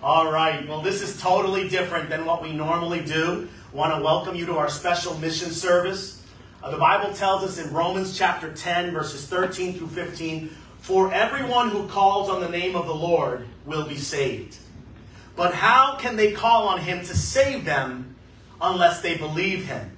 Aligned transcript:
All 0.00 0.30
right. 0.30 0.66
Well, 0.68 0.80
this 0.80 1.02
is 1.02 1.20
totally 1.20 1.68
different 1.68 2.08
than 2.08 2.24
what 2.24 2.40
we 2.40 2.52
normally 2.52 3.00
do. 3.00 3.48
Want 3.72 3.92
to 3.96 4.00
welcome 4.00 4.36
you 4.36 4.46
to 4.46 4.56
our 4.56 4.68
special 4.68 5.18
mission 5.18 5.50
service. 5.50 6.22
Uh, 6.62 6.70
the 6.70 6.76
Bible 6.76 7.12
tells 7.12 7.42
us 7.42 7.58
in 7.58 7.74
Romans 7.74 8.16
chapter 8.16 8.52
10, 8.52 8.92
verses 8.92 9.26
13 9.26 9.74
through 9.74 9.88
15 9.88 10.50
For 10.78 11.12
everyone 11.12 11.70
who 11.70 11.88
calls 11.88 12.30
on 12.30 12.40
the 12.40 12.48
name 12.48 12.76
of 12.76 12.86
the 12.86 12.94
Lord 12.94 13.48
will 13.66 13.88
be 13.88 13.96
saved. 13.96 14.58
But 15.34 15.52
how 15.52 15.96
can 15.96 16.14
they 16.14 16.30
call 16.30 16.68
on 16.68 16.78
him 16.78 17.00
to 17.00 17.16
save 17.16 17.64
them 17.64 18.14
unless 18.60 19.00
they 19.00 19.16
believe 19.16 19.66
him? 19.66 19.96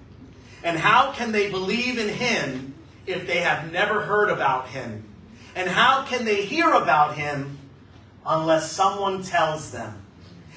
And 0.64 0.78
how 0.78 1.12
can 1.12 1.30
they 1.30 1.50
believe 1.50 1.98
in 1.98 2.08
him 2.08 2.72
if 3.06 3.26
they 3.26 3.40
have 3.40 3.70
never 3.70 4.00
heard 4.00 4.30
about 4.30 4.68
him? 4.68 5.04
And 5.54 5.68
how 5.68 6.04
can 6.04 6.24
they 6.24 6.46
hear 6.46 6.72
about 6.72 7.16
him 7.18 7.58
unless 8.26 8.70
someone 8.70 9.22
tells 9.22 9.70
them? 9.70 10.02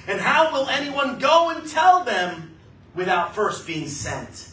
And 0.06 0.20
how 0.20 0.52
will 0.52 0.68
anyone 0.68 1.18
go 1.18 1.50
and 1.50 1.68
tell 1.68 2.04
them 2.04 2.56
without 2.94 3.34
first 3.34 3.66
being 3.66 3.88
sent? 3.88 4.50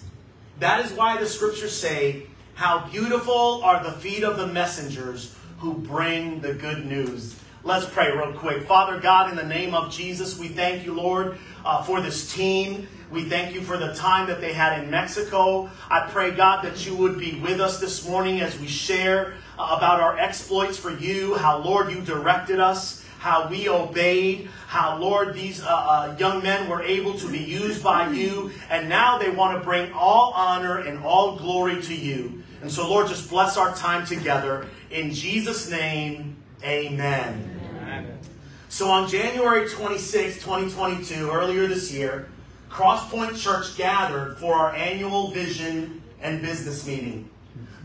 That 0.59 0.85
is 0.85 0.93
why 0.93 1.17
the 1.17 1.25
scriptures 1.25 1.75
say, 1.75 2.23
How 2.55 2.87
beautiful 2.89 3.61
are 3.63 3.83
the 3.83 3.91
feet 3.91 4.23
of 4.23 4.37
the 4.37 4.47
messengers 4.47 5.35
who 5.61 5.75
bring 5.75 6.41
the 6.41 6.53
good 6.53 6.87
news. 6.87 7.35
Let's 7.63 7.85
pray 7.85 8.11
real 8.11 8.33
quick. 8.33 8.63
Father 8.63 8.99
God, 8.99 9.29
in 9.29 9.35
the 9.35 9.45
name 9.45 9.75
of 9.75 9.91
Jesus, 9.91 10.39
we 10.39 10.47
thank 10.47 10.83
you, 10.83 10.95
Lord, 10.95 11.37
uh, 11.63 11.83
for 11.83 12.01
this 12.01 12.33
team. 12.33 12.87
We 13.11 13.25
thank 13.25 13.53
you 13.53 13.61
for 13.61 13.77
the 13.77 13.93
time 13.93 14.25
that 14.27 14.41
they 14.41 14.53
had 14.53 14.81
in 14.81 14.89
Mexico. 14.89 15.69
I 15.87 16.09
pray, 16.09 16.31
God, 16.31 16.65
that 16.65 16.83
you 16.83 16.95
would 16.95 17.19
be 17.19 17.39
with 17.41 17.61
us 17.61 17.79
this 17.79 18.07
morning 18.07 18.41
as 18.41 18.59
we 18.59 18.65
share 18.65 19.35
uh, 19.59 19.75
about 19.77 19.99
our 19.99 20.17
exploits 20.17 20.79
for 20.79 20.89
you, 20.89 21.35
how, 21.35 21.59
Lord, 21.59 21.91
you 21.91 22.01
directed 22.01 22.59
us, 22.59 23.00
how 23.21 23.47
we 23.47 23.69
obeyed, 23.69 24.49
how, 24.65 24.97
Lord, 24.97 25.35
these 25.35 25.61
uh, 25.61 25.67
uh, 25.67 26.15
young 26.17 26.41
men 26.41 26.67
were 26.67 26.81
able 26.81 27.13
to 27.19 27.31
be 27.31 27.37
used 27.37 27.83
by 27.83 28.09
you, 28.09 28.49
and 28.71 28.89
now 28.89 29.19
they 29.19 29.29
want 29.29 29.55
to 29.59 29.63
bring 29.63 29.93
all 29.93 30.33
honor 30.35 30.79
and 30.79 31.03
all 31.03 31.35
glory 31.35 31.79
to 31.83 31.93
you. 31.93 32.41
And 32.63 32.71
so, 32.71 32.89
Lord, 32.89 33.07
just 33.07 33.29
bless 33.29 33.57
our 33.57 33.75
time 33.75 34.07
together. 34.07 34.65
In 34.89 35.13
Jesus' 35.13 35.69
name, 35.69 36.35
amen. 36.63 37.59
amen. 37.77 38.17
So 38.69 38.89
on 38.89 39.07
January 39.07 39.69
26, 39.69 40.37
2022, 40.37 41.29
earlier 41.29 41.67
this 41.67 41.93
year, 41.93 42.27
Crosspoint 42.71 43.39
Church 43.39 43.77
gathered 43.77 44.39
for 44.39 44.55
our 44.55 44.73
annual 44.73 45.29
vision 45.29 46.01
and 46.23 46.41
business 46.41 46.87
meeting. 46.87 47.29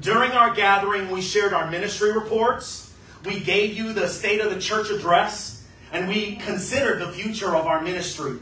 During 0.01 0.33
our 0.33 0.55
gathering, 0.55 1.11
we 1.11 1.21
shared 1.21 1.53
our 1.53 1.71
ministry 1.71 2.13
reports, 2.13 2.86
we 3.27 3.41
gave 3.41 3.77
you 3.77 3.93
the 3.93 4.09
state 4.09 4.41
of 4.41 4.55
the 4.55 4.61
church 4.61 4.91
address, 4.91 5.65
and 5.93 6.09
we 6.09 6.37
considered 6.37 7.01
the 7.01 7.13
future 7.13 7.55
of 7.57 7.67
our 7.67 7.81
ministry. 7.81 8.39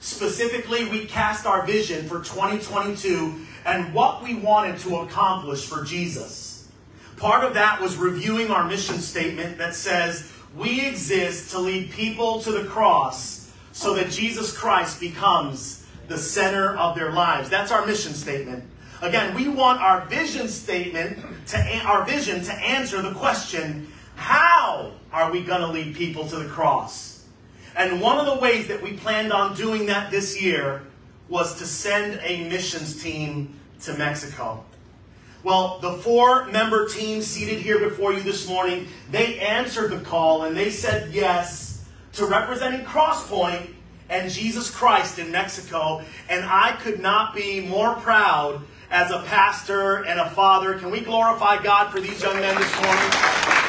Specifically, 0.00 0.88
we 0.88 1.06
cast 1.06 1.46
our 1.46 1.66
vision 1.66 2.06
for 2.08 2.18
2022 2.18 3.34
and 3.64 3.92
what 3.92 4.22
we 4.22 4.34
wanted 4.34 4.78
to 4.80 4.96
accomplish 4.98 5.66
for 5.66 5.84
Jesus. 5.84 6.68
Part 7.16 7.44
of 7.44 7.54
that 7.54 7.80
was 7.80 7.96
reviewing 7.96 8.50
our 8.50 8.64
mission 8.68 8.98
statement 8.98 9.58
that 9.58 9.74
says, 9.74 10.30
We 10.54 10.86
exist 10.86 11.50
to 11.52 11.58
lead 11.58 11.90
people 11.90 12.40
to 12.42 12.52
the 12.52 12.64
cross 12.64 13.50
so 13.72 13.94
that 13.94 14.10
Jesus 14.10 14.56
Christ 14.56 15.00
becomes 15.00 15.86
the 16.08 16.18
center 16.18 16.76
of 16.76 16.94
their 16.94 17.12
lives. 17.12 17.48
That's 17.48 17.72
our 17.72 17.84
mission 17.86 18.12
statement. 18.14 18.64
Again, 19.02 19.34
we 19.34 19.48
want 19.48 19.80
our 19.80 20.06
vision 20.06 20.48
statement 20.48 21.18
to 21.48 21.78
our 21.84 22.04
vision 22.04 22.42
to 22.44 22.52
answer 22.54 23.02
the 23.02 23.12
question, 23.12 23.92
how 24.16 24.92
are 25.12 25.30
we 25.30 25.42
going 25.42 25.60
to 25.60 25.68
lead 25.68 25.94
people 25.94 26.26
to 26.28 26.36
the 26.36 26.48
cross? 26.48 27.24
And 27.76 28.00
one 28.00 28.18
of 28.18 28.26
the 28.26 28.40
ways 28.40 28.68
that 28.68 28.82
we 28.82 28.94
planned 28.94 29.32
on 29.32 29.54
doing 29.54 29.86
that 29.86 30.10
this 30.10 30.40
year 30.40 30.82
was 31.28 31.58
to 31.58 31.66
send 31.66 32.20
a 32.22 32.48
missions 32.48 33.02
team 33.02 33.54
to 33.82 33.94
Mexico. 33.94 34.64
Well, 35.42 35.78
the 35.78 35.92
four 35.92 36.46
member 36.46 36.88
team 36.88 37.22
seated 37.22 37.60
here 37.60 37.78
before 37.78 38.12
you 38.12 38.22
this 38.22 38.48
morning, 38.48 38.88
they 39.10 39.38
answered 39.38 39.92
the 39.92 40.00
call 40.00 40.44
and 40.44 40.56
they 40.56 40.70
said 40.70 41.12
yes 41.12 41.84
to 42.14 42.26
representing 42.26 42.84
Crosspoint 42.84 43.68
and 44.08 44.30
Jesus 44.30 44.70
Christ 44.70 45.18
in 45.18 45.30
Mexico. 45.30 46.02
And 46.28 46.44
I 46.44 46.72
could 46.80 47.00
not 47.00 47.34
be 47.34 47.60
more 47.60 47.94
proud 47.96 48.62
as 48.90 49.10
a 49.10 49.20
pastor 49.26 50.04
and 50.04 50.18
a 50.18 50.30
father. 50.30 50.78
Can 50.78 50.90
we 50.90 51.00
glorify 51.00 51.62
God 51.62 51.90
for 51.92 52.00
these 52.00 52.22
young 52.22 52.40
men 52.40 52.56
this 52.56 52.74
morning? 52.82 53.65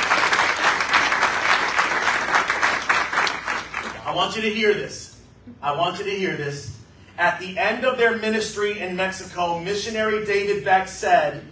Want 4.17 4.35
you 4.35 4.41
to 4.41 4.49
hear 4.49 4.73
this. 4.73 5.15
I 5.61 5.77
want 5.77 5.99
you 5.99 6.05
to 6.05 6.09
hear 6.09 6.35
this. 6.35 6.75
At 7.19 7.39
the 7.39 7.55
end 7.55 7.85
of 7.85 7.99
their 7.99 8.17
ministry 8.17 8.79
in 8.79 8.95
Mexico, 8.95 9.59
missionary 9.59 10.25
David 10.25 10.65
Beck 10.65 10.87
said, 10.87 11.43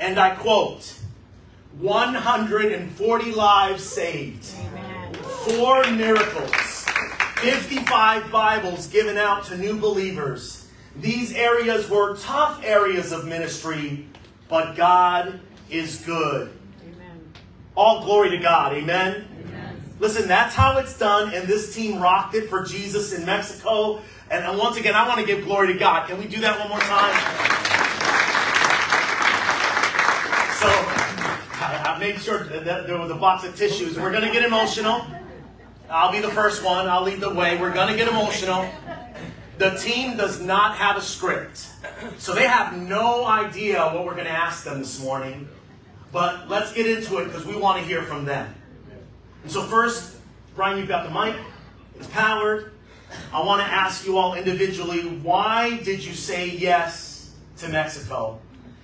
and 0.00 0.18
I 0.18 0.34
quote, 0.34 0.94
140 1.78 3.32
lives 3.32 3.84
saved, 3.84 4.46
Amen. 4.58 5.14
four 5.44 5.84
miracles, 5.90 6.86
55 7.42 8.32
Bibles 8.32 8.86
given 8.86 9.18
out 9.18 9.44
to 9.44 9.58
new 9.58 9.78
believers. 9.78 10.66
These 10.96 11.34
areas 11.34 11.90
were 11.90 12.16
tough 12.16 12.62
areas 12.64 13.12
of 13.12 13.26
ministry, 13.26 14.06
but 14.48 14.76
God 14.76 15.40
is 15.68 16.00
good. 16.06 16.52
Amen. 16.82 17.32
All 17.76 18.02
glory 18.02 18.30
to 18.30 18.38
God. 18.38 18.72
Amen? 18.72 19.28
Amen. 19.44 19.57
Listen, 20.00 20.28
that's 20.28 20.54
how 20.54 20.78
it's 20.78 20.96
done, 20.96 21.34
and 21.34 21.48
this 21.48 21.74
team 21.74 22.00
rocked 22.00 22.34
it 22.34 22.48
for 22.48 22.62
Jesus 22.62 23.12
in 23.12 23.26
Mexico. 23.26 24.00
And 24.30 24.58
once 24.58 24.76
again, 24.76 24.94
I 24.94 25.08
want 25.08 25.20
to 25.20 25.26
give 25.26 25.44
glory 25.44 25.72
to 25.72 25.78
God. 25.78 26.08
Can 26.08 26.18
we 26.18 26.26
do 26.28 26.40
that 26.40 26.58
one 26.60 26.68
more 26.68 26.78
time? 26.78 27.14
So, 30.58 30.68
I, 31.60 31.96
made 31.98 32.20
sure 32.20 32.44
that 32.44 32.86
there 32.86 32.98
was 32.98 33.10
a 33.10 33.16
box 33.16 33.44
of 33.44 33.56
tissues. 33.56 33.98
We're 33.98 34.12
going 34.12 34.22
to 34.22 34.30
get 34.30 34.44
emotional. 34.44 35.04
I'll 35.90 36.12
be 36.12 36.20
the 36.20 36.28
first 36.28 36.62
one. 36.62 36.88
I'll 36.88 37.02
lead 37.02 37.20
the 37.20 37.32
way. 37.32 37.56
We're 37.56 37.72
going 37.72 37.88
to 37.88 37.96
get 37.96 38.08
emotional. 38.08 38.68
The 39.58 39.70
team 39.70 40.16
does 40.16 40.40
not 40.40 40.76
have 40.76 40.96
a 40.96 41.00
script. 41.00 41.66
So 42.18 42.34
they 42.34 42.46
have 42.46 42.76
no 42.76 43.24
idea 43.24 43.82
what 43.86 44.04
we're 44.04 44.14
going 44.14 44.26
to 44.26 44.30
ask 44.30 44.64
them 44.64 44.78
this 44.78 45.02
morning. 45.02 45.48
But 46.12 46.48
let's 46.48 46.72
get 46.72 46.86
into 46.86 47.18
it 47.18 47.24
because 47.24 47.44
we 47.44 47.56
want 47.56 47.80
to 47.80 47.84
hear 47.84 48.02
from 48.02 48.24
them. 48.24 48.54
And 49.48 49.54
so, 49.54 49.62
first, 49.62 50.14
Brian, 50.54 50.76
you've 50.76 50.88
got 50.88 51.08
the 51.08 51.10
mic, 51.10 51.34
it's 51.96 52.06
powered. 52.08 52.72
I 53.32 53.42
want 53.42 53.62
to 53.62 53.66
ask 53.66 54.04
you 54.06 54.18
all 54.18 54.34
individually 54.34 55.00
why 55.22 55.78
did 55.78 56.04
you 56.04 56.12
say 56.12 56.50
yes 56.50 57.32
to 57.56 57.70
Mexico? 57.70 58.40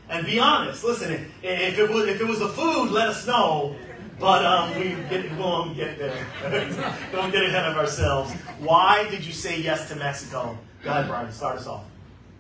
And 0.08 0.25
be 0.25 0.38
honest. 0.38 0.82
Listen, 0.82 1.30
if 1.42 1.78
it 1.78 1.91
was, 1.91 2.08
if 2.08 2.19
it 2.19 2.26
was 2.26 2.38
the 2.38 2.48
food, 2.48 2.92
let 2.92 3.08
us 3.08 3.26
know. 3.26 3.76
But 4.19 4.42
um, 4.47 4.75
we 4.78 4.97
get, 5.10 5.30
won't 5.36 5.76
get 5.76 5.98
there. 5.98 6.26
Don't 7.12 7.31
get 7.31 7.44
ahead 7.44 7.66
of 7.66 7.76
ourselves. 7.76 8.32
Why 8.58 9.06
did 9.10 9.22
you 9.22 9.34
say 9.34 9.60
yes 9.60 9.91
to 9.91 9.96
Mexico? 9.96 10.56
Go 10.82 10.91
ahead, 10.92 11.08
Brian. 11.08 11.31
Start 11.31 11.58
us 11.58 11.66
off. 11.66 11.84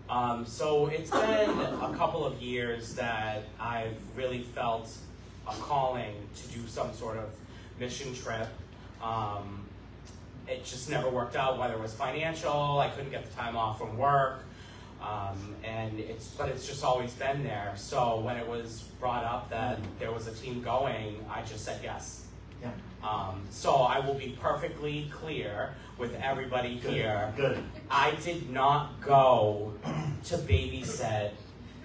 Um, 0.08 0.46
so 0.46 0.86
it's 0.86 1.10
been 1.10 1.50
a 1.50 1.94
couple 1.94 2.24
of 2.24 2.40
years 2.40 2.94
that 2.94 3.42
I've 3.60 3.98
really 4.16 4.44
felt 4.44 4.96
a 5.46 5.52
calling 5.56 6.14
to 6.36 6.58
do 6.58 6.66
some 6.66 6.90
sort 6.94 7.18
of 7.18 7.28
mission 7.78 8.14
trip. 8.14 8.48
Um, 9.02 9.64
it 10.46 10.64
just 10.64 10.90
never 10.90 11.08
worked 11.08 11.36
out, 11.36 11.58
whether 11.58 11.74
it 11.74 11.80
was 11.80 11.94
financial, 11.94 12.78
I 12.78 12.88
couldn't 12.90 13.10
get 13.10 13.28
the 13.28 13.34
time 13.34 13.56
off 13.56 13.78
from 13.78 13.96
work, 13.96 14.44
um, 15.00 15.54
and 15.64 15.98
it's 15.98 16.28
but 16.28 16.48
it's 16.48 16.66
just 16.66 16.84
always 16.84 17.12
been 17.14 17.42
there. 17.42 17.72
So 17.76 18.20
when 18.20 18.36
it 18.36 18.46
was 18.46 18.82
brought 19.00 19.24
up 19.24 19.48
that 19.50 19.78
there 19.98 20.12
was 20.12 20.26
a 20.26 20.34
team 20.34 20.62
going, 20.62 21.24
I 21.30 21.42
just 21.42 21.64
said 21.64 21.80
yes. 21.82 22.26
Yeah. 22.62 22.70
Um, 23.02 23.42
so 23.50 23.74
I 23.74 24.00
will 24.00 24.14
be 24.14 24.36
perfectly 24.40 25.10
clear 25.12 25.74
with 25.98 26.14
everybody 26.22 26.76
Good. 26.76 26.92
here. 26.92 27.32
Good. 27.36 27.62
I 27.90 28.12
did 28.22 28.50
not 28.50 29.00
go 29.00 29.74
to 30.24 30.36
babysit 30.38 31.30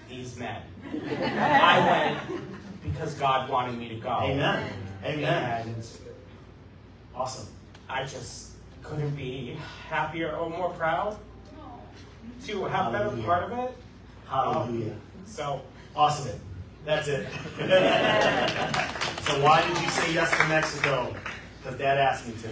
these 0.09 0.37
men. 0.37 0.61
I 0.93 2.17
went 2.29 2.41
because 2.83 3.13
God 3.15 3.49
wanted 3.49 3.77
me 3.77 3.89
to 3.89 3.95
go. 3.95 4.19
Amen. 4.23 4.71
Amen. 5.03 5.67
And 5.67 5.87
awesome. 7.15 7.47
I 7.87 8.03
just 8.03 8.51
couldn't 8.83 9.15
be 9.15 9.57
happier 9.87 10.35
or 10.35 10.49
more 10.49 10.69
proud 10.71 11.17
to 12.45 12.65
have 12.65 12.91
been 12.91 13.19
a 13.19 13.23
part 13.23 13.43
of 13.43 13.51
it. 13.57 13.75
Hallelujah. 14.27 14.91
Um, 14.91 15.01
so 15.25 15.61
awesome. 15.95 16.39
That's 16.85 17.07
it. 17.07 17.27
so 19.25 19.43
why 19.43 19.61
did 19.67 19.81
you 19.81 19.89
say 19.89 20.13
yes 20.13 20.31
to 20.37 20.47
Mexico? 20.47 21.15
Because 21.61 21.77
Dad 21.77 21.97
asked 21.97 22.27
me 22.27 22.33
to. 22.41 22.47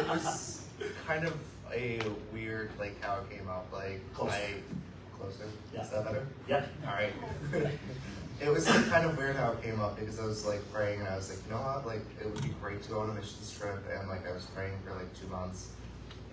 it 0.00 0.08
was 0.08 0.62
kind 1.06 1.26
of 1.26 1.34
a 1.72 2.00
weird, 2.32 2.70
like 2.78 3.00
how 3.02 3.18
it 3.20 3.30
came 3.36 3.48
out. 3.48 3.66
Like 3.72 4.00
Close. 4.14 4.32
I 4.32 4.54
closer. 5.18 5.44
Yeah. 5.74 5.82
Is 5.82 5.90
that 5.90 6.04
better? 6.04 6.26
Yep. 6.48 6.68
All 6.86 6.92
right. 6.94 7.12
it 8.40 8.48
was 8.48 8.68
like, 8.68 8.88
kind 8.88 9.04
of 9.04 9.16
weird 9.16 9.36
how 9.36 9.52
it 9.52 9.62
came 9.62 9.80
up 9.80 9.98
because 9.98 10.18
I 10.20 10.24
was 10.26 10.46
like 10.46 10.60
praying 10.72 11.00
and 11.00 11.08
I 11.08 11.16
was 11.16 11.30
like, 11.30 11.38
you 11.44 11.50
know 11.52 11.60
what, 11.60 11.86
like 11.86 12.02
it 12.20 12.26
would 12.26 12.42
be 12.42 12.54
great 12.60 12.82
to 12.82 12.88
go 12.90 13.00
on 13.00 13.10
a 13.10 13.14
missions 13.14 13.56
trip 13.58 13.82
and 13.92 14.08
like 14.08 14.28
I 14.28 14.32
was 14.32 14.46
praying 14.54 14.74
for 14.84 14.94
like 14.94 15.12
two 15.18 15.26
months. 15.28 15.70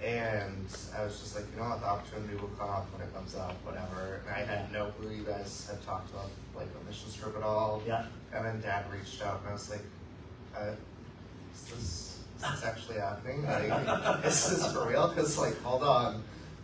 And 0.04 0.68
I 0.96 1.04
was 1.04 1.20
just 1.20 1.36
like, 1.36 1.46
you 1.52 1.62
know 1.62 1.70
what, 1.70 1.82
the 1.82 1.88
opportunity 1.88 2.36
will 2.36 2.50
come 2.60 2.70
up 2.70 2.92
when 2.94 3.08
it 3.08 3.14
comes 3.14 3.34
up, 3.34 3.56
whatever. 3.64 4.22
And 4.28 4.36
I 4.36 4.46
had 4.46 4.72
no 4.72 4.88
clue 5.00 5.10
you 5.10 5.24
guys 5.24 5.68
had 5.70 5.84
talked 5.84 6.12
about 6.12 6.30
like 6.56 6.68
a 6.80 6.86
missions 6.86 7.16
trip 7.16 7.36
at 7.36 7.44
all. 7.44 7.82
Yeah. 7.88 8.06
And 8.34 8.46
then 8.46 8.62
dad 8.62 8.86
reached 8.92 9.24
out 9.24 9.40
and 9.40 9.50
I 9.50 9.54
was 9.54 9.70
like, 9.70 9.82
uh, 10.56 10.72
is 11.54 11.62
this, 11.64 12.20
is 12.38 12.42
this 12.42 12.64
actually 12.64 12.98
happening? 12.98 13.46
Like, 13.46 14.26
is 14.26 14.50
this 14.50 14.72
for 14.74 14.88
real? 14.88 15.08
Because, 15.08 15.38
like, 15.40 15.60
hold 15.62 15.84
on. 15.84 16.24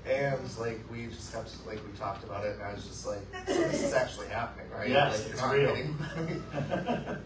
And, 0.09 0.39
like, 0.59 0.79
we 0.91 1.05
just 1.07 1.31
kept, 1.31 1.51
like, 1.67 1.79
we 1.85 1.97
talked 1.97 2.23
about 2.23 2.43
it 2.45 2.55
and 2.55 2.63
I 2.63 2.73
was 2.73 2.85
just 2.87 3.05
like, 3.05 3.19
so 3.47 3.53
this 3.53 3.83
is 3.83 3.93
actually 4.01 4.27
happening, 4.27 4.65
right? 4.75 4.89
Yes, 4.89 5.21
like, 5.23 5.31
it's 5.31 5.41
not 5.41 5.53
real. 5.53 5.75
kidding. 5.75 5.97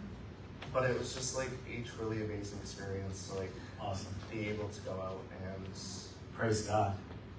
but 0.73 0.89
it 0.89 0.99
was 0.99 1.13
just, 1.13 1.37
like, 1.37 1.49
each 1.73 1.87
really 1.99 2.17
amazing 2.23 2.59
experience 2.61 3.29
to, 3.29 3.39
like, 3.39 3.51
awesome. 3.79 4.13
be 4.31 4.49
able 4.49 4.67
to 4.69 4.81
go 4.81 4.91
out 4.91 5.21
and 5.41 5.65
Praise 6.37 6.63
God. 6.63 6.95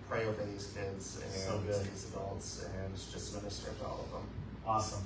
pray 0.09 0.25
over 0.25 0.43
these 0.45 0.73
kids 0.75 1.21
and 1.23 1.31
So 1.33 1.59
good. 1.67 1.85
these 1.93 2.09
adults 2.11 2.65
and 2.65 2.95
just 2.95 3.35
minister 3.35 3.71
to 3.79 3.85
all 3.87 4.05
of 4.07 4.11
them. 4.13 4.23
Awesome. 4.67 5.05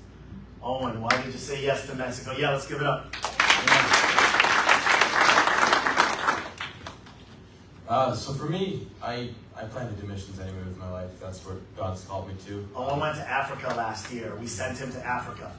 Owen, 0.62 1.00
why 1.00 1.10
did 1.16 1.26
you 1.26 1.32
say 1.40 1.64
yes 1.64 1.86
to 1.88 1.94
Mexico? 1.96 2.36
Yeah, 2.38 2.50
let's 2.52 2.68
give 2.68 2.80
it 2.80 2.86
up. 2.86 3.12
Uh, 7.90 8.14
so 8.14 8.32
for 8.32 8.48
me, 8.48 8.86
I, 9.02 9.30
I 9.56 9.64
plan 9.64 9.92
to 9.92 10.00
do 10.00 10.06
missions 10.06 10.38
anyway 10.38 10.62
with 10.64 10.78
my 10.78 10.88
life. 10.92 11.10
That's 11.20 11.44
what 11.44 11.56
God's 11.76 12.04
called 12.04 12.28
me 12.28 12.34
to. 12.46 12.68
Owen 12.76 13.00
went 13.00 13.16
to 13.16 13.28
Africa 13.28 13.74
last 13.76 14.12
year. 14.12 14.36
We 14.36 14.46
sent 14.46 14.78
him 14.78 14.92
to 14.92 15.04
Africa. 15.04 15.50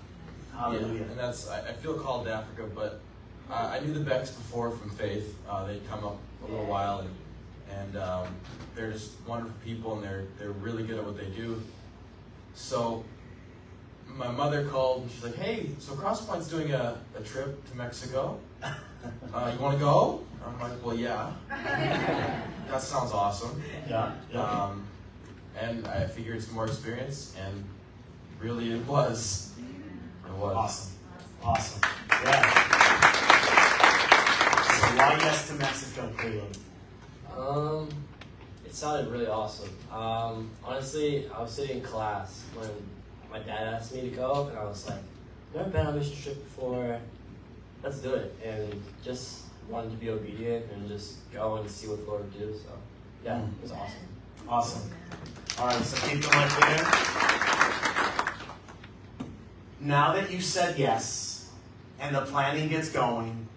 Hallelujah. 0.56 0.94
Yeah, 0.94 1.02
and 1.10 1.20
that's 1.20 1.50
I, 1.50 1.60
I 1.60 1.74
feel 1.74 2.00
called 2.00 2.28
to 2.28 2.34
Africa, 2.34 2.70
but 2.74 3.02
uh, 3.52 3.72
I 3.74 3.82
knew 3.82 3.94
the 3.94 4.00
Becks 4.00 4.32
before 4.32 4.72
from 4.72 4.92
Faith. 4.92 5.36
Uh, 5.50 5.66
they'd 5.66 5.86
come 5.90 6.06
up 6.06 6.20
a 6.48 6.50
little 6.50 6.68
while, 6.68 7.00
and 7.00 7.10
and 7.70 7.98
um, 7.98 8.28
they're 8.76 8.94
just 8.94 9.12
wonderful 9.28 9.56
people, 9.66 9.96
and 9.96 10.04
they're 10.04 10.24
they're 10.40 10.52
really 10.52 10.84
good 10.84 11.00
at 11.00 11.06
what 11.06 11.18
they 11.18 11.28
do. 11.32 11.62
So 12.54 13.04
my 14.08 14.32
mother 14.32 14.66
called, 14.68 15.02
and 15.02 15.12
she's 15.12 15.24
like, 15.24 15.36
"Hey, 15.36 15.72
so 15.80 15.96
Crosspoint's 15.96 16.48
doing 16.48 16.72
a, 16.72 16.98
a 17.18 17.22
trip 17.24 17.70
to 17.72 17.78
Mexico. 17.78 18.40
Uh, 19.34 19.52
you 19.52 19.60
want 19.60 19.76
to 19.76 19.84
go?" 19.84 20.24
I'm 20.46 20.60
like, 20.60 20.84
"Well, 20.86 20.96
yeah. 20.96 21.32
that 21.50 22.82
sounds 22.82 23.12
awesome." 23.12 23.62
Yeah. 23.88 24.12
Yeah. 24.32 24.42
Um, 24.42 24.88
and 25.60 25.88
I 25.88 26.08
figured 26.08 26.42
some 26.42 26.56
more 26.56 26.68
experience, 26.68 27.36
and 27.40 27.64
really 28.40 28.72
it 28.72 28.86
was. 28.88 29.54
It 30.26 30.34
was. 30.34 30.56
Awesome. 30.56 30.92
Awesome. 31.44 31.82
Yeah. 32.24 32.42
So 34.64 34.88
why 34.98 35.18
yes 35.20 35.48
to 35.48 35.54
Mexico, 35.56 36.12
Caleb? 36.18 36.58
Um, 37.38 37.90
it 38.66 38.74
sounded 38.74 39.12
really 39.12 39.28
awesome. 39.28 39.70
Um, 39.92 40.50
honestly, 40.64 41.30
I 41.30 41.42
was 41.42 41.52
sitting 41.52 41.78
in 41.78 41.84
class 41.84 42.44
when 42.56 42.70
my 43.32 43.40
dad 43.40 43.74
asked 43.74 43.94
me 43.94 44.02
to 44.02 44.10
go, 44.10 44.48
and 44.50 44.58
I 44.58 44.64
was 44.64 44.88
like, 44.88 45.02
"Never 45.54 45.70
been 45.70 45.88
on 45.88 45.94
a 45.96 45.98
mission 45.98 46.22
trip 46.22 46.44
before. 46.44 47.00
Let's 47.84 48.00
do 48.00 48.14
it." 48.14 48.36
And 48.44 48.82
just 49.04 49.42
wanted 49.72 49.92
to 49.92 49.98
be 49.98 50.10
obedient 50.10 50.66
and 50.72 50.88
just 50.88 51.16
go 51.32 51.56
and 51.56 51.70
see 51.70 51.88
what 51.88 51.98
the 52.04 52.04
Lord 52.12 52.22
would 52.24 52.34
do. 52.38 52.54
So, 52.54 52.70
yeah, 53.24 53.36
Mm. 53.38 53.48
it 53.58 53.62
was 53.64 53.72
awesome. 53.72 54.08
Awesome. 54.50 54.92
All 55.60 55.68
right, 55.68 55.84
so 55.84 56.08
keep 56.08 56.22
the 56.22 56.28
mic 56.28 56.50
there. 56.60 56.92
Now 59.80 60.14
that 60.14 60.30
you 60.32 60.42
said 60.42 60.78
yes 60.78 61.50
and 62.00 62.16
the 62.16 62.22
planning 62.22 62.70
gets 62.70 62.90
going, 62.90 63.48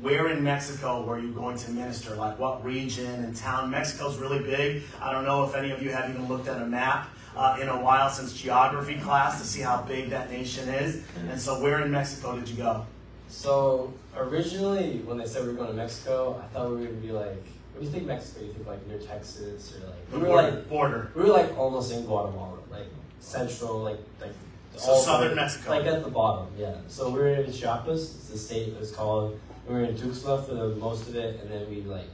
where 0.00 0.28
in 0.28 0.42
Mexico 0.42 1.04
were 1.04 1.18
you 1.18 1.32
going 1.32 1.56
to 1.58 1.70
minister? 1.70 2.14
Like 2.14 2.38
what 2.38 2.64
region 2.64 3.24
and 3.24 3.34
town? 3.36 3.70
Mexico's 3.70 4.16
really 4.18 4.38
big. 4.40 4.82
I 5.00 5.12
don't 5.12 5.24
know 5.24 5.44
if 5.44 5.54
any 5.54 5.70
of 5.70 5.82
you 5.82 5.90
have 5.90 6.08
even 6.10 6.26
looked 6.28 6.48
at 6.48 6.60
a 6.62 6.66
map 6.66 7.08
uh, 7.36 7.58
in 7.60 7.68
a 7.68 7.76
while 7.80 8.08
since 8.10 8.32
geography 8.32 8.96
class 8.98 9.40
to 9.40 9.46
see 9.46 9.60
how 9.60 9.82
big 9.82 10.10
that 10.10 10.30
nation 10.30 10.68
is. 10.68 11.02
And 11.28 11.40
so, 11.40 11.60
where 11.60 11.80
in 11.82 11.90
Mexico 11.90 12.36
did 12.38 12.48
you 12.48 12.56
go? 12.56 12.86
So 13.28 13.92
originally, 14.16 14.98
when 15.04 15.18
they 15.18 15.26
said 15.26 15.42
we 15.42 15.48
were 15.50 15.54
going 15.54 15.68
to 15.68 15.74
Mexico, 15.74 16.42
I 16.42 16.46
thought 16.52 16.70
we 16.70 16.76
were 16.76 16.84
gonna 16.86 16.96
be 16.96 17.12
like, 17.12 17.44
"What 17.72 17.80
do 17.80 17.84
you 17.86 17.90
think 17.92 18.06
Mexico? 18.06 18.44
You 18.44 18.52
think 18.52 18.66
like 18.66 18.86
near 18.86 18.98
Texas 18.98 19.74
or 19.76 19.86
like?" 19.86 20.10
The 20.10 20.18
We 20.18 20.28
were 20.28 20.34
like, 20.34 20.68
border. 20.68 21.10
border. 21.10 21.10
We 21.14 21.22
were 21.22 21.36
like 21.36 21.56
almost 21.58 21.92
in 21.92 22.04
Guatemala, 22.06 22.58
like 22.70 22.86
central, 23.20 23.80
like 23.80 23.98
like 24.20 24.32
So 24.76 24.92
all 24.92 24.98
southern 25.00 25.30
the- 25.30 25.36
Mexico. 25.36 25.70
like 25.70 25.86
at 25.86 26.02
the 26.04 26.10
bottom. 26.10 26.46
Yeah. 26.58 26.74
So 26.88 27.10
we 27.10 27.18
were 27.18 27.28
in 27.28 27.52
Chiapas, 27.52 28.14
it's 28.14 28.28
the 28.28 28.38
state 28.38 28.68
it 28.68 28.78
was 28.80 28.92
called. 28.92 29.38
We 29.68 29.74
were 29.74 29.82
in 29.84 29.94
Tuxtla 29.96 30.46
for 30.46 30.54
the 30.54 30.68
most 30.76 31.08
of 31.08 31.16
it, 31.16 31.40
and 31.40 31.50
then 31.50 31.68
we 31.68 31.82
like 31.82 32.08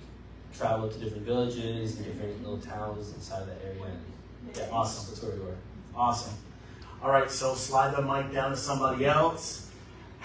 traveled 0.57 0.93
to 0.93 0.99
different 0.99 1.25
villages 1.25 1.97
and 1.97 2.05
different 2.07 2.43
little 2.43 2.59
towns 2.59 3.13
inside 3.15 3.43
of 3.43 3.49
that 3.49 3.59
area. 3.65 3.85
And, 3.85 4.57
yeah, 4.57 4.69
Awesome. 4.71 5.11
That's 5.11 5.23
where 5.23 5.33
we 5.33 5.41
were. 5.41 5.57
Awesome. 5.97 6.35
All 7.03 7.11
right, 7.11 7.31
so 7.31 7.55
slide 7.55 7.95
the 7.95 8.03
mic 8.03 8.33
down 8.33 8.51
to 8.51 8.57
somebody 8.57 9.05
else. 9.07 9.64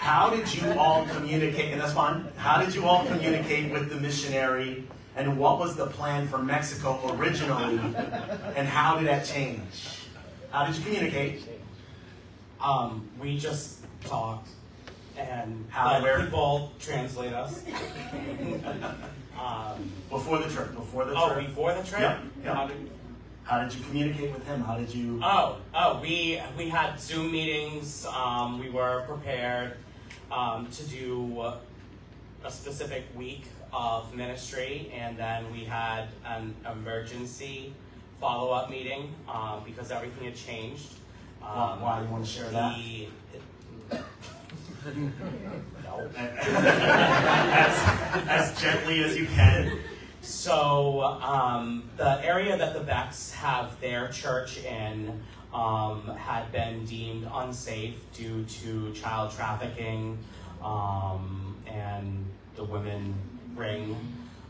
How 0.00 0.30
did 0.30 0.52
you 0.54 0.72
all 0.78 1.04
communicate? 1.08 1.72
And 1.72 1.80
that's 1.80 1.92
fine. 1.92 2.26
How 2.38 2.58
did 2.64 2.74
you 2.74 2.86
all 2.86 3.04
communicate 3.04 3.70
with 3.70 3.90
the 3.90 3.96
missionary? 3.96 4.84
And 5.14 5.38
what 5.38 5.58
was 5.58 5.76
the 5.76 5.88
plan 5.88 6.26
for 6.26 6.38
Mexico 6.38 6.98
originally? 7.16 7.78
And 8.56 8.66
how 8.66 8.96
did 8.96 9.06
that 9.08 9.26
change? 9.26 9.98
How 10.50 10.64
did 10.64 10.76
you 10.76 10.84
communicate? 10.84 11.42
Um, 12.62 13.06
we 13.20 13.38
just 13.38 13.84
talked, 14.02 14.48
and 15.18 15.66
How, 15.68 16.00
where? 16.02 16.24
people 16.24 16.72
translate 16.80 17.34
us. 17.34 17.62
um, 19.38 19.92
Before 20.08 20.38
the 20.38 20.48
trip. 20.48 20.74
Before 20.74 21.04
the 21.04 21.12
oh, 21.14 21.34
trip. 21.34 21.46
before 21.46 21.74
the 21.74 21.82
trip. 21.82 22.00
Yep, 22.00 22.22
yep. 22.42 22.54
How 22.54 22.66
did- 22.66 22.90
How 23.44 23.62
did 23.62 23.74
you 23.74 23.84
communicate 23.84 24.32
with 24.32 24.46
him? 24.46 24.62
How 24.62 24.76
did 24.78 24.94
you? 24.94 25.20
Oh, 25.22 25.58
oh, 25.74 26.00
we 26.00 26.40
we 26.56 26.68
had 26.70 26.98
Zoom 27.00 27.32
meetings. 27.32 28.06
Um, 28.06 28.58
we 28.60 28.70
were 28.70 29.04
prepared 29.06 29.76
um, 30.30 30.66
to 30.68 30.82
do 30.84 31.40
a 32.44 32.50
specific 32.50 33.04
week 33.16 33.44
of 33.72 34.14
ministry, 34.14 34.90
and 34.94 35.16
then 35.16 35.50
we 35.52 35.64
had 35.64 36.08
an 36.24 36.54
emergency 36.70 37.72
follow-up 38.20 38.70
meeting 38.70 39.14
um, 39.28 39.62
because 39.64 39.90
everything 39.90 40.24
had 40.24 40.36
changed. 40.36 40.88
Why, 41.40 41.72
Um, 41.72 41.80
why 41.80 41.98
do 42.00 42.06
you 42.06 42.12
want 42.12 42.24
to 42.24 42.30
share 42.30 42.50
that? 42.50 42.76
the- 42.76 43.08
no. 45.84 46.10
as, 46.16 47.76
as 48.28 48.60
gently 48.60 49.02
as 49.04 49.16
you 49.16 49.26
can. 49.26 49.78
So 50.22 51.02
um, 51.02 51.90
the 51.96 52.24
area 52.24 52.56
that 52.56 52.74
the 52.74 52.80
Becks 52.80 53.32
have 53.32 53.78
their 53.80 54.08
church 54.08 54.58
in 54.64 55.20
um, 55.52 56.02
had 56.16 56.50
been 56.52 56.84
deemed 56.84 57.28
unsafe 57.32 57.96
due 58.12 58.44
to 58.44 58.92
child 58.92 59.32
trafficking 59.32 60.18
um, 60.62 61.56
and 61.66 62.24
the 62.56 62.64
women 62.64 63.14
ring. 63.56 63.96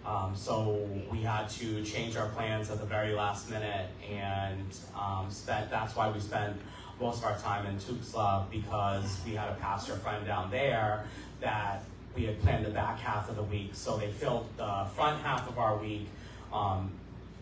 Um, 0.04 0.34
so 0.34 0.88
we 1.10 1.18
had 1.18 1.48
to 1.50 1.84
change 1.84 2.16
our 2.16 2.28
plans 2.28 2.70
at 2.70 2.80
the 2.80 2.86
very 2.86 3.12
last 3.12 3.50
minute, 3.50 3.88
and 4.10 4.66
um, 4.98 5.30
spent. 5.30 5.70
That's 5.70 5.94
why 5.94 6.10
we 6.10 6.20
spent 6.20 6.56
most 6.98 7.18
of 7.18 7.24
our 7.24 7.38
time 7.38 7.66
in 7.66 7.76
Tuxtla 7.76 8.50
because 8.50 9.20
we 9.24 9.32
had 9.32 9.48
a 9.48 9.54
pastor 9.54 9.94
friend 9.96 10.26
down 10.26 10.50
there 10.50 11.04
that 11.40 11.82
we 12.16 12.24
had 12.24 12.40
planned 12.42 12.64
the 12.64 12.70
back 12.70 12.98
half 12.98 13.28
of 13.28 13.36
the 13.36 13.42
week. 13.42 13.70
So 13.72 13.96
they 13.96 14.10
filled 14.10 14.48
the 14.56 14.86
front 14.94 15.22
half 15.22 15.48
of 15.48 15.58
our 15.58 15.76
week 15.76 16.08
um, 16.52 16.90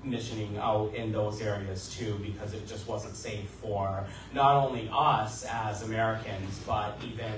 missioning 0.05 0.57
out 0.59 0.95
in 0.95 1.13
those 1.13 1.41
areas 1.41 1.95
too 1.97 2.19
because 2.23 2.55
it 2.55 2.67
just 2.67 2.87
wasn't 2.87 3.15
safe 3.17 3.49
for 3.63 4.05
not 4.33 4.55
only 4.55 4.89
us 4.93 5.45
as 5.45 5.83
Americans, 5.83 6.61
but 6.67 6.99
even 7.05 7.33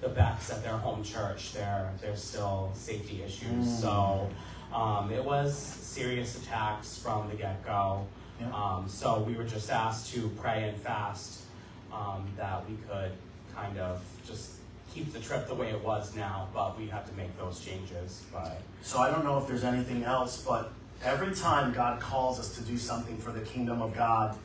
the 0.00 0.08
Becks 0.08 0.50
at 0.50 0.62
their 0.62 0.76
home 0.76 1.02
church. 1.02 1.52
There, 1.52 1.90
there's 2.00 2.22
still 2.22 2.70
safety 2.74 3.22
issues. 3.22 3.66
Mm. 3.66 3.80
So 3.80 4.30
um, 4.72 5.10
it 5.10 5.24
was 5.24 5.56
serious 5.56 6.42
attacks 6.42 6.98
from 6.98 7.28
the 7.28 7.36
get-go. 7.36 8.06
Yeah. 8.40 8.52
Um, 8.52 8.88
so 8.88 9.20
we 9.20 9.34
were 9.34 9.44
just 9.44 9.70
asked 9.70 10.12
to 10.14 10.28
pray 10.40 10.68
and 10.68 10.78
fast 10.78 11.44
um, 11.92 12.26
that 12.36 12.68
we 12.68 12.76
could 12.88 13.12
kind 13.54 13.78
of 13.78 14.02
just 14.26 14.52
keep 14.92 15.12
the 15.12 15.18
trip 15.18 15.46
the 15.46 15.54
way 15.54 15.70
it 15.70 15.82
was 15.82 16.14
now, 16.14 16.48
but 16.54 16.78
we 16.78 16.86
had 16.86 17.06
to 17.06 17.12
make 17.14 17.36
those 17.38 17.60
changes. 17.60 18.24
But 18.32 18.60
So 18.82 18.98
I 18.98 19.10
don't 19.10 19.24
know 19.24 19.38
if 19.38 19.46
there's 19.46 19.64
anything 19.64 20.04
else, 20.04 20.42
but 20.46 20.72
every 21.04 21.34
time 21.34 21.72
God 21.72 22.00
calls 22.00 22.38
us 22.38 22.54
to 22.56 22.62
do 22.62 22.76
something 22.76 23.16
for 23.18 23.32
the 23.32 23.40
kingdom 23.40 23.82
of 23.82 23.94
God, 23.94 24.36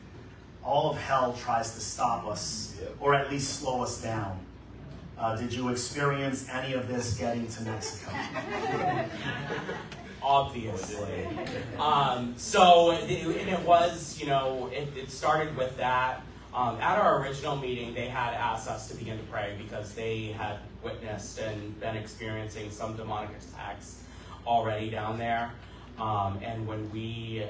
all 0.64 0.92
of 0.92 0.98
hell 0.98 1.34
tries 1.34 1.74
to 1.76 1.80
stop 1.80 2.28
us 2.28 2.76
or 3.00 3.14
at 3.14 3.32
least 3.32 3.60
slow 3.60 3.82
us 3.82 4.02
down. 4.02 4.40
Uh, 5.18 5.36
did 5.36 5.54
you 5.54 5.70
experience 5.70 6.48
any 6.50 6.74
of 6.74 6.88
this 6.88 7.18
getting 7.18 7.48
to 7.48 7.64
Mexico? 7.64 8.12
obviously. 10.22 11.28
Um, 11.80 12.34
so 12.38 12.92
it, 12.92 13.26
and 13.26 13.50
it 13.50 13.60
was, 13.62 14.20
you 14.20 14.28
know, 14.28 14.70
it, 14.74 14.90
it 14.96 15.10
started 15.10 15.56
with 15.58 15.76
that. 15.78 16.22
Um, 16.54 16.78
at 16.82 17.00
our 17.00 17.22
original 17.22 17.56
meeting, 17.56 17.94
they 17.94 18.08
had 18.08 18.34
asked 18.34 18.68
us 18.68 18.90
to 18.90 18.96
begin 18.96 19.18
to 19.18 19.24
pray 19.26 19.56
because 19.58 19.94
they 19.94 20.28
had 20.28 20.58
witnessed 20.84 21.40
and 21.40 21.80
been 21.80 21.96
experiencing 21.96 22.70
some 22.72 22.98
demonic 22.98 23.30
attacks 23.30 24.04
already 24.46 24.90
down 24.90 25.18
there. 25.18 25.52
Um, 26.00 26.40
and 26.44 26.68
when 26.68 26.90
we 26.92 27.46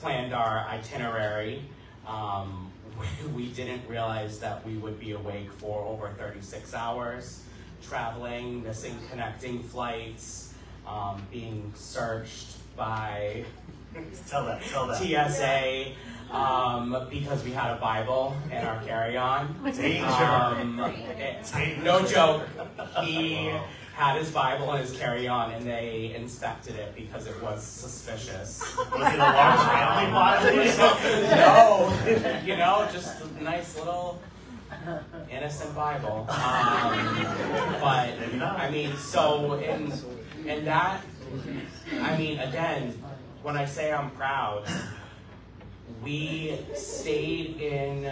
planned 0.00 0.32
our 0.32 0.66
itinerary, 0.68 1.62
um, 2.06 2.70
we, 2.98 3.28
we 3.34 3.46
didn't 3.52 3.88
realize 3.88 4.38
that 4.40 4.66
we 4.66 4.76
would 4.76 4.98
be 4.98 5.12
awake 5.12 5.52
for 5.52 5.84
over 5.84 6.10
36 6.18 6.74
hours, 6.74 7.42
traveling, 7.82 8.62
missing 8.62 8.96
connecting 9.10 9.62
flights, 9.62 10.54
um, 10.86 11.22
being 11.30 11.72
searched 11.76 12.56
by 12.76 13.44
Tell 14.28 14.44
that. 14.44 14.62
Tell 14.62 14.86
that. 14.86 14.96
TSA 14.98 15.92
um, 16.34 17.06
because 17.10 17.42
we 17.44 17.50
had 17.52 17.76
a 17.76 17.80
Bible 17.80 18.36
in 18.50 18.58
our 18.58 18.82
carry-on. 18.82 19.56
Danger. 19.64 20.04
Um, 20.06 20.78
it- 20.80 21.82
no 21.82 22.04
joke. 22.04 22.42
He 23.02 23.50
had 23.98 24.16
his 24.16 24.30
Bible 24.30 24.72
in 24.74 24.80
his 24.80 24.96
carry-on, 24.96 25.50
and 25.50 25.66
they 25.66 26.14
inspected 26.14 26.76
it 26.76 26.94
because 26.94 27.26
it 27.26 27.42
was 27.42 27.64
suspicious. 27.64 28.60
Was 28.92 29.12
it 29.12 29.18
a 29.18 29.18
large 29.18 29.58
family 29.58 30.12
Bible? 30.12 31.30
No, 31.34 32.42
you 32.46 32.56
know, 32.56 32.88
just 32.92 33.20
a 33.20 33.42
nice 33.42 33.76
little 33.76 34.22
innocent 35.28 35.74
Bible. 35.74 36.26
Um, 36.30 37.26
but 37.80 38.14
I 38.40 38.68
mean, 38.70 38.96
so 38.96 39.54
in 39.54 39.92
and 40.46 40.64
that, 40.64 41.02
I 42.00 42.16
mean, 42.16 42.38
again, 42.38 43.02
when 43.42 43.56
I 43.56 43.64
say 43.64 43.92
I'm 43.92 44.10
proud, 44.12 44.64
we 46.04 46.56
stayed 46.72 47.60
in 47.60 48.08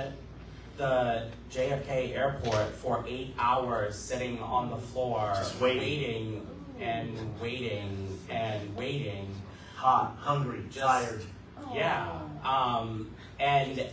the 0.76 1.28
JFK 1.50 2.14
airport 2.16 2.68
for 2.74 3.04
eight 3.08 3.34
hours, 3.38 3.96
sitting 3.96 4.38
on 4.40 4.70
the 4.70 4.76
floor, 4.76 5.32
Just 5.36 5.60
waiting. 5.60 5.80
waiting 5.80 6.46
and 6.80 7.40
waiting 7.40 8.18
and 8.28 8.76
waiting. 8.76 9.34
Hot, 9.76 10.16
hungry, 10.18 10.62
tired. 10.74 11.22
Yeah. 11.74 12.20
Um, 12.44 13.10
and 13.38 13.86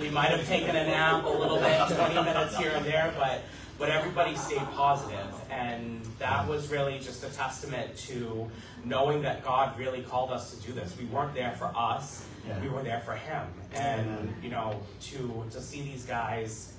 we 0.00 0.10
might 0.10 0.30
have 0.30 0.46
taken 0.46 0.74
a 0.76 0.84
nap 0.86 1.24
a 1.24 1.28
little 1.28 1.58
bit, 1.58 1.80
20 1.88 2.14
minutes 2.14 2.56
here 2.56 2.72
and 2.74 2.84
there, 2.84 3.12
but 3.18 3.42
but 3.78 3.88
everybody 3.88 4.36
stayed 4.36 4.60
positive, 4.74 5.34
and 5.50 6.04
that 6.18 6.46
was 6.46 6.68
really 6.70 6.98
just 6.98 7.24
a 7.24 7.30
testament 7.30 7.96
to 7.96 8.46
knowing 8.84 9.22
that 9.22 9.42
God 9.42 9.78
really 9.78 10.02
called 10.02 10.30
us 10.30 10.54
to 10.54 10.66
do 10.66 10.74
this. 10.74 10.94
We 10.98 11.06
weren't 11.06 11.32
there 11.34 11.52
for 11.52 11.72
us; 11.74 12.26
Yeah. 12.50 12.62
we 12.62 12.68
were 12.68 12.82
there 12.82 13.00
for 13.00 13.14
Him. 13.14 13.42
And 13.74 14.34
you 14.42 14.50
know, 14.50 14.80
to 15.02 15.44
to 15.50 15.60
see 15.60 15.82
these 15.82 16.04
guys, 16.04 16.72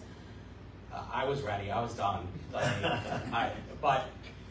uh, 0.94 1.02
I 1.14 1.26
was 1.26 1.42
ready. 1.42 1.72
I 1.72 1.82
was 1.82 1.94
done. 1.94 2.28
Like, 2.54 2.66
I, 3.34 3.52
but 3.82 4.06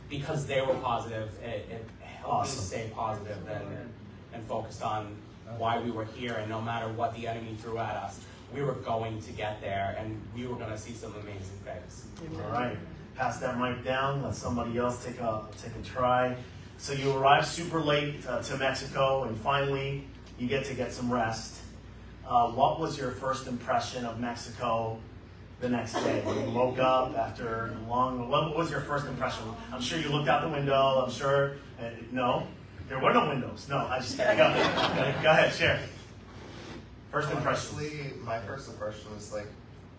because 0.08 0.46
they 0.46 0.60
were 0.60 0.74
positive, 0.74 1.30
it, 1.42 1.68
it 1.70 1.86
helped 2.02 2.34
Awesome. 2.34 2.60
me 2.60 2.66
stay 2.66 2.92
positive 2.94 3.38
and 3.48 3.90
and 4.32 4.46
focused 4.46 4.82
on 4.82 5.14
why 5.58 5.80
we 5.80 5.90
were 5.90 6.04
here. 6.04 6.34
And 6.34 6.48
no 6.48 6.60
matter 6.60 6.88
what 6.88 7.14
the 7.14 7.26
enemy 7.26 7.56
threw 7.60 7.78
at 7.78 7.96
us, 7.96 8.20
we 8.54 8.62
were 8.62 8.74
going 8.74 9.20
to 9.22 9.32
get 9.32 9.60
there, 9.60 9.96
and 9.98 10.20
we 10.34 10.46
were 10.46 10.56
going 10.56 10.70
to 10.70 10.78
see 10.78 10.92
some 10.92 11.12
amazing 11.14 11.58
things. 11.64 12.06
All 12.44 12.50
right. 12.50 12.76
Pass 13.16 13.38
that 13.40 13.58
mic 13.58 13.84
down. 13.84 14.22
Let 14.22 14.34
somebody 14.34 14.78
else 14.78 15.04
take 15.04 15.20
a 15.20 15.44
take 15.62 15.72
a 15.76 15.82
try. 15.84 16.36
So 16.78 16.94
you 16.94 17.12
arrive 17.12 17.44
super 17.44 17.80
late 17.80 18.26
uh, 18.26 18.40
to 18.42 18.56
Mexico, 18.56 19.24
and 19.24 19.36
finally 19.36 20.06
you 20.40 20.48
get 20.48 20.64
to 20.64 20.74
get 20.74 20.90
some 20.92 21.12
rest. 21.12 21.60
Uh, 22.26 22.50
what 22.50 22.80
was 22.80 22.98
your 22.98 23.10
first 23.10 23.46
impression 23.46 24.06
of 24.06 24.18
Mexico 24.18 24.98
the 25.60 25.68
next 25.68 25.92
day? 25.92 26.22
When 26.24 26.48
you 26.48 26.50
woke 26.54 26.78
up 26.78 27.16
after 27.16 27.66
a 27.66 27.90
long. 27.90 28.28
What 28.28 28.56
was 28.56 28.70
your 28.70 28.80
first 28.80 29.06
impression? 29.06 29.44
I'm 29.70 29.82
sure 29.82 29.98
you 29.98 30.08
looked 30.08 30.28
out 30.28 30.42
the 30.42 30.48
window. 30.48 31.04
I'm 31.04 31.10
sure. 31.10 31.56
Uh, 31.78 31.90
no, 32.10 32.46
there 32.88 32.98
were 32.98 33.12
no 33.12 33.28
windows. 33.28 33.66
No, 33.68 33.76
I 33.78 33.98
just 33.98 34.16
go, 34.16 34.24
go 34.24 35.30
ahead, 35.30 35.52
share. 35.52 35.80
First 37.12 37.30
impression. 37.30 37.76
Honestly, 37.76 38.12
my 38.22 38.38
first 38.40 38.70
impression 38.70 39.14
was 39.14 39.32
like, 39.32 39.46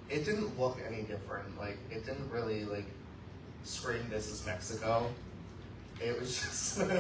it 0.10 0.26
didn't 0.26 0.60
look 0.60 0.80
any 0.88 1.04
different. 1.04 1.60
Like, 1.60 1.78
it 1.92 2.06
didn't 2.06 2.30
really 2.32 2.66
like 2.66 2.86
scream 3.64 4.08
"This 4.10 4.32
is 4.32 4.44
Mexico." 4.46 5.08
It 6.00 6.20
was 6.20 6.40
just. 6.40 6.82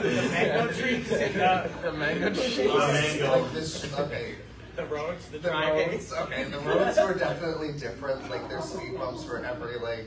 The 0.00 0.02
mango 0.30 0.72
trees 0.72 1.08
the, 1.08 1.70
The 1.82 1.92
mango 1.92 3.42
like 3.42 3.52
this. 3.52 3.98
Okay, 3.98 4.34
the 4.76 4.84
roads, 4.86 5.28
the 5.28 5.38
the 5.38 5.50
roads. 5.50 6.12
Okay, 6.12 6.44
the 6.44 6.58
roads 6.60 6.98
were 6.98 7.14
definitely 7.14 7.72
different. 7.72 8.30
Like, 8.30 8.48
their 8.48 8.62
speed 8.62 8.98
bumps 8.98 9.24
were 9.26 9.44
every 9.44 9.78
like 9.78 10.06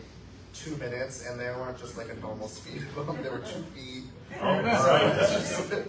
two 0.53 0.75
minutes, 0.77 1.25
and 1.27 1.39
they 1.39 1.45
weren't 1.45 1.77
just 1.79 1.97
like 1.97 2.09
a 2.09 2.15
normal 2.15 2.47
speed 2.47 2.83
bump. 2.95 3.21
They 3.21 3.29
were 3.29 3.39
two 3.39 3.63
feet. 3.75 4.03
Oh, 4.41 4.61
So 5.43 5.83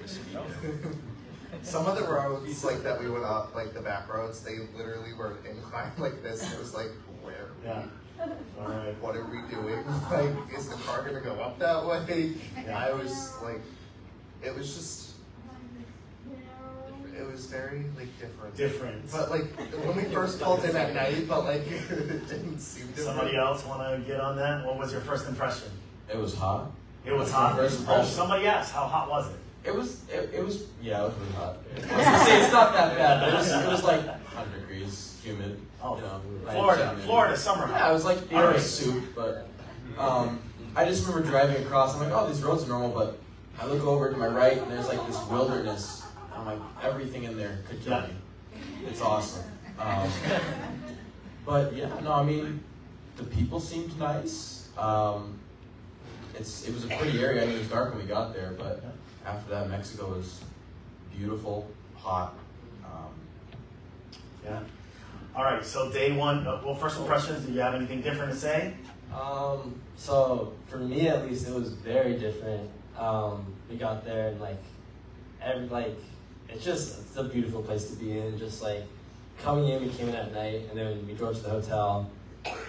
Some 1.62 1.86
of 1.86 1.96
the 1.96 2.04
roads 2.04 2.64
like 2.64 2.82
that 2.82 3.00
we 3.00 3.08
went 3.08 3.24
up, 3.24 3.54
like 3.54 3.72
the 3.74 3.80
back 3.80 4.12
roads, 4.12 4.40
they 4.40 4.58
literally 4.76 5.14
were 5.14 5.36
inclined 5.48 5.98
like 5.98 6.22
this. 6.22 6.52
It 6.52 6.58
was 6.58 6.74
like, 6.74 6.90
where? 7.22 7.48
Yeah. 7.64 7.86
All 8.20 8.68
right. 8.68 8.94
What 9.00 9.16
are 9.16 9.24
we 9.24 9.40
doing? 9.50 9.84
Like, 10.10 10.30
is 10.56 10.68
the 10.68 10.76
car 10.76 11.02
gonna 11.02 11.20
go 11.20 11.34
up 11.34 11.58
that 11.58 11.84
way? 11.84 12.34
I 12.72 12.92
was 12.92 13.32
like, 13.42 13.60
it 14.42 14.54
was 14.54 14.74
just, 14.74 15.14
it 17.18 17.26
was 17.30 17.46
very 17.46 17.84
like 17.96 18.08
different. 18.20 18.56
Different. 18.56 19.10
But 19.10 19.30
like 19.30 19.44
when 19.84 19.96
we 19.96 20.04
first 20.04 20.40
pulled 20.40 20.64
in 20.64 20.76
at 20.76 20.94
night, 20.94 21.26
but 21.28 21.44
like 21.44 21.62
it 21.90 22.28
didn't 22.28 22.58
seem 22.60 22.86
different. 22.88 23.06
Somebody 23.08 23.36
else 23.36 23.64
want 23.64 23.80
to 23.82 24.06
get 24.06 24.20
on 24.20 24.36
that? 24.36 24.64
What 24.64 24.78
was 24.78 24.92
your 24.92 25.00
first 25.00 25.28
impression? 25.28 25.68
It 26.12 26.16
was 26.18 26.34
hot. 26.34 26.70
It 27.04 27.12
was 27.12 27.30
hot. 27.30 27.56
First 27.56 27.84
Oh, 27.88 28.04
somebody 28.04 28.46
asked, 28.46 28.72
how 28.72 28.86
hot 28.86 29.08
was 29.10 29.28
it? 29.30 29.38
It 29.64 29.74
was, 29.74 30.02
it, 30.10 30.30
it 30.34 30.44
was, 30.44 30.64
yeah, 30.82 31.02
it 31.02 31.04
was 31.08 31.14
really 31.18 31.32
hot. 31.32 31.56
I 31.74 31.96
was 31.96 32.04
gonna 32.04 32.24
say 32.24 32.42
it's 32.44 32.52
not 32.52 32.72
that 32.74 32.96
bad, 32.98 33.20
but 33.20 33.28
it 33.30 33.36
was, 33.36 33.50
it 33.50 33.66
was 33.66 33.82
like 33.84 34.06
100 34.34 34.60
degrees, 34.60 35.03
humid. 35.24 35.58
Oh, 35.82 35.96
you 35.96 36.02
know, 36.02 36.20
Florida, 36.50 36.88
humid. 36.90 37.04
Florida 37.04 37.36
summer. 37.36 37.68
Yeah, 37.68 37.90
it 37.90 37.92
was 37.92 38.04
like 38.04 38.30
you 38.30 38.36
All 38.36 38.42
know, 38.44 38.50
right. 38.50 38.60
soup, 38.60 39.04
but 39.14 39.48
um, 39.98 40.40
I 40.76 40.84
just 40.84 41.06
remember 41.06 41.28
driving 41.28 41.62
across. 41.64 41.94
I'm 41.94 42.00
like, 42.00 42.12
oh, 42.12 42.26
these 42.28 42.42
roads 42.42 42.64
are 42.64 42.68
normal, 42.68 42.90
but 42.90 43.18
I 43.60 43.66
look 43.66 43.84
over 43.84 44.10
to 44.10 44.16
my 44.16 44.26
right 44.28 44.58
and 44.58 44.70
there's 44.70 44.88
like 44.88 45.04
this 45.06 45.18
wilderness. 45.28 46.02
I'm 46.34 46.44
like, 46.46 46.58
everything 46.82 47.24
in 47.24 47.36
there 47.36 47.58
could 47.68 47.82
kill 47.82 47.92
Yeah. 47.92 48.06
me. 48.06 48.14
It's 48.86 49.00
awesome. 49.00 49.44
Um, 49.78 50.08
but 51.44 51.74
yeah, 51.74 51.88
no, 52.02 52.12
I 52.12 52.22
mean, 52.22 52.62
the 53.16 53.24
people 53.24 53.60
seemed 53.60 53.98
nice. 53.98 54.68
Um, 54.76 55.38
it's 56.38 56.66
it 56.68 56.74
was 56.74 56.84
a 56.84 56.88
pretty 56.88 57.22
area. 57.22 57.42
I 57.42 57.46
mean, 57.46 57.56
it 57.56 57.58
was 57.60 57.68
dark 57.68 57.90
when 57.94 58.02
we 58.02 58.08
got 58.08 58.34
there, 58.34 58.54
but 58.58 58.82
after 59.24 59.50
that, 59.50 59.68
Mexico 59.70 60.10
was 60.10 60.40
beautiful, 61.16 61.68
hot. 61.96 62.34
Um, 62.84 63.10
Yeah. 64.44 64.60
All 65.36 65.42
right. 65.42 65.64
So 65.64 65.90
day 65.90 66.12
one. 66.12 66.46
Uh, 66.46 66.60
well, 66.64 66.76
first 66.76 66.98
impressions. 66.98 67.44
Do 67.44 67.52
you 67.52 67.60
have 67.60 67.74
anything 67.74 68.02
different 68.02 68.32
to 68.32 68.38
say? 68.38 68.74
Um, 69.12 69.80
so 69.96 70.52
for 70.68 70.78
me 70.78 71.08
at 71.08 71.26
least, 71.26 71.48
it 71.48 71.54
was 71.54 71.70
very 71.72 72.16
different. 72.16 72.70
Um, 72.96 73.44
we 73.68 73.76
got 73.76 74.04
there 74.04 74.28
and 74.28 74.40
like, 74.40 74.62
every 75.42 75.66
like, 75.66 75.98
it's 76.48 76.64
just 76.64 77.00
it's 77.00 77.16
a 77.16 77.24
beautiful 77.24 77.62
place 77.62 77.90
to 77.90 77.96
be 77.96 78.16
in. 78.18 78.38
Just 78.38 78.62
like 78.62 78.84
coming 79.42 79.68
in, 79.68 79.82
we 79.82 79.88
came 79.88 80.08
in 80.08 80.14
at 80.14 80.32
night, 80.32 80.66
and 80.68 80.78
then 80.78 81.04
we 81.04 81.14
drove 81.14 81.34
to 81.36 81.42
the 81.42 81.50
hotel. 81.50 82.08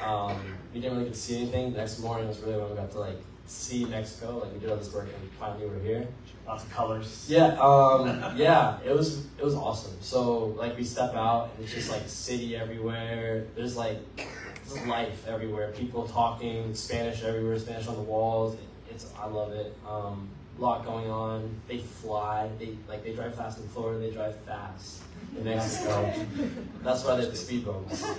Um, 0.03 0.35
we 0.73 0.79
didn't 0.79 0.93
really 0.97 1.09
get 1.09 1.13
to 1.13 1.19
see 1.19 1.37
anything. 1.37 1.71
The 1.73 1.77
next 1.77 1.99
morning 1.99 2.27
was 2.27 2.39
really 2.39 2.57
when 2.57 2.71
we 2.71 2.75
got 2.75 2.91
to 2.93 2.99
like 2.99 3.21
see 3.45 3.85
Mexico. 3.85 4.39
Like 4.39 4.53
we 4.53 4.59
did 4.59 4.71
all 4.71 4.77
this 4.77 4.91
work 4.91 5.07
and 5.07 5.31
finally 5.33 5.67
we're 5.67 5.79
here. 5.79 6.07
Lots 6.47 6.63
of 6.63 6.71
colors. 6.71 7.25
Yeah, 7.27 7.57
um, 7.59 8.37
yeah, 8.37 8.77
it 8.85 8.95
was 8.95 9.25
it 9.37 9.43
was 9.43 9.55
awesome. 9.55 9.93
So 10.01 10.47
like 10.57 10.77
we 10.77 10.83
step 10.83 11.15
out 11.15 11.51
and 11.55 11.63
it's 11.63 11.73
just 11.73 11.89
like 11.89 12.03
city 12.07 12.55
everywhere. 12.55 13.45
There's 13.55 13.75
like 13.75 13.97
there's 14.67 14.85
life 14.87 15.27
everywhere. 15.27 15.71
People 15.71 16.07
talking 16.07 16.75
Spanish 16.75 17.23
everywhere. 17.23 17.57
Spanish 17.57 17.87
on 17.87 17.95
the 17.95 18.01
walls. 18.01 18.57
It's 18.91 19.11
I 19.19 19.25
love 19.25 19.53
it. 19.53 19.75
Um, 19.87 20.29
lot 20.59 20.85
going 20.85 21.09
on. 21.09 21.49
They 21.67 21.79
fly. 21.79 22.49
They 22.59 22.77
like 22.87 23.03
they 23.03 23.13
drive 23.13 23.35
fast 23.35 23.57
in 23.59 23.67
Florida. 23.69 23.99
They 23.99 24.11
drive 24.11 24.35
fast 24.41 25.01
in 25.35 25.43
Mexico. 25.43 26.13
That's 26.83 27.03
why 27.03 27.15
they 27.15 27.23
have 27.23 27.31
the 27.31 27.37
speed 27.37 27.65
bumps. 27.65 28.05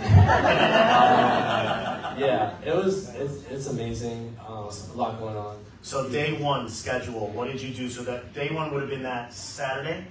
Um, 0.96 2.18
yeah, 2.18 2.54
it 2.64 2.74
was 2.74 3.14
it's 3.14 3.44
it's 3.50 3.66
amazing. 3.66 4.36
Um, 4.46 4.68
a 4.68 4.96
lot 4.96 5.18
going 5.18 5.36
on. 5.36 5.58
So 5.86 6.08
day 6.08 6.32
one 6.32 6.68
schedule. 6.68 7.28
What 7.28 7.46
did 7.46 7.62
you 7.62 7.72
do? 7.72 7.88
So 7.88 8.02
that 8.02 8.34
day 8.34 8.50
one 8.50 8.74
would 8.74 8.80
have 8.80 8.90
been 8.90 9.04
that 9.04 9.32
Saturday, 9.32 10.04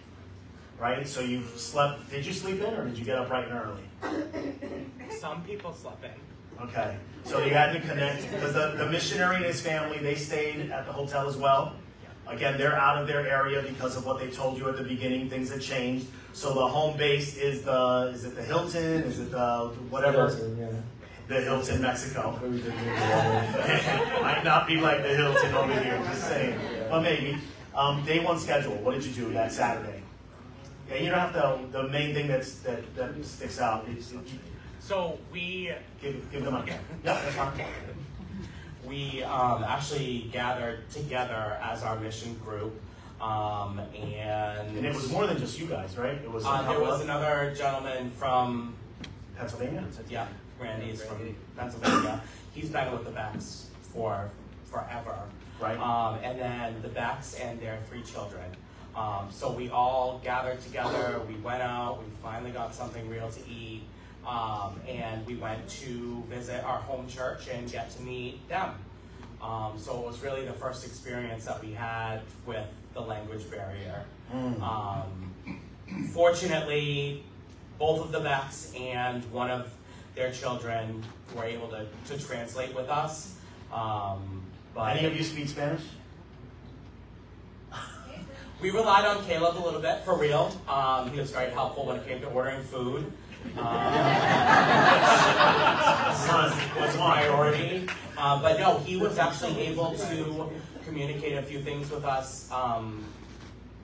right? 0.79 1.05
So 1.05 1.20
you 1.20 1.44
slept. 1.58 2.10
Did 2.10 2.25
you 2.25 2.32
sleep 2.32 2.62
in, 2.62 2.74
or 2.75 2.86
did 2.86 2.98
you 2.98 3.03
get 3.03 3.17
up 3.17 3.27
bright 3.27 3.50
and 3.50 3.60
early? 3.60 3.84
Some 5.20 5.44
people 5.44 5.74
slept 5.74 6.05
in. 6.05 6.12
Okay, 6.63 6.96
so 7.25 7.44
you 7.44 7.50
had 7.50 7.74
to 7.74 7.82
connect 7.82 8.32
because 8.32 8.53
the, 8.53 8.75
the 8.77 8.89
missionary 8.89 9.36
and 9.36 9.44
his 9.44 9.60
family 9.60 9.98
they 9.98 10.15
stayed 10.15 10.72
at 10.72 10.86
the 10.86 10.94
hotel 10.94 11.27
as 11.27 11.36
well. 11.36 11.75
Again, 12.25 12.58
they're 12.58 12.77
out 12.77 12.98
of 12.98 13.05
their 13.05 13.27
area 13.27 13.62
because 13.62 13.98
of 13.98 14.05
what 14.05 14.22
they 14.22 14.29
told 14.29 14.58
you 14.58 14.70
at 14.70 14.77
the 14.77 14.84
beginning. 14.84 15.29
Things 15.29 15.51
had 15.51 15.62
changed. 15.62 16.08
So 16.32 16.53
the 16.53 16.65
home 16.65 16.96
base 16.96 17.36
is 17.36 17.63
the 17.63 18.13
is 18.15 18.24
it 18.24 18.38
the 18.38 18.44
Hilton? 18.44 19.03
Is 19.03 19.20
it 19.20 19.29
the 19.29 19.74
whatever? 19.89 20.29
Hilton, 20.29 20.58
yeah. 20.58 21.05
The 21.27 21.41
Hilton, 21.41 21.82
Mexico. 21.82 22.38
Where 22.39 22.51
we 22.51 22.62
did 22.62 22.74
really 22.74 22.86
well. 22.86 24.22
Might 24.22 24.44
not 24.44 24.67
be 24.67 24.77
like 24.77 25.01
the 25.01 25.15
Hilton 25.15 25.53
over 25.55 25.74
here. 25.79 25.98
Just 26.05 26.27
saying, 26.27 26.60
but 26.89 27.01
maybe. 27.01 27.38
Um, 27.74 28.05
day 28.05 28.24
one 28.24 28.39
schedule. 28.39 28.75
What 28.75 28.94
did 28.94 29.05
you 29.05 29.12
do 29.12 29.34
that 29.34 29.51
Saturday? 29.51 30.01
Yeah, 30.89 30.96
you 30.98 31.10
don't 31.10 31.20
have 31.20 31.34
to. 31.34 31.60
The 31.72 31.88
main 31.89 32.13
thing 32.13 32.27
that's 32.27 32.60
that, 32.60 32.96
that 32.96 33.25
sticks 33.25 33.60
out 33.60 33.88
is 33.88 34.13
So 34.79 35.17
we 35.32 35.72
give 36.00 36.32
give 36.32 36.46
them 36.46 36.55
a 36.55 36.63
yeah. 36.67 36.77
That's 37.03 37.36
fine. 37.36 37.65
we 38.86 39.24
um, 39.24 39.63
actually 39.63 40.29
gathered 40.32 40.89
together 40.91 41.58
as 41.62 41.82
our 41.82 42.00
mission 42.00 42.36
group, 42.46 42.79
um, 43.20 43.79
and, 43.96 44.77
And 44.77 44.86
it 44.86 44.94
was 44.94 45.12
more 45.12 45.25
than 45.25 45.39
just 45.39 45.60
you 45.60 45.65
guys, 45.65 45.98
right? 45.98 46.13
It 46.13 46.32
was 46.32 46.46
uh, 46.46 46.62
there 46.70 46.79
was 46.79 47.01
another 47.01 47.53
gentleman 47.58 48.12
from 48.12 48.75
Pennsylvania. 49.36 49.84
yeah, 50.08 50.27
Randy's 50.60 51.04
from 51.04 51.36
Pennsylvania. 51.58 52.22
He's 52.54 52.70
been 52.70 52.92
with 52.92 53.06
the 53.06 53.12
Becks 53.12 53.68
for 53.82 54.30
forever. 54.66 55.18
Right. 55.60 55.78
Um, 55.78 56.20
and 56.24 56.40
then 56.40 56.82
the 56.82 56.90
Becks 56.90 57.36
and 57.36 57.60
their 57.60 57.80
three 57.90 58.04
children. 58.04 58.44
Um, 58.96 59.28
so 59.30 59.52
we 59.52 59.70
all 59.70 60.22
gathered 60.24 60.62
together, 60.62 61.22
we 61.28 61.36
went 61.36 61.62
out, 61.62 62.00
we 62.00 62.10
finally 62.24 62.52
got 62.52 62.74
something 62.74 63.10
real 63.10 63.30
to 63.30 63.40
eat, 63.50 63.84
um, 64.26 64.80
and 64.88 65.26
we 65.28 65.36
went 65.36 65.68
to 65.68 66.24
visit 66.30 66.64
our 66.64 66.80
home 66.80 67.06
church 67.08 67.50
and 67.50 67.70
get 67.70 67.92
to 67.92 68.02
meet 68.02 68.48
them. 68.48 68.74
Um, 69.42 69.74
so 69.78 70.00
it 70.00 70.06
was 70.06 70.22
really 70.24 70.46
the 70.46 70.54
first 70.54 70.86
experience 70.86 71.44
that 71.46 71.62
we 71.64 71.74
had 71.74 72.22
with 72.46 72.66
the 72.94 73.02
language 73.02 73.50
barrier. 73.52 74.06
Mm. 74.34 74.62
Um, 74.62 75.60
fortunately, 76.14 77.24
both 77.78 78.00
of 78.06 78.14
the 78.14 78.22
Becks 78.22 78.74
and 78.80 79.24
one 79.32 79.52
of 79.52 79.74
their 80.15 80.31
children 80.31 81.03
were 81.36 81.43
able 81.43 81.67
to, 81.69 81.86
to 82.07 82.25
translate 82.25 82.74
with 82.75 82.89
us. 82.89 83.36
Um, 83.74 84.41
but 84.74 84.98
Any 84.98 85.07
of 85.07 85.15
you 85.15 85.24
speak 85.24 85.50
Spanish? 85.50 85.81
we 88.62 88.72
relied 88.72 89.05
on 89.05 89.24
Caleb 89.25 89.57
a 89.57 89.63
little 89.63 89.81
bit 89.81 90.03
for 90.03 90.17
real. 90.17 90.51
Um, 90.67 91.12
he 91.12 91.19
was 91.19 91.31
very 91.31 91.51
helpful 91.51 91.86
when 91.86 91.98
it 91.98 92.07
came 92.07 92.22
to 92.22 92.27
ordering 92.27 92.62
food. 92.63 93.12
Um, 93.57 93.65
was 96.79 96.95
priority. 96.95 97.88
Uh, 98.17 98.41
but 98.41 98.60
no, 98.60 98.79
he 98.79 98.98
was 98.98 99.17
actually 99.17 99.60
able 99.67 99.93
to 99.95 100.50
communicate 100.86 101.38
a 101.38 101.41
few 101.41 101.60
things 101.60 101.89
with 101.91 102.05
us 102.05 102.50
um, 102.51 103.03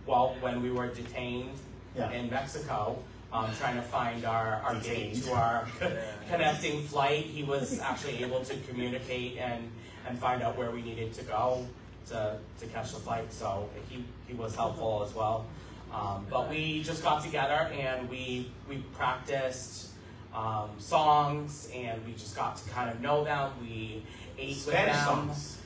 while 0.05 0.35
when 0.41 0.61
we 0.61 0.71
were 0.71 0.87
detained 0.87 1.51
Yeah. 1.95 2.11
in 2.11 2.29
Mexico, 2.29 2.97
um, 3.33 3.49
trying 3.57 3.75
to 3.75 3.81
find 3.81 4.25
our, 4.25 4.61
our 4.65 4.75
gate 4.75 5.23
to 5.23 5.33
our 5.33 5.67
connecting 6.29 6.83
flight. 6.83 7.23
He 7.23 7.43
was 7.43 7.79
actually 7.79 8.23
able 8.23 8.43
to 8.43 8.55
communicate 8.67 9.37
and, 9.37 9.69
and 10.07 10.19
find 10.19 10.41
out 10.41 10.57
where 10.57 10.71
we 10.71 10.81
needed 10.81 11.13
to 11.13 11.23
go 11.23 11.65
to, 12.07 12.37
to 12.59 12.65
catch 12.67 12.91
the 12.93 12.99
flight. 12.99 13.31
So 13.31 13.69
he, 13.89 14.03
he 14.27 14.33
was 14.33 14.55
helpful 14.55 15.03
as 15.07 15.15
well. 15.15 15.45
Um, 15.93 16.25
but 16.29 16.49
we 16.49 16.83
just 16.83 17.03
got 17.03 17.23
together 17.23 17.69
and 17.73 18.09
we, 18.09 18.51
we 18.67 18.77
practiced 18.95 19.89
um, 20.33 20.69
songs 20.77 21.69
and 21.73 22.05
we 22.05 22.13
just 22.13 22.35
got 22.35 22.57
to 22.57 22.69
kind 22.69 22.89
of 22.89 23.01
know 23.01 23.23
them. 23.23 23.51
We 23.61 24.03
ate 24.37 24.55
Spanish 24.55 24.95
with 24.95 25.05
them. 25.05 25.05
songs. 25.05 25.57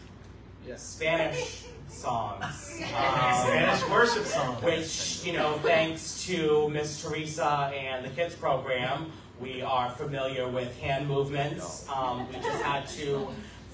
Yes. 0.67 0.83
Spanish 0.83 1.65
songs. 1.87 2.43
Um, 2.43 2.81
Spanish 2.83 3.89
worship 3.89 4.25
songs. 4.25 4.61
which, 4.63 5.23
you 5.25 5.33
know, 5.33 5.53
thanks 5.63 6.23
to 6.25 6.69
Miss 6.69 7.01
Teresa 7.01 7.71
and 7.75 8.05
the 8.05 8.09
kids 8.09 8.35
program, 8.35 9.11
we 9.39 9.61
are 9.61 9.89
familiar 9.91 10.47
with 10.47 10.75
hand 10.79 11.07
movements. 11.07 11.87
Um, 11.93 12.27
we 12.29 12.35
just 12.35 12.61
had 12.61 12.87
to 12.89 13.27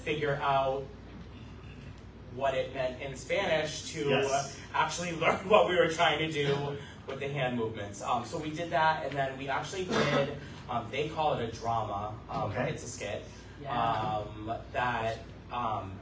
figure 0.04 0.38
out 0.42 0.84
what 2.34 2.54
it 2.54 2.74
meant 2.74 3.00
in 3.00 3.14
Spanish 3.16 3.92
to 3.92 4.08
Yes. 4.08 4.30
uh, 4.74 4.76
actually 4.78 5.12
learn 5.20 5.36
what 5.48 5.68
we 5.68 5.76
were 5.76 5.88
trying 5.88 6.18
to 6.18 6.30
do 6.32 6.56
with 7.06 7.20
the 7.20 7.28
hand 7.28 7.56
movements. 7.56 8.02
Um, 8.02 8.24
so 8.24 8.38
we 8.38 8.50
did 8.50 8.70
that, 8.70 9.04
and 9.06 9.12
then 9.16 9.36
we 9.38 9.48
actually 9.48 9.84
did. 9.84 10.36
Um, 10.70 10.86
they 10.90 11.08
call 11.08 11.34
it 11.34 11.48
a 11.48 11.52
drama. 11.56 12.12
Um, 12.30 12.42
Okay. 12.52 12.70
It's 12.70 12.84
a 12.84 12.88
skit. 12.88 13.24
Um, 13.68 14.52
that 14.72 15.18
um, 15.52 15.92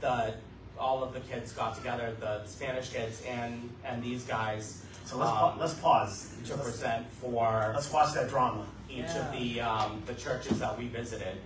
the 0.00 0.34
all 0.80 1.04
of 1.04 1.12
the 1.12 1.20
kids 1.20 1.52
got 1.52 1.76
together, 1.76 2.16
the 2.20 2.44
Spanish 2.46 2.88
kids 2.90 3.22
and 3.28 3.70
and 3.84 4.02
these 4.02 4.24
guys, 4.24 4.82
So 5.04 5.18
let's 5.18 5.30
pa- 5.30 5.50
um, 5.52 5.58
let's 5.60 5.74
pause. 5.74 6.34
to 6.46 6.54
Let's, 6.54 6.64
present 6.64 7.06
for 7.20 7.72
let's 7.74 7.92
watch 7.92 8.14
that 8.14 8.28
drama. 8.30 8.64
each 8.88 9.10
of 9.22 9.30
the 9.32 9.60
um, 9.60 10.02
the 10.06 10.14
churches 10.14 10.58
that 10.58 10.76
we 10.78 10.86
visited. 10.88 11.36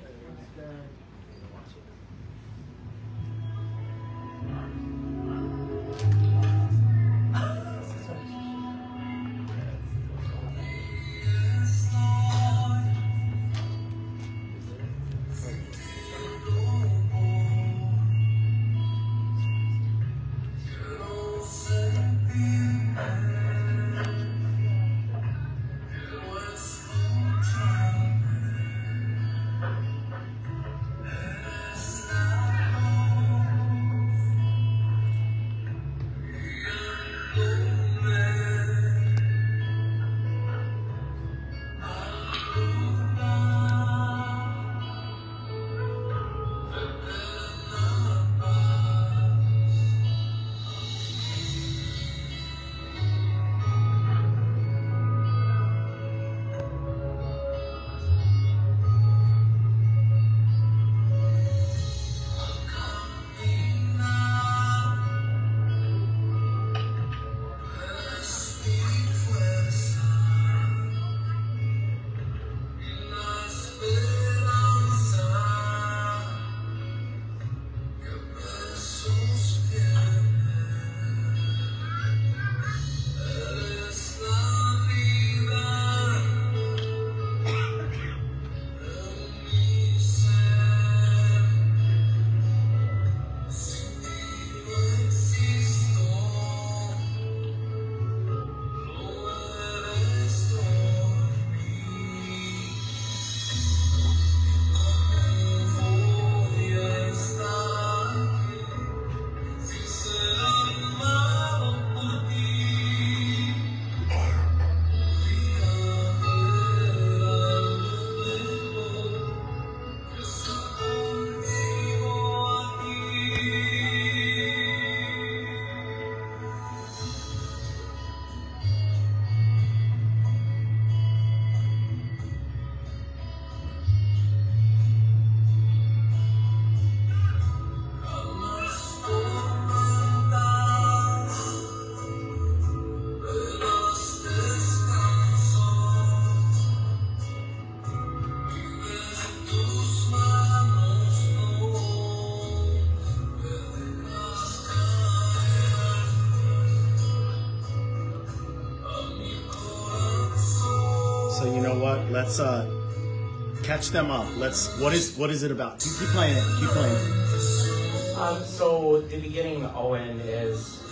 Let's 162.24 162.40
uh, 162.40 163.60
catch 163.62 163.90
them 163.90 164.10
up. 164.10 164.26
Let's. 164.38 164.80
What 164.80 164.94
is 164.94 165.14
what 165.18 165.28
is 165.28 165.42
it 165.42 165.50
about? 165.50 165.78
Keep, 165.80 165.92
keep 165.98 166.08
playing 166.08 166.38
it. 166.38 166.44
Keep 166.58 166.70
playing 166.70 166.96
it. 166.96 168.16
Um, 168.16 168.42
so 168.42 169.02
the 169.02 169.20
beginning, 169.20 169.66
Owen 169.74 170.20
is 170.20 170.82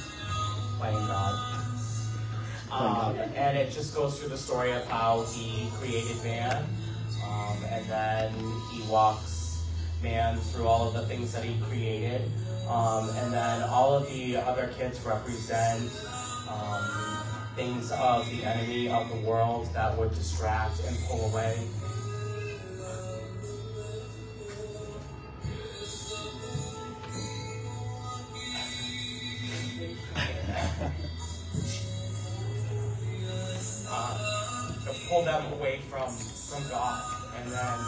playing 0.78 0.94
God. 0.94 1.34
Um, 2.70 3.16
and 3.16 3.56
it 3.56 3.72
just 3.72 3.94
goes 3.94 4.20
through 4.20 4.28
the 4.28 4.36
story 4.36 4.72
of 4.72 4.84
how 4.88 5.24
he 5.32 5.70
created 5.78 6.22
man, 6.22 6.66
um, 7.24 7.56
and 7.70 7.86
then 7.86 8.34
he 8.70 8.82
walks 8.90 9.64
man 10.02 10.36
through 10.36 10.66
all 10.66 10.86
of 10.86 10.92
the 10.92 11.06
things 11.06 11.32
that 11.32 11.44
he 11.44 11.58
created, 11.62 12.30
um, 12.68 13.08
and 13.08 13.32
then 13.32 13.62
all 13.70 13.94
of 13.94 14.06
the 14.08 14.36
other 14.36 14.70
kids 14.76 15.00
represent 15.00 15.90
things 17.62 17.92
of 17.92 18.28
the 18.28 18.44
enemy 18.44 18.88
of 18.88 19.08
the 19.08 19.14
world 19.28 19.68
that 19.72 19.96
would 19.96 20.12
distract 20.14 20.80
and 20.84 20.96
pull 21.06 21.30
away. 21.30 21.56
uh, 33.88 34.18
pull 35.08 35.24
them 35.24 35.52
away 35.52 35.78
from 35.88 36.10
from 36.10 36.68
God. 36.68 37.00
And 37.36 37.52
then 37.52 37.78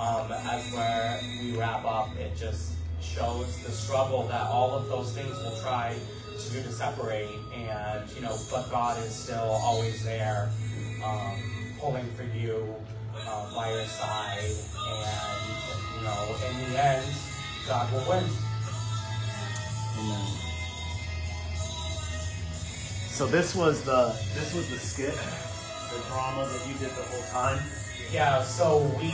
um, 0.00 0.32
as 0.32 0.68
where 0.72 1.20
we 1.40 1.52
wrap 1.56 1.84
up, 1.84 2.16
it 2.16 2.36
just 2.36 2.72
shows 3.00 3.56
the 3.64 3.70
struggle 3.70 4.26
that 4.26 4.48
all 4.48 4.72
of 4.72 4.88
those 4.88 5.12
things 5.12 5.30
will 5.30 5.56
try 5.62 5.94
do 6.50 6.62
to 6.62 6.72
separate. 6.72 7.28
And 7.54 8.10
you 8.14 8.22
know, 8.22 8.36
but 8.50 8.70
God 8.70 9.02
is 9.04 9.14
still 9.14 9.58
always 9.62 10.04
there, 10.04 10.50
um, 11.04 11.36
pulling 11.78 12.10
for 12.12 12.24
you 12.24 12.74
uh, 13.26 13.54
by 13.54 13.70
your 13.70 13.84
side. 13.84 14.38
And 14.40 15.52
you 15.96 16.02
know, 16.04 16.36
in 16.48 16.72
the 16.72 16.84
end, 16.84 17.06
God 17.68 17.92
will 17.92 18.08
win. 18.08 18.24
Amen. 19.98 20.42
So 23.12 23.26
this 23.26 23.54
was 23.54 23.84
the 23.84 24.16
this 24.34 24.54
was 24.54 24.68
the 24.70 24.78
skit, 24.78 25.14
the 25.14 26.02
drama 26.08 26.48
that 26.48 26.66
you 26.66 26.74
did 26.74 26.90
the 26.96 27.02
whole 27.02 27.22
time. 27.30 27.62
Yeah, 28.10 28.42
so 28.42 28.78
we 28.98 29.12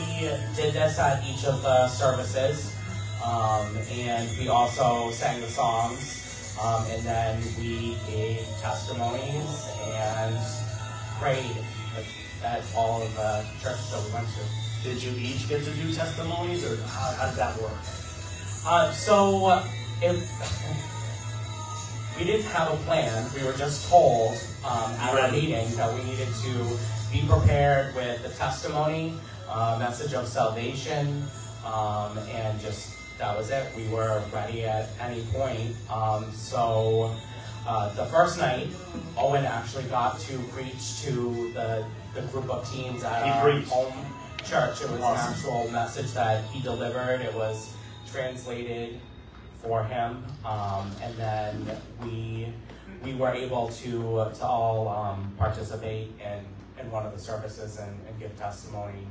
did 0.57 0.75
this 0.75 0.99
at 0.99 1.23
each 1.25 1.45
of 1.45 1.63
the 1.63 1.89
services, 1.89 2.75
um, 3.25 3.77
and 3.93 4.29
we 4.39 4.49
also 4.49 5.11
sang 5.11 5.41
the 5.41 5.49
songs, 5.49 6.28
um, 6.63 6.85
and 6.91 7.03
then 7.05 7.43
we 7.59 7.97
gave 8.11 8.47
testimonies 8.61 9.69
and 9.95 10.37
prayed 11.21 11.57
at 12.45 12.63
all 12.77 13.03
of 13.03 13.15
the 13.17 13.45
churches 13.63 13.91
that 13.91 14.05
we 14.07 14.13
went 14.13 14.27
to. 14.29 14.89
Did 14.89 15.03
you 15.03 15.13
each 15.19 15.49
get 15.49 15.65
to 15.65 15.71
do 15.73 15.93
testimonies, 15.93 16.65
or 16.65 16.77
how, 16.85 17.13
how 17.13 17.29
did 17.31 17.37
that 17.39 17.61
work? 17.61 17.73
Uh, 18.67 18.93
so 18.93 19.61
it, 20.01 20.13
we 22.19 22.25
didn't 22.25 22.47
have 22.47 22.73
a 22.73 22.77
plan. 22.85 23.29
We 23.35 23.45
were 23.45 23.53
just 23.55 23.89
told 23.89 24.37
um, 24.65 24.93
at 24.95 25.15
Right. 25.15 25.33
meeting 25.33 25.71
that 25.77 25.93
we 25.95 26.03
needed 26.05 26.29
to 26.45 26.79
be 27.13 27.27
prepared 27.29 27.95
with 27.95 28.25
a 28.25 28.31
testimony, 28.39 29.15
uh, 29.49 29.77
message 29.79 30.15
of 30.15 30.27
salvation, 30.29 31.25
um, 31.65 32.17
and 32.31 32.61
just 32.61 32.91
that 33.19 33.37
was 33.37 33.51
it. 33.51 33.67
We 33.77 33.87
were 33.89 34.23
ready 34.33 34.65
at 34.65 34.89
any 35.01 35.23
point. 35.33 35.75
Um, 35.91 36.33
so 36.33 37.15
uh, 37.67 37.93
the 37.95 38.07
first 38.07 38.39
night, 38.39 38.69
Owen 39.17 39.45
actually 39.45 39.85
got 39.85 40.19
to 40.21 40.39
preach 40.53 41.01
to 41.03 41.51
the, 41.53 41.85
the 42.15 42.23
group 42.29 42.49
of 42.51 42.69
teens 42.71 43.03
at 43.05 43.25
He 43.25 43.31
our 43.31 43.51
preached. 43.51 43.69
home 43.71 43.93
church. 44.45 44.81
It 44.83 44.91
was 44.91 45.01
Awesome. 45.01 45.27
an 45.33 45.35
actual 45.35 45.71
message 45.73 46.13
that 46.13 46.45
he 46.47 46.63
delivered. 46.63 47.21
It 47.21 47.35
was 47.35 47.75
translated 48.11 49.01
for 49.63 49.83
him, 49.85 50.25
um, 50.45 50.91
and 51.03 51.15
then 51.17 51.67
we 52.03 52.53
we 53.03 53.15
were 53.15 53.31
able 53.33 53.69
to 53.69 54.31
to 54.35 54.45
all 54.47 54.89
um, 54.89 55.33
participate 55.37 56.11
in, 56.21 56.45
in 56.85 56.91
one 56.91 57.05
of 57.05 57.13
the 57.13 57.19
services 57.19 57.79
and, 57.79 57.95
and 58.09 58.19
give 58.21 58.37
testimony 58.39 59.07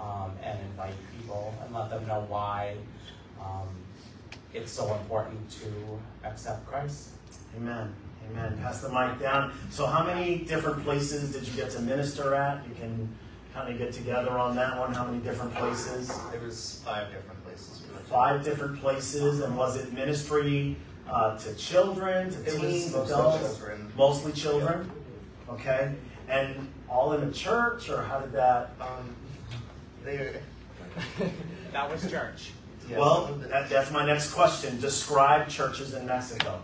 um, 0.00 0.30
and 0.42 0.58
invite 0.70 0.94
people 1.18 1.54
and 1.64 1.74
let 1.74 1.88
them 1.90 2.06
know 2.06 2.24
why 2.28 2.76
um, 3.40 3.68
it's 4.52 4.72
so 4.72 4.94
important 4.94 5.50
to 5.62 5.66
accept 6.24 6.66
Christ. 6.66 7.10
Amen. 7.56 7.94
Amen. 8.30 8.58
Pass 8.58 8.80
the 8.80 8.88
mic 8.88 9.20
down. 9.20 9.52
So, 9.70 9.86
how 9.86 10.04
many 10.04 10.38
different 10.38 10.82
places 10.82 11.32
did 11.32 11.46
you 11.46 11.54
get 11.54 11.70
to 11.72 11.80
minister 11.80 12.34
at? 12.34 12.66
You 12.68 12.74
can 12.74 13.08
kind 13.54 13.72
of 13.72 13.78
get 13.78 13.92
together 13.92 14.30
on 14.32 14.56
that 14.56 14.78
one. 14.78 14.92
How 14.92 15.06
many 15.06 15.22
different 15.22 15.54
places? 15.54 16.10
It 16.34 16.42
was 16.42 16.82
five 16.84 17.10
different 17.12 17.44
places. 17.44 17.82
we 17.86 17.92
went 17.94 18.04
to. 18.04 18.10
Five 18.10 18.44
different 18.44 18.80
places. 18.80 19.40
And 19.40 19.56
was 19.56 19.76
it 19.76 19.92
ministry 19.92 20.76
uh, 21.08 21.38
to 21.38 21.54
children, 21.54 22.30
to 22.30 22.40
It 22.40 22.44
was 22.44 22.60
teens, 22.60 22.92
mostly 22.92 23.14
adults? 23.14 23.38
children. 23.58 23.92
Mostly 23.96 24.32
children. 24.32 24.90
Okay. 25.50 25.94
And 26.28 26.68
all 26.88 27.12
in 27.12 27.22
a 27.28 27.32
church, 27.32 27.88
or 27.88 28.02
how 28.02 28.18
did 28.20 28.32
that? 28.32 28.72
Um, 28.80 29.14
they. 30.04 30.40
That 31.72 31.90
was 31.90 32.10
church. 32.10 32.52
Yeah, 32.88 32.98
well, 32.98 33.24
some 33.26 33.34
of 33.34 33.40
the- 33.42 33.48
that, 33.48 33.68
that's 33.68 33.90
my 33.90 34.04
next 34.06 34.32
question. 34.32 34.80
Describe 34.80 35.48
churches 35.48 35.94
in 35.94 36.06
Mexico. 36.06 36.60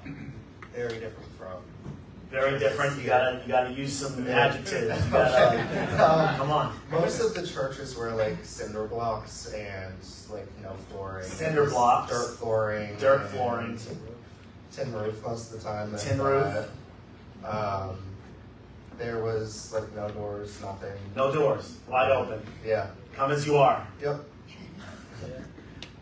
very 0.75 0.95
different 1.01 1.29
from. 1.39 1.59
Very 2.31 2.59
different. 2.59 2.99
You 2.99 3.05
gotta 3.07 3.43
you 3.45 3.49
gotta 3.53 3.73
use 3.73 3.93
some 3.93 4.27
adjectives. 4.27 5.05
You 5.05 5.11
gotta, 5.13 6.03
Um, 6.03 6.37
come 6.37 6.51
on. 6.51 6.81
Most 6.91 7.21
of 7.21 7.35
the 7.35 7.47
churches 7.47 7.95
were 7.95 8.11
like 8.13 8.37
cinder 8.43 8.85
blocks 8.87 9.53
and 9.53 9.93
like 10.31 10.47
no 10.63 10.73
flooring. 10.91 11.27
Cinder 11.29 11.69
blocks. 11.69 12.11
Dirt 12.11 12.37
flooring. 12.39 12.97
Dirt 12.99 13.29
flooring. 13.29 13.79
Tin 14.75 14.93
roof 14.95 15.23
most 15.27 15.53
of 15.53 15.59
the 15.63 15.69
time. 15.69 15.95
Tin 15.99 16.13
and, 16.13 16.23
roof. 16.23 16.69
uh, 17.45 17.89
Um, 17.91 17.99
there 18.99 19.23
was 19.23 19.71
like 19.75 19.95
no 19.95 20.09
doors, 20.09 20.59
nothing. 20.63 20.93
No 21.15 21.31
doors, 21.33 21.77
wide 21.87 22.11
open. 22.13 22.41
Yeah. 22.65 22.87
Come 23.15 23.31
as 23.33 23.47
you 23.47 23.57
are. 23.59 23.87
Yep. 24.01 24.25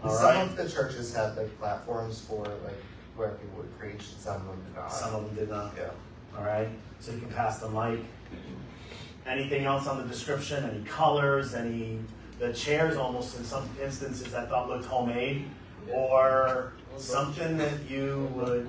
All 0.02 0.10
some 0.10 0.24
right. 0.24 0.42
of 0.42 0.56
the 0.56 0.68
churches 0.68 1.14
had 1.14 1.36
like 1.36 1.56
platforms 1.58 2.20
for 2.20 2.44
like 2.64 2.82
where 3.16 3.30
people 3.30 3.58
would 3.58 3.78
preach, 3.78 4.12
and 4.12 4.20
some 4.20 4.36
of 4.36 4.46
them 4.46 4.62
did 4.64 4.74
not. 4.76 4.92
Some 4.92 5.14
of 5.14 5.26
them 5.26 5.34
did 5.34 5.50
not. 5.50 5.74
Yeah. 5.76 5.90
All 6.38 6.44
right. 6.44 6.68
So 7.00 7.12
you 7.12 7.18
can 7.18 7.30
pass 7.30 7.58
the 7.58 7.68
mic. 7.68 8.00
Anything 9.26 9.64
else 9.64 9.86
on 9.86 9.98
the 9.98 10.04
description? 10.04 10.64
Any 10.64 10.82
colors? 10.84 11.54
Any? 11.54 11.98
The 12.38 12.52
chairs 12.54 12.96
almost 12.96 13.36
in 13.36 13.44
some 13.44 13.68
instances 13.82 14.34
I 14.34 14.46
thought 14.46 14.68
looked 14.68 14.86
homemade, 14.86 15.44
or 15.92 16.72
something 16.96 17.58
that 17.58 17.88
you 17.88 18.30
would. 18.34 18.66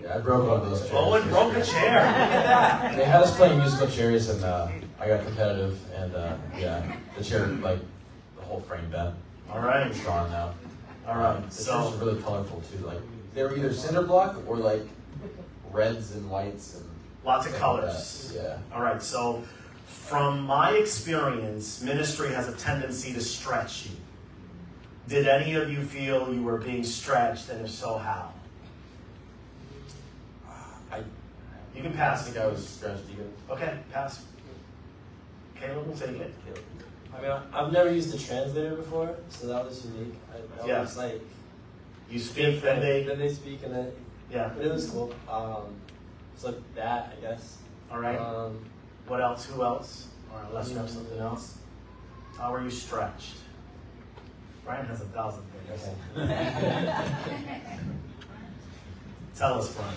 Yeah, 0.00 0.16
I 0.16 0.18
broke 0.18 0.48
one 0.48 0.60
of 0.60 0.70
those 0.70 0.80
chairs. 0.80 0.92
Owen 0.94 1.28
broke 1.28 1.56
a 1.56 1.64
chair. 1.64 1.94
Look 1.94 2.16
at 2.16 2.46
that. 2.46 2.96
They 2.96 3.04
had 3.04 3.22
us 3.22 3.36
playing 3.36 3.58
musical 3.58 3.86
chairs, 3.88 4.28
and 4.28 4.44
uh, 4.44 4.68
I 5.00 5.08
got 5.08 5.24
competitive, 5.24 5.78
and 5.94 6.14
uh, 6.14 6.36
yeah, 6.58 6.96
the 7.16 7.24
chair, 7.24 7.46
like, 7.46 7.78
the 8.36 8.42
whole 8.42 8.60
frame 8.60 8.90
bent. 8.90 9.14
All 9.54 9.60
right. 9.60 9.86
It's 9.86 10.00
gone 10.00 10.30
now. 10.30 10.52
All 11.06 11.16
right. 11.16 11.36
Um, 11.36 11.42
the 11.42 11.48
chairs 11.48 11.64
So 11.64 11.90
really 12.00 12.20
colorful 12.20 12.60
too. 12.72 12.84
Like, 12.84 12.98
they 13.34 13.42
were 13.44 13.56
either 13.56 13.72
cinder 13.72 14.02
block 14.02 14.42
or 14.48 14.56
like 14.56 14.82
reds 15.70 16.12
and 16.12 16.28
whites 16.28 16.74
and 16.76 16.84
lots 17.24 17.46
of 17.46 17.52
things 17.52 17.62
like 17.62 17.80
colors. 17.80 18.32
Yeah. 18.34 18.58
All 18.74 18.82
right, 18.82 19.00
so 19.02 19.42
from 19.86 20.40
my 20.42 20.72
experience, 20.72 21.82
ministry 21.82 22.32
has 22.32 22.48
a 22.48 22.52
tendency 22.56 23.12
to 23.12 23.20
stretch 23.20 23.86
you. 23.86 23.92
Did 25.08 25.28
any 25.28 25.54
of 25.54 25.70
you 25.70 25.82
feel 25.82 26.32
you 26.34 26.42
were 26.42 26.58
being 26.58 26.82
stretched, 26.84 27.48
and 27.50 27.64
if 27.64 27.70
so, 27.70 27.98
how? 27.98 28.32
I, 30.90 30.98
You 31.74 31.82
can 31.82 31.92
I 31.92 31.96
pass. 31.96 32.24
think 32.24 32.38
I 32.38 32.46
was 32.46 32.66
stretched. 32.66 33.02
You? 33.10 33.30
Okay, 33.50 33.78
pass. 33.92 34.24
Caleb 35.56 35.86
will 35.86 35.96
take 35.96 36.10
it. 36.20 36.34
I 37.16 37.20
mean, 37.22 37.32
I've 37.52 37.72
never 37.72 37.90
used 37.92 38.14
a 38.14 38.18
translator 38.18 38.74
before, 38.76 39.14
so 39.28 39.46
that 39.48 39.64
was 39.64 39.84
unique. 39.86 40.14
I, 40.32 40.62
I 40.62 40.66
Yeah. 40.66 40.80
was 40.80 40.96
like, 40.96 41.20
You 42.10 42.18
speak, 42.18 42.60
then 42.62 42.80
they. 42.80 43.04
then 43.04 43.18
they 43.18 43.32
speak, 43.32 43.62
and 43.64 43.74
then 43.74 43.92
Yeah. 44.30 44.50
but 44.54 44.64
it 44.66 44.72
was 44.72 44.88
cool. 44.90 45.12
Um, 45.28 45.74
so 46.36 46.54
that 46.74 47.14
I 47.16 47.20
guess. 47.20 47.58
All 47.90 48.00
right. 48.00 48.18
Um, 48.18 48.64
What 49.06 49.20
else? 49.20 49.44
Who 49.46 49.62
else? 49.62 50.08
Or 50.32 50.40
unless 50.48 50.70
you 50.70 50.76
have 50.76 50.90
something 50.90 51.18
else. 51.18 51.58
How 52.36 52.52
are 52.54 52.62
you 52.62 52.70
stretched? 52.70 53.34
Brian 54.64 54.86
has 54.86 55.00
a 55.02 55.06
thousand 55.06 55.44
things. 55.52 55.82
Tell 59.36 59.58
us, 59.60 59.72
Brian. 59.74 59.94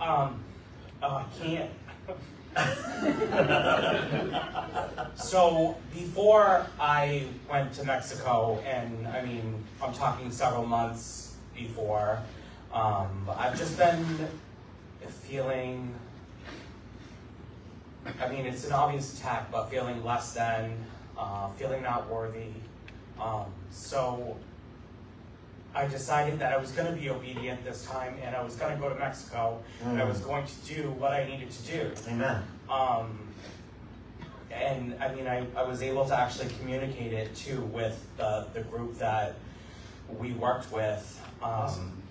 Um, 0.00 0.44
oh, 1.02 1.16
I 1.16 1.24
can't. 1.40 1.70
So 5.14 5.76
before 5.92 6.66
I 6.80 7.26
went 7.50 7.72
to 7.74 7.84
Mexico, 7.84 8.58
and 8.66 9.06
I 9.08 9.24
mean, 9.24 9.62
I'm 9.82 9.92
talking 9.92 10.30
several 10.30 10.66
months 10.66 11.36
before, 11.54 12.18
um, 12.72 13.28
I've 13.36 13.56
just 13.56 13.76
been 13.76 14.04
feeling 15.08 15.94
I 18.20 18.28
mean, 18.28 18.46
it's 18.46 18.66
an 18.66 18.72
obvious 18.72 19.18
attack, 19.18 19.50
but 19.50 19.70
feeling 19.70 20.04
less 20.04 20.34
than, 20.34 20.76
uh, 21.16 21.48
feeling 21.50 21.82
not 21.82 22.10
worthy. 22.10 22.52
Um, 23.20 23.46
so 23.70 24.36
I 25.74 25.86
decided 25.86 26.38
that 26.40 26.52
I 26.52 26.58
was 26.58 26.70
going 26.72 26.92
to 26.92 27.00
be 27.00 27.08
obedient 27.08 27.64
this 27.64 27.84
time, 27.86 28.14
and 28.22 28.36
I 28.36 28.42
was 28.42 28.56
going 28.56 28.74
to 28.74 28.80
go 28.80 28.88
to 28.88 28.94
Mexico, 28.98 29.62
and 29.84 30.00
I 30.00 30.04
was 30.04 30.20
going 30.20 30.44
to 30.46 30.74
do 30.74 30.90
what 30.90 31.12
I 31.12 31.24
needed 31.26 31.50
to 31.50 31.62
do. 31.62 31.90
Amen. 32.08 32.42
Um, 32.68 33.18
and 34.50 34.94
I 35.00 35.14
mean, 35.14 35.26
I, 35.26 35.46
I 35.56 35.62
was 35.62 35.82
able 35.82 36.04
to 36.06 36.18
actually 36.18 36.50
communicate 36.60 37.12
it 37.14 37.34
too 37.34 37.62
with 37.62 38.06
the, 38.18 38.46
the 38.52 38.60
group 38.62 38.98
that 38.98 39.36
we 40.18 40.32
worked 40.32 40.70
with. 40.72 41.20
Um, 41.42 41.50
Awesome. 41.50 42.02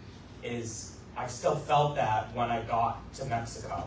Is 0.43 0.97
I 1.15 1.27
still 1.27 1.55
felt 1.55 1.95
that 1.97 2.33
when 2.35 2.49
I 2.49 2.63
got 2.63 3.13
to 3.15 3.25
Mexico. 3.25 3.85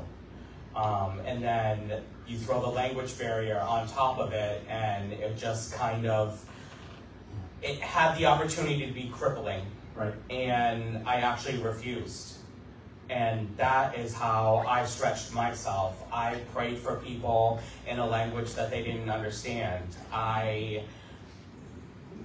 Um, 0.76 1.20
and 1.26 1.42
then 1.42 2.02
you 2.26 2.38
throw 2.38 2.60
the 2.60 2.68
language 2.68 3.16
barrier 3.18 3.60
on 3.60 3.88
top 3.88 4.18
of 4.18 4.32
it, 4.32 4.62
and 4.68 5.12
it 5.12 5.36
just 5.36 5.74
kind 5.74 6.06
of 6.06 6.44
it 7.64 7.80
had 7.80 8.16
the 8.18 8.26
opportunity 8.26 8.86
to 8.86 8.92
be 8.92 9.10
crippling 9.12 9.64
Right. 9.96 10.12
and 10.28 11.06
I 11.08 11.16
actually 11.16 11.58
refused. 11.58 12.32
And 13.10 13.48
that 13.56 13.96
is 13.98 14.12
how 14.14 14.64
I 14.66 14.84
stretched 14.86 15.32
myself. 15.32 16.02
I 16.12 16.36
prayed 16.54 16.78
for 16.78 16.96
people 16.96 17.60
in 17.86 17.98
a 17.98 18.06
language 18.06 18.54
that 18.54 18.70
they 18.70 18.82
didn't 18.82 19.10
understand. 19.10 19.84
I 20.12 20.82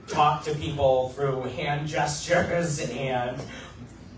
talked 0.08 0.46
to 0.46 0.56
people 0.56 1.10
through 1.10 1.44
hand 1.44 1.88
gestures 1.88 2.90
and 2.92 3.40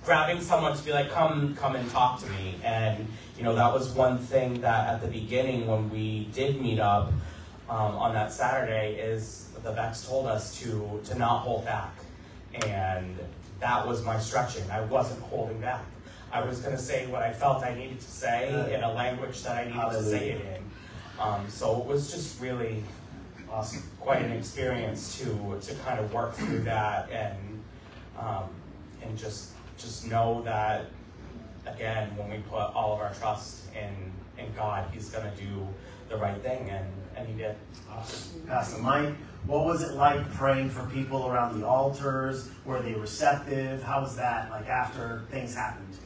grabbing 0.06 0.42
someone 0.42 0.76
to 0.78 0.84
be 0.84 0.92
like, 0.94 1.12
come, 1.12 1.56
come 1.56 1.76
and 1.76 1.90
talk 1.92 2.20
to 2.22 2.30
me. 2.30 2.56
And, 2.64 3.08
you 3.38 3.44
know, 3.44 3.56
that 3.56 3.74
was 3.74 3.90
one 3.90 4.18
thing 4.18 4.62
that 4.62 4.88
at 4.88 5.02
the 5.02 5.08
beginning 5.08 5.68
when 5.68 5.90
we 5.90 6.30
did 6.34 6.62
meet 6.62 6.80
up 6.80 7.12
um, 7.70 7.96
on 7.96 8.14
that 8.14 8.32
Saturday 8.32 8.96
is 8.96 9.41
the 9.64 9.72
Becks 9.72 10.06
told 10.08 10.28
us 10.28 10.60
to, 10.62 11.00
to 11.06 11.16
not 11.18 11.40
hold 11.40 11.66
back. 11.66 11.94
And 12.68 13.18
that 13.60 13.88
was 13.88 14.04
my 14.04 14.20
stretching. 14.20 14.70
I 14.72 14.82
wasn't 14.82 15.22
holding 15.24 15.60
back. 15.62 15.84
I 16.32 16.44
was 16.44 16.60
going 16.60 16.76
to 16.76 16.82
say 16.82 17.08
what 17.08 17.22
I 17.22 17.32
felt 17.34 17.64
I 17.64 17.76
needed 17.76 18.00
to 18.00 18.10
say 18.10 18.50
in 18.74 18.84
a 18.84 18.94
language 18.94 19.44
that 19.44 19.58
I 19.58 19.66
needed 19.66 19.92
to 19.92 20.04
say 20.04 20.32
it 20.32 20.42
in. 20.58 20.64
Um, 21.20 21.50
so 21.50 21.80
it 21.80 21.86
was 21.86 22.12
just 22.12 22.42
really 22.42 22.84
Awesome. 23.52 23.84
quite 24.00 24.22
an 24.22 24.32
experience 24.32 25.20
to 25.20 25.60
to 25.62 25.76
kind 25.84 26.00
of 26.00 26.14
work 26.14 26.34
through 26.36 26.60
that 26.60 27.12
and 27.12 27.38
um, 28.18 28.46
and 29.04 29.18
just 29.18 29.50
just 29.78 30.08
know 30.10 30.42
that 30.44 30.86
again 31.68 32.16
when 32.16 32.30
we 32.30 32.38
put 32.50 32.60
all 32.74 32.94
of 32.94 33.02
our 33.02 33.14
trust 33.14 33.66
in 33.76 33.94
in 34.42 34.54
God, 34.54 34.88
He's 34.94 35.10
going 35.10 35.30
to 35.30 35.36
do 35.44 35.68
the 36.08 36.16
right 36.16 36.42
thing, 36.42 36.70
and 36.70 36.86
and 37.18 37.28
He 37.28 37.34
did. 37.34 37.58
Awesome. 37.92 38.42
Pass 38.48 38.74
the 38.74 38.82
mic, 38.82 39.16
what 39.48 39.66
was 39.66 39.82
it 39.84 39.94
like 39.96 40.32
praying 40.34 40.70
for 40.70 40.86
people 40.88 41.28
around 41.28 41.60
the 41.60 41.66
altars? 41.68 42.50
Were 42.66 42.82
they 42.82 42.94
receptive? 42.94 43.82
How 43.84 44.02
was 44.02 44.16
that 44.18 44.50
like 44.52 44.68
after 44.68 45.24
things 45.32 45.56
happened? 45.56 45.98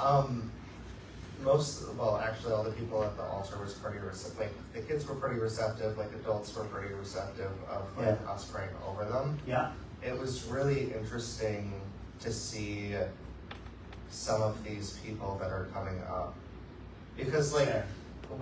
Um, 0.00 0.50
most, 1.42 1.84
well, 1.98 2.16
actually, 2.16 2.52
all 2.52 2.64
the 2.64 2.70
people 2.70 3.02
at 3.04 3.16
the 3.16 3.22
altar 3.22 3.58
was 3.60 3.74
pretty 3.74 3.98
receptive. 3.98 4.38
Like 4.40 4.52
the 4.72 4.80
kids 4.80 5.06
were 5.06 5.14
pretty 5.16 5.38
receptive. 5.38 5.98
Like 5.98 6.12
adults 6.14 6.54
were 6.56 6.64
pretty 6.64 6.94
receptive 6.94 7.50
of 7.68 7.96
like 7.98 8.18
Yeah. 8.24 8.30
us 8.30 8.44
praying 8.46 8.70
over 8.86 9.04
them. 9.04 9.38
Yeah. 9.46 9.72
It 10.02 10.18
was 10.18 10.44
really 10.46 10.92
interesting 10.94 11.72
to 12.20 12.32
see 12.32 12.94
some 14.10 14.40
of 14.40 14.62
these 14.64 14.98
people 15.04 15.36
that 15.40 15.50
are 15.50 15.66
coming 15.74 16.00
up 16.08 16.34
because 17.16 17.52
like 17.52 17.84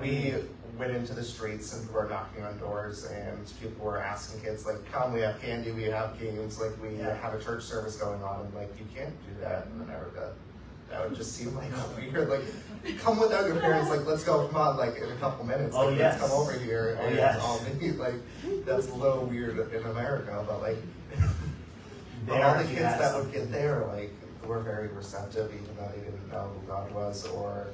we 0.00 0.34
went 0.78 0.90
into 0.94 1.12
the 1.14 1.22
streets 1.22 1.74
and 1.74 1.88
were 1.90 2.08
knocking 2.08 2.42
on 2.44 2.58
doors 2.58 3.04
and 3.04 3.52
people 3.60 3.84
were 3.84 3.98
asking 3.98 4.40
kids 4.40 4.64
like 4.64 4.76
come 4.90 5.12
we 5.12 5.20
have 5.20 5.38
candy 5.40 5.70
we 5.70 5.82
have 5.84 6.18
games 6.18 6.58
like 6.60 6.70
we 6.82 6.96
Yeah. 6.96 7.14
have 7.20 7.34
a 7.34 7.42
church 7.42 7.62
service 7.62 7.96
going 7.96 8.22
on 8.22 8.46
and 8.46 8.54
like 8.54 8.70
you 8.78 8.86
can't 8.94 9.12
do 9.26 9.40
that 9.42 9.66
in 9.76 9.82
america 9.82 10.32
that 10.90 11.08
would 11.08 11.16
just 11.16 11.32
seem 11.36 11.54
like 11.54 11.70
weird 11.96 12.28
like 12.30 12.98
come 12.98 13.18
without 13.20 13.46
your 13.46 13.56
parents 13.60 13.90
like 13.90 14.06
let's 14.06 14.24
go 14.24 14.46
come 14.48 14.56
on 14.56 14.76
like 14.78 14.96
in 14.96 15.10
a 15.10 15.16
couple 15.16 15.44
minutes 15.44 15.74
Oh, 15.78 15.90
yes. 15.90 16.18
let's 16.18 16.30
come 16.30 16.40
over 16.40 16.52
here 16.58 16.98
Oh, 17.02 17.08
yes. 17.10 17.38
all 17.42 17.60
meet 17.78 17.96
like 17.98 18.14
that's 18.64 18.88
a 18.88 18.94
little 18.94 19.24
weird 19.26 19.58
in 19.74 19.82
america 19.84 20.42
but 20.48 20.62
like 20.62 20.78
but 22.26 22.40
all 22.40 22.56
the 22.56 22.64
kids 22.64 22.78
had 22.80 22.98
that 23.00 23.14
would 23.22 23.30
get 23.32 23.52
there 23.52 23.84
like 23.92 24.10
were 24.46 24.60
very 24.60 24.88
receptive 24.88 25.52
even 25.52 25.76
though 25.76 25.88
they 25.94 26.00
didn't 26.02 26.28
know 26.32 26.50
who 26.60 26.66
god 26.66 26.90
was 26.92 27.26
or 27.28 27.68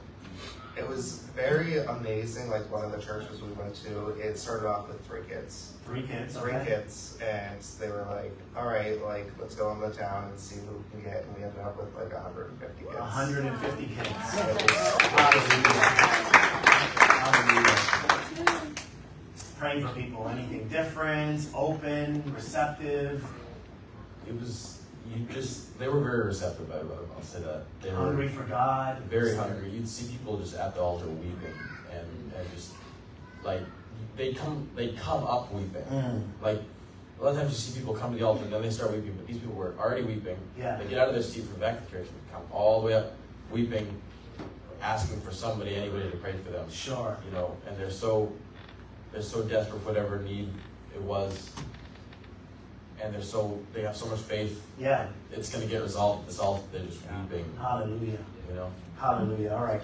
it 0.79 0.89
was 0.89 1.19
very 1.35 1.79
amazing. 1.79 2.49
Like 2.51 2.71
one 2.71 2.85
of 2.85 2.93
the 2.93 2.99
churches 3.01 3.43
we 3.43 3.51
went 3.53 3.75
to, 3.85 4.09
it 4.11 4.39
started 4.39 4.69
off 4.69 4.89
with 4.89 5.05
three 5.07 5.23
kids, 5.29 5.73
Three 5.85 6.03
kids. 6.03 6.37
three 6.39 6.53
okay. 6.53 6.67
kids, 6.67 7.19
and 7.23 7.61
they 7.81 7.89
were 7.91 8.07
like, 8.11 8.33
"All 8.57 8.67
right, 8.67 9.03
like 9.05 9.31
let's 9.41 9.55
go 9.55 9.73
into 9.73 9.91
town 9.97 10.29
and 10.31 10.39
see 10.39 10.57
who 10.61 10.77
we 10.77 10.85
can 11.03 11.11
get." 11.11 11.25
And 11.25 11.37
we 11.37 11.43
ended 11.45 11.61
up 11.61 11.77
with 11.77 11.95
like 11.97 12.13
150 12.13 12.85
kids. 12.85 12.97
150 12.97 13.87
kids. 13.87 14.09
It 14.09 14.15
was- 14.63 14.97
Hallelujah. 15.19 15.89
Hallelujah. 17.19 18.75
Praying 19.59 19.87
for 19.87 19.95
people. 19.95 20.29
Anything 20.29 20.69
different? 20.69 21.49
Open? 21.55 22.23
Receptive? 22.35 23.25
It 24.29 24.39
was 24.41 24.78
you 25.15 25.27
just 25.33 25.79
they 25.79 25.89
were 25.89 26.01
very 26.01 26.27
receptive. 26.27 26.71
I, 26.71 26.77
I'll 26.79 27.23
say 27.23 27.41
that 27.41 27.65
they 27.83 27.91
were 27.91 27.97
Hungry 27.97 28.29
for 28.29 28.43
God? 28.45 29.01
very 29.05 29.35
hungry. 29.35 29.71
You'd 29.71 29.89
see 29.89 30.11
people 30.11 30.39
just 30.39 30.55
at 30.57 30.75
the 30.75 30.81
altar 30.81 31.07
weeping 31.07 31.55
and, 31.93 32.33
and 32.37 32.51
just 32.55 32.73
like 33.45 33.61
they 34.17 34.35
come 34.35 34.69
they 34.75 34.89
come 34.89 35.25
up 35.25 35.53
weeping. 35.53 35.83
Mm. 35.91 36.23
Like 36.43 36.61
a 37.19 37.25
lot 37.25 37.31
of 37.31 37.39
times 37.39 37.51
you 37.51 37.57
see 37.57 37.79
people 37.79 37.95
come 37.95 38.13
to 38.13 38.19
the 38.19 38.27
altar 38.27 38.45
and 38.45 38.53
then 38.53 38.63
they 38.63 38.71
start 38.71 38.93
weeping, 38.93 39.15
but 39.17 39.27
these 39.27 39.39
people 39.39 39.55
were 39.55 39.75
already 39.79 40.03
weeping. 40.03 40.37
Yeah. 40.57 40.77
They 40.77 40.89
get 40.89 40.99
out 40.99 41.09
of 41.09 41.15
their 41.15 41.23
seat 41.23 41.45
from 41.45 41.61
back 41.61 41.85
to 41.85 41.91
church 41.91 42.07
and 42.07 42.33
come 42.33 42.43
all 42.53 42.81
the 42.81 42.87
way 42.87 42.95
up 42.95 43.15
weeping, 43.51 43.89
asking 44.81 45.21
for 45.23 45.33
somebody, 45.33 45.75
anybody 45.75 46.11
to 46.11 46.17
pray 46.19 46.35
for 46.45 46.51
them. 46.51 46.71
Sure. 46.71 47.17
You 47.25 47.33
know, 47.33 47.57
and 47.67 47.77
they're 47.77 47.91
so 47.91 48.33
they're 49.13 49.23
so 49.23 49.43
desperate 49.43 49.81
for 49.83 49.89
whatever 49.89 50.21
need 50.23 50.53
it 50.95 51.01
was. 51.01 51.51
And 53.03 53.15
they're 53.15 53.23
so 53.23 53.59
they 53.73 53.83
have 53.83 53.97
so 53.97 54.07
much 54.07 54.21
faith 54.21 54.61
Yeah. 54.79 55.07
it's 55.33 55.51
gonna 55.53 55.67
get 55.67 55.83
resolved. 55.83 56.29
This 56.29 56.39
all 56.39 56.65
they're 56.73 56.83
just 56.83 57.05
Yeah. 57.05 57.23
weeping, 57.23 57.45
Hallelujah. 57.61 58.19
you 58.49 58.55
know. 58.55 58.71
Hallelujah. 58.99 59.55
All 59.55 59.65
right. 59.65 59.81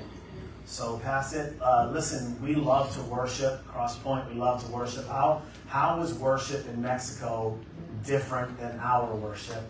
So 0.67 0.99
pass 0.99 1.33
it. 1.35 1.55
Uh, 1.61 1.91
listen, 1.93 2.41
we 2.43 2.55
love 2.55 2.93
to 2.97 3.03
worship. 3.03 3.67
Cross 3.69 3.99
Point, 3.99 4.29
we 4.29 4.35
love 4.41 4.65
to 4.65 4.71
worship. 4.73 5.07
How 5.09 5.43
how 5.69 5.99
was 6.01 6.15
worship 6.15 6.67
in 6.69 6.81
Mexico 6.83 7.57
different 8.05 8.59
than 8.59 8.79
our 8.81 9.15
worship? 9.15 9.63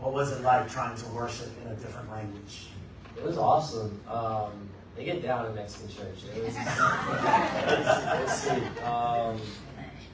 What 0.00 0.12
was 0.12 0.32
it 0.32 0.42
like 0.42 0.68
trying 0.68 0.96
to 0.96 1.06
worship 1.10 1.48
in 1.64 1.70
a 1.70 1.74
different 1.76 2.10
language? 2.10 2.68
It 3.16 3.22
was 3.22 3.38
awesome. 3.38 4.00
Um, 4.08 4.50
they 4.96 5.04
get 5.04 5.22
down 5.22 5.46
in 5.46 5.54
Mexican 5.54 5.88
church. 5.88 6.24
It 6.36 6.44
was, 6.44 6.54
it 6.56 6.58
was, 6.58 6.66
it 8.12 8.22
was 8.24 8.42
sweet. 8.42 8.84
Um, 8.84 9.40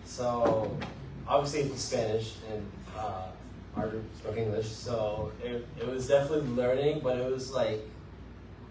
so, 0.04 0.76
obviously 1.30 1.60
it's 1.60 1.80
Spanish, 1.82 2.34
and 2.52 2.66
uh, 2.96 3.28
our 3.76 3.88
group 3.88 4.04
spoke 4.18 4.36
English, 4.36 4.66
so 4.68 5.30
it, 5.42 5.66
it 5.80 5.86
was 5.86 6.08
definitely 6.08 6.50
learning, 6.50 7.00
but 7.02 7.16
it 7.18 7.32
was 7.32 7.52
like, 7.52 7.80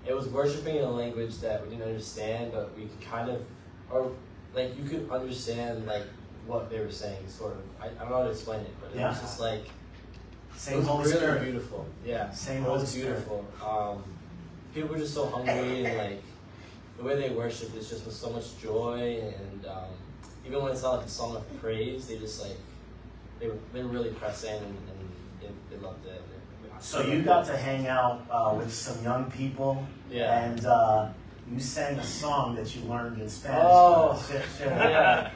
it 0.06 0.14
was 0.14 0.28
worshiping 0.28 0.76
in 0.78 0.84
a 0.84 0.92
language 0.92 1.38
that 1.40 1.64
we 1.64 1.70
didn't 1.70 1.88
understand, 1.88 2.52
but 2.52 2.76
we 2.78 2.84
could 2.84 3.02
kind 3.02 3.30
of, 3.30 3.42
or 3.90 4.12
like 4.54 4.78
you 4.78 4.84
could 4.88 5.10
understand 5.10 5.86
like 5.86 6.04
what 6.48 6.70
they 6.70 6.80
were 6.80 6.92
saying, 6.92 7.28
sort 7.28 7.54
of. 7.54 7.60
I, 7.82 7.86
I 7.86 7.90
don't 8.02 8.10
know 8.10 8.18
how 8.18 8.24
to 8.24 8.32
explain 8.32 8.62
it, 8.62 8.74
but 8.82 8.92
it 9.00 9.02
was 9.04 9.20
just 9.20 9.40
like, 9.40 9.64
Same 10.56 10.76
it 10.76 10.78
was 10.80 10.88
Holy 10.88 11.04
really 11.06 11.16
Spirit. 11.18 11.44
beautiful. 11.44 11.86
Yeah, 12.06 12.32
Same 12.32 12.58
it 12.64 12.66
Holy 12.66 12.80
was 12.82 12.94
beautiful. 12.96 13.46
Um, 13.66 14.04
people 14.74 14.90
were 14.90 14.98
just 14.98 15.14
so 15.14 15.28
hungry 15.28 15.86
and 15.86 15.98
like 15.98 16.24
the 16.98 17.04
way 17.04 17.16
they 17.16 17.30
worshipped 17.34 17.76
is 17.78 17.90
just 17.90 18.06
with 18.06 18.14
so 18.16 18.30
much 18.32 18.60
joy 18.62 19.22
and 19.24 19.66
um, 19.66 19.90
even 20.50 20.64
when 20.64 20.72
it's 20.72 20.82
not 20.82 20.98
like 20.98 21.06
a 21.06 21.10
song 21.10 21.36
of 21.36 21.62
praise, 21.62 22.08
they 22.08 22.18
just 22.18 22.42
like 22.42 22.58
they 23.40 23.48
were 23.48 23.58
they 23.72 23.84
were 23.84 23.90
really 23.90 24.10
press 24.10 24.44
in 24.44 24.56
and, 24.56 24.66
and 24.66 25.10
they, 25.42 25.48
they 25.76 25.82
loved 25.82 26.06
it. 26.06 26.22
So 26.80 27.02
you 27.02 27.22
got 27.22 27.46
to 27.48 27.58
hang 27.58 27.88
out 27.88 28.26
uh, 28.32 28.56
with 28.58 28.74
some 28.74 29.04
young 29.04 29.30
people, 29.32 29.86
Yeah. 30.10 30.44
and 30.46 30.66
uh, 30.66 31.10
you 31.52 31.60
sang 31.60 32.00
a 32.00 32.04
song 32.04 32.56
that 32.56 32.74
you 32.74 32.84
learned 32.84 33.22
in 33.22 33.30
Spanish. 33.30 33.62
Oh. 33.62 34.26
Share 34.58 34.70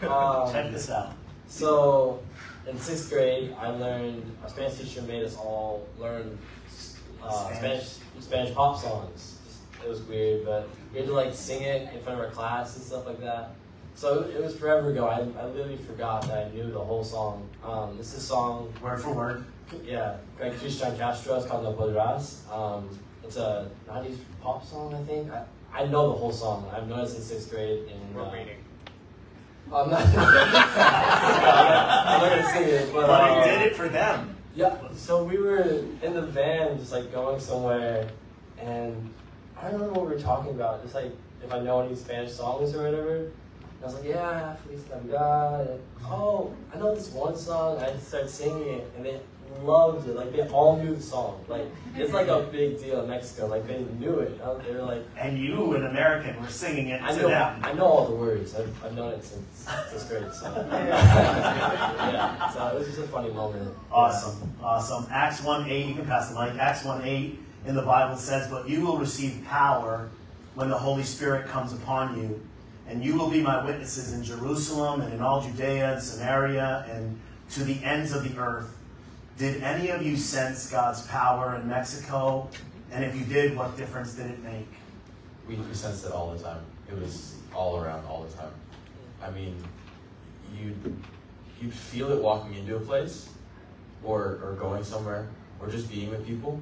Yeah, 0.02 0.08
um, 0.08 0.52
Check 0.54 0.72
this 0.72 0.90
out. 0.90 1.14
So 1.48 2.22
in 2.66 2.80
sixth 2.80 3.10
grade, 3.12 3.54
I 3.60 3.70
learned 3.70 4.24
our 4.42 4.50
Spanish 4.50 4.80
teacher 4.80 5.02
made 5.02 5.24
us 5.24 5.36
all 5.36 5.86
learn 6.00 6.38
uh, 7.22 7.54
Spanish. 7.54 7.58
Spanish 7.58 7.98
Spanish 8.22 8.54
pop 8.56 8.82
songs. 8.82 9.38
It 9.84 9.90
was 9.90 10.02
weird, 10.04 10.46
but 10.46 10.70
we 10.94 11.00
had 11.00 11.08
to 11.08 11.14
like 11.14 11.34
sing 11.34 11.62
it 11.64 11.94
in 11.94 12.02
front 12.02 12.20
of 12.20 12.26
our 12.26 12.32
class 12.32 12.78
and 12.78 12.86
stuff 12.86 13.06
like 13.06 13.20
that. 13.20 13.52
So 13.96 14.24
it 14.24 14.42
was 14.42 14.56
forever 14.56 14.90
ago. 14.92 15.08
I, 15.08 15.20
I 15.20 15.46
literally 15.46 15.78
forgot 15.78 16.24
that 16.28 16.48
I 16.48 16.50
knew 16.50 16.72
the 16.72 16.80
whole 16.80 17.04
song. 17.04 17.48
Um, 17.64 17.98
this 17.98 18.14
is 18.14 18.20
a 18.20 18.22
song, 18.22 18.74
Word 18.82 19.02
for 19.02 19.14
word. 19.14 19.46
yeah, 19.86 20.18
by 20.40 20.50
Cristian 20.50 20.98
Castro. 20.98 21.38
It's 21.38 21.46
called 21.46 21.64
No 21.64 21.74
Podrás. 21.74 22.50
Um, 22.52 22.90
it's 23.24 23.38
a 23.38 23.70
90s 23.88 24.18
pop 24.42 24.66
song, 24.66 24.94
I 24.94 25.04
think. 25.04 25.32
I, 25.32 25.46
I 25.74 25.86
know 25.88 26.10
the 26.10 26.18
whole 26.18 26.32
song. 26.32 26.70
I've 26.76 26.88
known 26.88 27.00
it 27.02 27.08
since 27.08 27.26
sixth 27.26 27.50
grade, 27.52 27.88
and 27.90 28.16
We're 28.16 28.24
uh, 28.24 28.32
waiting. 28.32 28.58
I'm 29.74 29.90
not. 29.90 30.02
I'm 30.06 30.12
not 32.20 32.30
gonna 32.30 32.52
sing 32.52 32.64
it, 32.64 32.94
but, 32.94 33.08
But 33.08 33.44
he 33.46 33.50
did 33.50 33.62
it 33.72 33.76
for 33.76 33.88
them. 33.88 34.36
Yeah. 34.56 34.78
So 34.96 35.24
we 35.24 35.38
were 35.38 35.62
in 36.02 36.14
the 36.14 36.22
van, 36.22 36.78
just 36.78 36.92
like 36.92 37.12
going 37.12 37.40
somewhere, 37.40 38.08
and 38.60 39.12
I 39.58 39.64
don't 39.64 39.74
remember 39.80 40.00
what 40.00 40.10
we 40.10 40.16
were 40.16 40.22
talking 40.22 40.52
about. 40.52 40.84
Just 40.84 40.94
like 40.94 41.12
if 41.44 41.52
I 41.52 41.60
know 41.60 41.82
any 41.82 41.96
Spanish 41.96 42.34
songs 42.34 42.76
or 42.76 42.84
whatever. 42.84 43.32
And 43.84 43.92
I 43.92 43.96
was 43.96 43.96
like, 43.96 44.06
yeah, 44.16 44.56
Feliz 44.56 44.82
Navidad. 44.90 45.68
And, 45.68 45.80
oh, 46.06 46.54
I 46.74 46.78
know 46.80 46.96
this 46.96 47.10
one 47.10 47.36
song. 47.36 47.80
I 47.80 47.98
started 47.98 48.30
singing 48.30 48.70
it, 48.76 48.92
and 48.96 49.06
they 49.06 49.20
loved 49.62 50.08
it. 50.08 50.16
Like 50.16 50.32
they 50.32 50.48
all 50.48 50.82
knew 50.82 50.96
the 50.96 51.02
song. 51.02 51.44
Like 51.50 51.66
it's 51.96 52.14
like 52.14 52.28
a 52.28 52.44
big 52.52 52.80
deal 52.80 53.02
in 53.02 53.10
Mexico. 53.10 53.48
Like 53.48 53.68
they 53.68 53.84
knew 54.00 54.20
it. 54.20 54.40
Uh, 54.42 54.54
They 54.60 54.74
were 54.74 54.84
like, 54.84 55.04
And 55.18 55.38
you, 55.38 55.76
an 55.76 55.86
American, 55.86 56.40
were 56.42 56.48
singing 56.48 56.88
it 56.88 57.02
I 57.04 57.14
to 57.14 57.22
know, 57.24 57.28
them. 57.28 57.60
I 57.62 57.74
know 57.74 57.86
all 57.86 58.08
the 58.08 58.16
words. 58.16 58.56
I've, 58.56 58.74
I've 58.86 58.94
known 58.96 59.14
it 59.14 59.24
since 59.24 59.68
sixth 59.92 60.10
grade. 60.10 60.32
So 60.34 60.46
yeah. 60.72 62.50
So 62.52 62.68
it 62.68 62.80
was 62.80 62.88
just 62.88 63.00
a 63.00 63.04
funny 63.08 63.32
moment. 63.32 63.76
Awesome, 63.92 64.50
awesome. 64.64 65.06
Acts 65.12 65.44
1 65.44 65.70
8, 65.70 65.86
you 65.88 65.96
can 65.96 66.06
pass 66.06 66.30
the 66.32 66.40
mic. 66.40 66.56
Acts 66.60 66.84
1 66.86 67.04
8 67.04 67.40
in 67.68 67.76
the 67.76 67.82
Bible 67.82 68.16
says, 68.16 68.50
But 68.50 68.70
you 68.70 68.82
will 68.82 68.98
receive 68.98 69.44
power 69.46 70.10
when 70.56 70.70
the 70.70 70.78
Holy 70.78 71.04
Spirit 71.04 71.48
comes 71.48 71.74
upon 71.74 72.18
you, 72.18 72.42
and 72.88 73.04
you 73.04 73.16
will 73.16 73.30
be 73.30 73.42
my 73.42 73.64
witnesses 73.66 74.14
in 74.14 74.24
Jerusalem 74.24 75.02
and 75.02 75.14
in 75.14 75.22
all 75.22 75.42
Judea 75.42 75.94
and 75.94 76.02
Samaria 76.02 76.86
and 76.90 77.20
to 77.52 77.64
the 77.64 77.84
ends 77.84 78.14
of 78.14 78.24
the 78.24 78.40
earth. 78.40 78.76
Did 79.38 79.64
any 79.64 79.90
of 79.90 80.04
you 80.04 80.16
sense 80.18 80.70
God's 80.70 81.06
power 81.08 81.56
in 81.56 81.68
Mexico? 81.68 82.50
And 82.92 83.04
if 83.04 83.16
you 83.16 83.26
did, 83.26 83.56
what 83.58 83.76
difference 83.78 84.14
did 84.14 84.28
it 84.28 84.44
make? 84.44 84.68
We, 85.48 85.56
we 85.56 85.74
sensed 85.74 86.06
it 86.06 86.12
all 86.12 86.32
the 86.34 86.44
time. 86.44 86.62
It 86.90 87.00
was 87.00 87.36
all 87.56 87.78
around 87.80 88.06
all 88.06 88.24
the 88.24 88.34
time. 88.38 88.52
I 89.22 89.32
mean, 89.32 89.56
you'd, 90.58 90.96
you'd 91.62 91.74
feel 91.74 92.12
it 92.12 92.22
walking 92.22 92.54
into 92.56 92.76
a 92.76 92.80
place 92.80 93.30
or, 94.04 94.40
or 94.44 94.56
going 94.60 94.84
somewhere 94.84 95.28
or 95.60 95.70
just 95.70 95.90
being 95.90 96.10
with 96.10 96.26
people, 96.28 96.62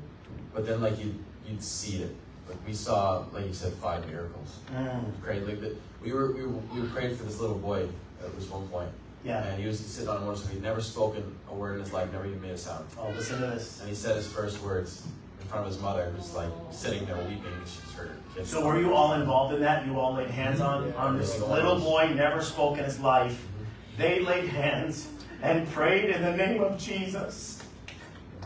but 0.53 0.65
then 0.65 0.81
like 0.81 0.97
you'd, 0.99 1.17
you'd 1.47 1.63
see 1.63 2.03
it. 2.03 2.15
Like 2.47 2.57
we 2.67 2.73
saw, 2.73 3.25
like 3.34 3.47
you 3.47 3.53
said, 3.53 3.73
five 3.73 4.05
miracles. 4.07 4.60
Mm, 4.73 5.21
Prayed 5.21 5.43
like 5.43 5.60
that. 5.62 5.75
We 6.03 6.13
were, 6.13 6.31
we 6.31 6.41
were 6.41 6.49
we 6.73 6.81
were 6.81 6.87
praying 6.87 7.15
for 7.15 7.23
this 7.23 7.39
little 7.39 7.57
boy 7.57 7.87
at 8.23 8.35
this 8.35 8.49
one 8.49 8.67
point, 8.69 8.89
yeah. 9.23 9.43
and 9.43 9.61
he 9.61 9.67
was 9.67 9.79
sitting 9.79 10.09
on 10.09 10.17
a 10.17 10.19
motorcycle. 10.21 10.53
He'd 10.55 10.63
never 10.63 10.81
spoken 10.81 11.23
a 11.49 11.53
word 11.53 11.75
in 11.75 11.81
his 11.81 11.93
life, 11.93 12.11
never 12.11 12.25
even 12.25 12.41
made 12.41 12.51
a 12.51 12.57
sound. 12.57 12.85
Oh, 12.97 13.09
listen 13.09 13.39
to 13.39 13.47
this. 13.47 13.79
And 13.79 13.89
he 13.89 13.95
said 13.95 14.15
his 14.15 14.27
first 14.27 14.61
words 14.63 15.05
in 15.41 15.47
front 15.47 15.65
of 15.65 15.71
his 15.71 15.81
mother, 15.81 16.11
who's 16.15 16.33
like 16.33 16.49
sitting 16.71 17.05
there 17.05 17.17
weeping. 17.17 17.53
She's 17.65 17.93
her 17.93 18.09
kid. 18.35 18.47
So 18.47 18.65
were 18.65 18.79
you 18.79 18.93
all 18.93 19.13
involved 19.13 19.53
in 19.53 19.61
that? 19.61 19.85
You 19.85 19.99
all 19.99 20.13
laid 20.13 20.31
hands 20.31 20.59
on, 20.59 20.91
on 20.93 21.17
this 21.17 21.39
little 21.39 21.79
boy, 21.79 22.11
never 22.15 22.41
spoke 22.41 22.77
in 22.79 22.83
his 22.83 22.99
life. 22.99 23.33
Mm-hmm. 23.33 24.01
They 24.01 24.19
laid 24.21 24.49
hands 24.49 25.07
and 25.43 25.67
prayed 25.71 26.09
in 26.09 26.21
the 26.23 26.35
name 26.35 26.63
of 26.63 26.77
Jesus. 26.79 27.63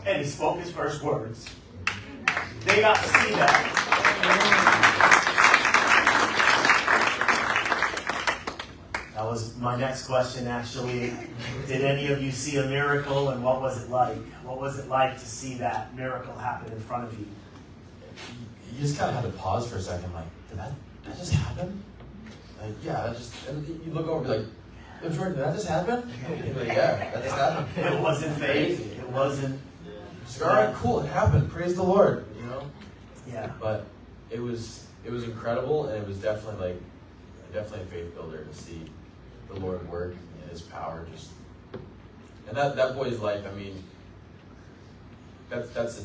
And 0.04 0.22
he 0.22 0.28
spoke 0.28 0.58
his 0.58 0.70
first 0.70 1.02
words. 1.02 1.46
They 2.64 2.80
got 2.80 2.96
to 2.96 3.08
see 3.08 3.30
that. 3.34 4.75
That 9.16 9.24
was 9.24 9.56
my 9.56 9.76
next 9.76 10.06
question, 10.06 10.46
actually. 10.46 11.14
Did 11.66 11.80
any 11.82 12.08
of 12.08 12.22
you 12.22 12.30
see 12.30 12.58
a 12.58 12.66
miracle 12.66 13.30
and 13.30 13.42
what 13.42 13.62
was 13.62 13.82
it 13.82 13.88
like? 13.88 14.18
What 14.44 14.60
was 14.60 14.78
it 14.78 14.88
like 14.90 15.14
to 15.18 15.24
see 15.24 15.54
that 15.54 15.96
miracle 15.96 16.36
happen 16.36 16.70
in 16.70 16.78
front 16.80 17.04
of 17.04 17.18
you? 17.18 17.26
you 18.74 18.78
just 18.78 18.98
kind 18.98 19.16
of 19.16 19.24
had 19.24 19.32
to 19.32 19.38
pause 19.38 19.70
for 19.70 19.76
a 19.76 19.80
second, 19.80 20.12
like, 20.12 20.26
did 20.50 20.58
that, 20.58 20.72
did 21.02 21.12
that 21.12 21.18
just 21.18 21.32
happen? 21.32 21.82
Like, 22.60 22.74
yeah, 22.84 23.06
that 23.06 23.16
just, 23.16 23.48
and 23.48 23.66
you 23.66 23.90
look 23.90 24.06
over 24.06 24.18
and 24.18 24.24
be 24.24 24.30
like, 24.30 24.46
"Yo, 25.02 25.16
Jordan, 25.16 25.36
did 25.36 25.46
that 25.46 25.54
just 25.54 25.66
happen? 25.66 26.12
Like, 26.54 26.68
yeah, 26.68 27.10
that 27.14 27.24
just 27.24 27.36
happened. 27.36 27.68
It 27.94 28.00
wasn't 28.02 28.36
faith. 28.38 28.98
It 28.98 29.08
wasn't, 29.08 29.58
like, 30.40 30.50
all 30.50 30.56
right, 30.56 30.74
cool, 30.74 31.00
it 31.00 31.08
happened. 31.08 31.50
Praise 31.50 31.74
the 31.74 31.82
Lord, 31.82 32.26
you 32.38 32.44
know? 32.50 32.62
yeah. 33.26 33.50
But 33.58 33.86
it 34.30 34.42
was, 34.42 34.86
it 35.06 35.10
was 35.10 35.24
incredible, 35.24 35.86
and 35.86 36.02
it 36.02 36.06
was 36.06 36.18
definitely 36.18 36.68
like, 36.68 36.82
definitely 37.54 37.86
a 37.86 38.02
faith 38.04 38.14
builder 38.14 38.44
to 38.44 38.54
see 38.54 38.82
the 39.48 39.60
Lord 39.60 39.88
work 39.90 40.14
and 40.40 40.50
His 40.50 40.62
power 40.62 41.06
just, 41.12 41.30
and 42.48 42.56
that, 42.56 42.76
that 42.76 42.94
boy's 42.94 43.18
life, 43.18 43.44
I 43.46 43.54
mean, 43.54 43.82
that's, 45.48 45.70
that's 45.70 46.00
a, 46.00 46.04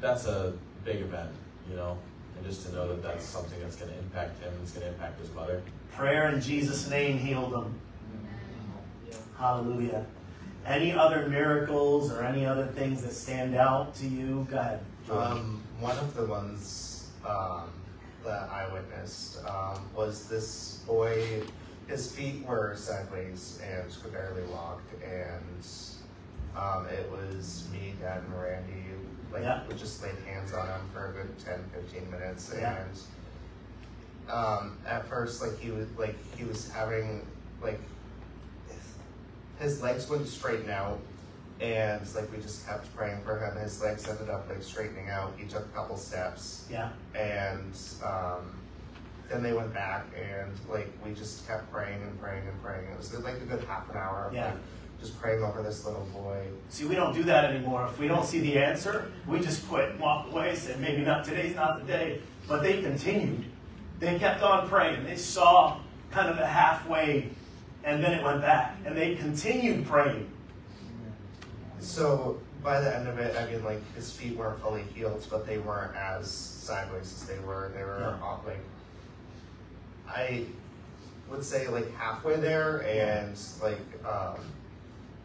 that's 0.00 0.26
a 0.26 0.52
big 0.84 1.00
event, 1.00 1.30
you 1.68 1.76
know? 1.76 1.96
And 2.36 2.46
just 2.46 2.66
to 2.66 2.72
know 2.72 2.88
that 2.88 3.02
that's 3.02 3.24
something 3.24 3.58
that's 3.60 3.76
gonna 3.76 3.92
impact 3.98 4.42
him, 4.42 4.52
it's 4.62 4.72
gonna 4.72 4.86
impact 4.86 5.20
his 5.20 5.32
mother. 5.34 5.62
Prayer 5.94 6.30
in 6.30 6.40
Jesus' 6.40 6.88
name 6.88 7.18
healed 7.18 7.52
them. 7.52 7.78
Hallelujah. 9.38 10.06
Any 10.64 10.92
other 10.92 11.28
miracles 11.28 12.12
or 12.12 12.22
any 12.22 12.46
other 12.46 12.66
things 12.66 13.02
that 13.02 13.12
stand 13.12 13.54
out 13.56 13.94
to 13.96 14.06
you? 14.06 14.46
Go 14.50 14.58
ahead. 14.58 14.80
Um, 15.10 15.62
one 15.80 15.98
of 15.98 16.14
the 16.14 16.24
ones 16.26 17.10
um, 17.26 17.68
that 18.24 18.48
I 18.48 18.72
witnessed 18.72 19.44
um, 19.44 19.84
was 19.94 20.28
this 20.28 20.80
boy. 20.86 21.42
His 21.92 22.10
feet 22.10 22.42
were 22.46 22.74
sideways 22.74 23.60
and 23.62 23.84
could 24.02 24.14
barely 24.14 24.44
walk, 24.44 24.80
and 25.04 25.66
um, 26.56 26.86
it 26.86 27.10
was 27.10 27.68
me, 27.70 27.92
Dad, 28.00 28.22
and 28.26 28.40
Randy. 28.40 28.72
Like 29.30 29.42
Yeah. 29.42 29.62
we 29.68 29.74
just 29.74 30.02
laid 30.02 30.14
hands 30.26 30.54
on 30.54 30.66
him 30.68 30.80
for 30.94 31.10
a 31.10 31.12
good 31.12 31.38
10, 31.38 31.62
15 31.74 32.10
minutes, 32.10 32.50
Yeah. 32.56 32.78
and 32.78 34.30
um, 34.30 34.78
at 34.86 35.06
first, 35.06 35.42
like 35.42 35.58
he 35.58 35.70
was 35.70 35.86
like 35.98 36.16
he 36.34 36.44
was 36.44 36.70
having 36.70 37.26
like 37.62 37.78
his 39.58 39.82
legs 39.82 40.08
wouldn't 40.08 40.28
straighten 40.30 40.70
out, 40.70 40.98
and 41.60 42.00
like 42.14 42.32
we 42.32 42.38
just 42.40 42.66
kept 42.66 42.94
praying 42.96 43.22
for 43.22 43.38
him. 43.38 43.54
His 43.62 43.82
legs 43.82 44.08
ended 44.08 44.30
up 44.30 44.48
like 44.48 44.62
straightening 44.62 45.10
out. 45.10 45.34
He 45.36 45.44
took 45.46 45.66
a 45.66 45.76
couple 45.76 45.98
steps, 45.98 46.66
Yeah. 46.70 46.88
and 47.14 47.76
um, 48.02 48.54
then 49.32 49.42
they 49.42 49.52
went 49.54 49.72
back, 49.72 50.04
and 50.14 50.52
like 50.68 50.88
we 51.04 51.12
just 51.14 51.46
kept 51.48 51.70
praying 51.72 52.02
and 52.02 52.20
praying 52.20 52.46
and 52.46 52.62
praying. 52.62 52.84
It 52.90 52.96
was 52.98 53.12
like 53.20 53.36
a 53.36 53.46
good 53.46 53.64
half 53.64 53.88
an 53.90 53.96
hour 53.96 54.26
of 54.28 54.34
Yeah. 54.34 54.46
like 54.46 54.54
just 55.00 55.18
praying 55.20 55.42
over 55.42 55.62
this 55.62 55.84
little 55.86 56.06
boy. 56.12 56.46
See, 56.68 56.84
we 56.84 56.94
don't 56.94 57.14
do 57.14 57.22
that 57.24 57.46
anymore. 57.46 57.88
If 57.90 57.98
we 57.98 58.08
don't 58.08 58.26
see 58.26 58.40
the 58.40 58.58
answer, 58.58 59.10
we 59.26 59.40
just 59.40 59.66
quit, 59.68 59.98
walk 59.98 60.30
away, 60.30 60.54
say 60.54 60.76
maybe 60.78 61.02
not 61.02 61.24
today's 61.24 61.56
not 61.56 61.80
the 61.80 61.86
day. 61.90 62.20
But 62.46 62.62
they 62.62 62.82
continued. 62.82 63.44
They 64.00 64.18
kept 64.18 64.42
on 64.42 64.68
praying. 64.68 65.04
They 65.04 65.16
saw 65.16 65.80
kind 66.10 66.28
of 66.28 66.38
a 66.38 66.46
halfway, 66.46 67.30
and 67.84 68.04
then 68.04 68.12
it 68.12 68.22
went 68.22 68.42
back, 68.42 68.76
and 68.84 68.96
they 68.96 69.14
continued 69.14 69.86
praying. 69.86 70.28
So 71.80 72.38
by 72.62 72.80
the 72.80 72.94
end 72.94 73.08
of 73.08 73.18
it, 73.18 73.34
I 73.36 73.50
mean, 73.50 73.64
like 73.64 73.80
his 73.94 74.12
feet 74.12 74.36
weren't 74.36 74.60
fully 74.60 74.82
healed, 74.94 75.26
but 75.30 75.46
they 75.46 75.58
weren't 75.58 75.96
as 75.96 76.30
sideways 76.30 77.12
as 77.12 77.24
they 77.26 77.38
were. 77.40 77.70
They 77.74 77.82
were 77.82 77.98
Yeah. 78.00 78.24
off, 78.24 78.46
like 78.46 78.60
I 80.08 80.44
would 81.30 81.44
say 81.44 81.68
like 81.68 81.92
halfway 81.96 82.36
there, 82.36 82.78
and 82.86 83.38
like 83.62 83.78
um, 84.06 84.36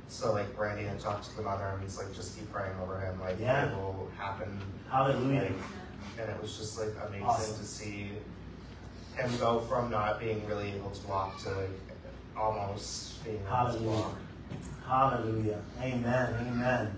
so 0.07 0.31
like 0.33 0.57
Randy 0.57 0.83
had 0.83 0.99
talked 0.99 1.25
to 1.29 1.35
the 1.35 1.41
mother 1.43 1.65
and 1.65 1.83
was 1.83 1.97
like, 1.97 2.13
just 2.15 2.37
keep 2.37 2.51
praying 2.51 2.73
over 2.81 2.99
him, 2.99 3.19
like 3.19 3.39
Yeah. 3.39 3.69
it 3.69 3.75
will 3.75 4.09
happen. 4.17 4.59
Hallelujah. 4.89 5.41
Like, 5.41 5.51
and 6.19 6.29
it 6.31 6.41
was 6.41 6.57
just 6.57 6.79
like 6.79 6.89
amazing 7.07 7.25
Awesome. 7.25 7.57
to 7.57 7.63
see 7.65 8.11
him 9.15 9.31
go 9.39 9.59
from 9.61 9.89
not 9.91 10.19
being 10.19 10.45
really 10.47 10.71
able 10.73 10.91
to 10.91 11.07
walk 11.07 11.41
to 11.43 11.49
like 11.49 11.69
almost 12.37 13.23
being 13.23 13.35
able 13.37 13.45
to 13.45 13.51
Hallelujah. 13.51 13.89
walk. 13.89 14.15
Hallelujah. 14.87 15.61
Amen. 15.81 16.33
Amen. 16.47 16.91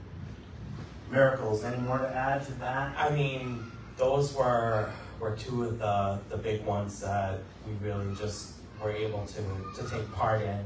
Miracles. 1.10 1.64
Any 1.64 1.78
more 1.82 1.98
to 1.98 2.08
add 2.16 2.46
to 2.46 2.52
that? 2.60 2.96
I 2.98 3.10
mean, 3.10 3.64
those 3.98 4.34
were 4.36 4.92
were 5.20 5.36
two 5.36 5.64
of 5.64 5.80
the 5.80 6.20
the 6.30 6.38
big 6.38 6.64
ones 6.66 7.00
that 7.02 7.40
we 7.70 7.88
really 7.88 8.16
just 8.16 8.54
were 8.82 8.92
able 8.92 9.26
to 9.26 9.42
to 9.82 9.90
take 9.90 10.12
part 10.14 10.42
in. 10.42 10.64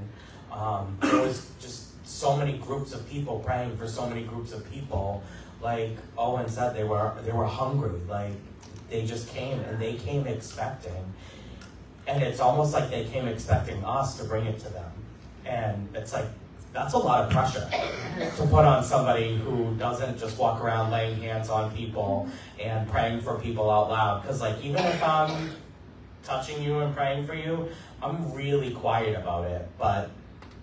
Um, 0.52 0.98
there 1.02 1.22
was 1.22 1.52
just 1.60 1.90
so 2.08 2.38
many 2.38 2.58
groups 2.58 2.94
of 2.94 3.08
people 3.10 3.40
praying 3.40 3.76
for 3.78 3.88
so 3.88 4.08
many 4.08 4.24
groups 4.24 4.54
of 4.54 4.70
people. 4.72 5.24
Like 5.62 5.98
Owen 6.18 6.50
said, 6.50 6.76
they 6.76 6.84
were 6.84 7.14
they 7.24 7.32
were 7.32 7.46
hungry. 7.46 8.00
Like 8.08 8.34
they 8.90 9.06
just 9.06 9.30
came 9.30 9.60
and 9.62 9.80
they 9.82 9.94
came 9.96 10.28
expecting, 10.28 11.14
and 12.08 12.22
it's 12.24 12.40
almost 12.40 12.74
like 12.74 12.90
they 12.90 13.06
came 13.06 13.28
expecting 13.28 13.84
us 13.84 14.18
to 14.18 14.26
bring 14.26 14.46
it 14.46 14.60
to 14.60 14.70
them. 14.70 14.92
And 15.46 15.90
it's 15.96 16.14
like 16.14 16.28
that's 16.74 16.94
a 16.94 16.98
lot 16.98 17.24
of 17.24 17.32
pressure 17.32 17.70
to 18.36 18.48
put 18.48 18.66
on 18.66 18.84
somebody 18.84 19.38
who 19.38 19.76
doesn't 19.76 20.18
just 20.18 20.40
walk 20.40 20.62
around 20.62 20.90
laying 20.90 21.22
hands 21.22 21.50
on 21.50 21.72
people 21.76 22.28
and 22.60 22.90
praying 22.90 23.22
for 23.22 23.40
people 23.40 23.70
out 23.70 23.90
loud. 23.92 24.24
Because, 24.24 24.42
like, 24.42 24.60
even 24.64 24.84
if 24.84 25.04
I'm 25.04 25.52
touching 26.24 26.62
you 26.64 26.80
and 26.80 26.96
praying 26.96 27.28
for 27.28 27.34
you, 27.36 27.70
I'm 28.02 28.34
really 28.34 28.72
quiet 28.72 29.16
about 29.16 29.46
it. 29.46 29.68
But 29.78 30.10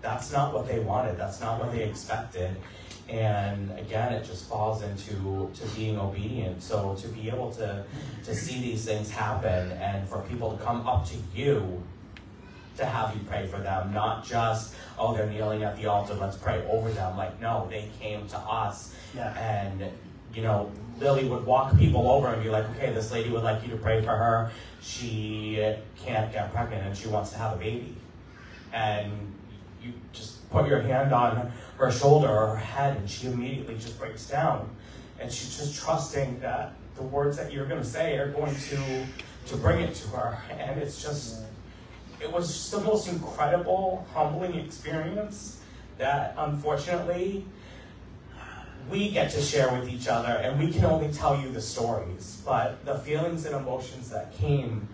that's 0.03 0.33
not 0.33 0.55
what 0.55 0.67
they 0.67 0.81
wanted, 0.81 1.19
that's 1.19 1.41
not 1.41 1.61
what 1.61 1.73
they 1.73 1.85
expected. 1.85 2.57
And 3.09 3.77
again, 3.79 4.13
it 4.13 4.25
just 4.25 4.49
falls 4.49 4.83
into 4.83 5.51
to 5.55 5.67
being 5.75 5.99
obedient. 5.99 6.63
So 6.63 6.95
to 7.01 7.09
be 7.09 7.29
able 7.29 7.51
to 7.53 7.85
to 8.25 8.35
see 8.35 8.61
these 8.61 8.85
things 8.85 9.11
happen 9.11 9.73
and 9.73 10.09
for 10.09 10.21
people 10.23 10.57
to 10.57 10.63
come 10.63 10.87
up 10.87 11.07
to 11.09 11.17
you 11.35 11.83
to 12.77 12.87
have 12.87 13.15
you 13.15 13.21
pray 13.29 13.47
for 13.47 13.59
them, 13.59 13.93
not 13.93 14.25
just, 14.25 14.75
oh, 14.99 15.13
they're 15.15 15.27
kneeling 15.27 15.65
at 15.65 15.77
the 15.77 15.87
altar, 15.87 16.15
let's 16.15 16.37
pray 16.37 16.65
over 16.71 16.91
them. 16.91 17.17
Like, 17.17 17.39
no, 17.41 17.67
they 17.69 17.91
came 18.01 18.27
to 18.29 18.39
us 18.39 18.95
Yeah. 19.15 19.37
and 19.39 19.85
you 20.33 20.43
know 20.43 20.71
lily 21.01 21.29
would 21.29 21.45
walk 21.45 21.77
people 21.79 22.11
over 22.11 22.29
and 22.29 22.43
be 22.43 22.51
like 22.51 22.69
okay 22.71 22.93
this 22.93 23.11
lady 23.11 23.31
would 23.31 23.43
like 23.43 23.63
you 23.63 23.71
to 23.71 23.77
pray 23.77 24.03
for 24.03 24.17
her. 24.17 24.51
She 24.83 25.75
can't 25.97 26.33
get 26.33 26.53
pregnant 26.53 26.87
and 26.87 26.97
she 26.97 27.09
wants 27.09 27.31
to 27.31 27.39
have 27.39 27.55
a 27.55 27.57
baby. 27.57 27.97
And 28.73 29.13
you 29.83 29.93
just 30.13 30.49
put 30.51 30.69
your 30.69 30.81
hand 30.81 31.13
on 31.13 31.53
her 31.77 31.91
shoulder 31.91 32.29
or 32.29 32.47
her 32.49 32.57
head 32.57 32.97
and 32.97 33.09
she 33.09 33.27
immediately 33.27 33.75
just 33.75 33.99
breaks 33.99 34.27
down. 34.27 34.69
And 35.19 35.31
she's 35.31 35.57
just 35.57 35.83
trusting 35.83 36.41
that 36.41 36.75
the 36.97 37.03
words 37.03 37.37
that 37.37 37.53
you're 37.53 37.67
going 37.67 37.81
to 37.81 37.87
say 37.87 38.17
are 38.19 38.31
going 38.31 38.55
to 38.55 39.07
to 39.47 39.57
bring 39.57 39.81
it 39.81 39.95
to 39.95 40.09
her. 40.09 40.39
And 40.51 40.81
it's 40.81 41.03
just 41.03 41.43
it 42.21 42.31
was 42.31 42.49
just 42.49 42.71
the 42.73 42.81
most 42.81 43.09
incredible 43.09 44.07
humbling 44.13 44.55
experience 44.55 45.61
that 45.99 46.35
unfortunately 46.37 47.45
we 48.91 49.11
get 49.11 49.30
to 49.32 49.41
share 49.41 49.72
with 49.72 49.88
each 49.88 50.09
other 50.09 50.28
and 50.28 50.59
we 50.59 50.72
can 50.72 50.84
only 50.84 51.12
tell 51.12 51.41
you 51.41 51.51
the 51.51 51.61
stories. 51.61 52.43
But 52.45 52.84
the 52.84 52.99
feelings 52.99 53.47
and 53.47 53.55
emotions 53.55 54.11
that 54.11 54.36
came 54.36 54.88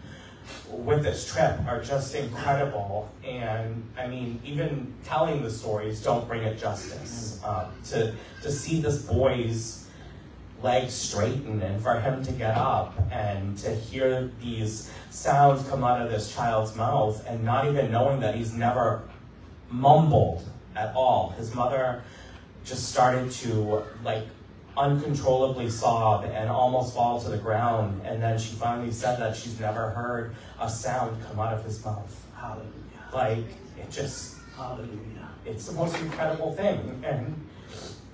with 0.70 1.02
this 1.02 1.30
trip 1.30 1.58
are 1.66 1.82
just 1.82 2.14
incredible. 2.14 3.10
And 3.24 3.82
i 3.98 4.06
mean 4.06 4.40
even 4.44 4.94
telling 5.04 5.42
the 5.42 5.50
stories 5.50 6.02
don't 6.02 6.26
bring 6.28 6.42
it 6.42 6.58
justice 6.58 7.40
um, 7.44 7.66
to 7.86 8.14
to 8.42 8.52
see 8.52 8.80
this 8.80 9.02
boy's 9.02 9.86
legs 10.62 10.94
straighten 10.94 11.60
and 11.62 11.82
for 11.82 12.00
him 12.00 12.24
to 12.24 12.32
get 12.32 12.56
up 12.56 12.98
and 13.10 13.58
to 13.58 13.74
hear 13.74 14.30
these 14.40 14.90
sounds 15.10 15.68
come 15.68 15.84
out 15.84 16.00
of 16.00 16.10
this 16.10 16.34
child's 16.34 16.74
mouth 16.76 17.22
and 17.28 17.42
not 17.44 17.66
even 17.66 17.90
knowing 17.90 18.20
that 18.20 18.34
he's 18.34 18.54
never 18.54 19.02
mumbled 19.70 20.42
at 20.74 20.94
all. 20.94 21.30
His 21.38 21.54
mother 21.54 22.02
just 22.66 22.90
started 22.90 23.30
to 23.30 23.82
like 24.04 24.24
uncontrollably 24.76 25.70
sob 25.70 26.24
and 26.24 26.50
almost 26.50 26.94
fall 26.94 27.20
to 27.20 27.30
the 27.30 27.38
ground. 27.38 28.02
And 28.04 28.22
then 28.22 28.38
she 28.38 28.54
finally 28.54 28.92
said 28.92 29.18
that 29.18 29.34
she's 29.34 29.58
never 29.58 29.90
heard 29.90 30.34
a 30.60 30.68
sound 30.68 31.22
come 31.26 31.40
out 31.40 31.54
of 31.54 31.64
his 31.64 31.82
mouth. 31.84 32.26
Hallelujah. 32.36 32.70
Like 33.14 33.44
it 33.78 33.90
just, 33.90 34.36
Hallelujah. 34.56 35.30
it's 35.46 35.66
the 35.66 35.72
most 35.72 35.98
incredible 36.00 36.52
thing. 36.54 37.02
And 37.04 37.40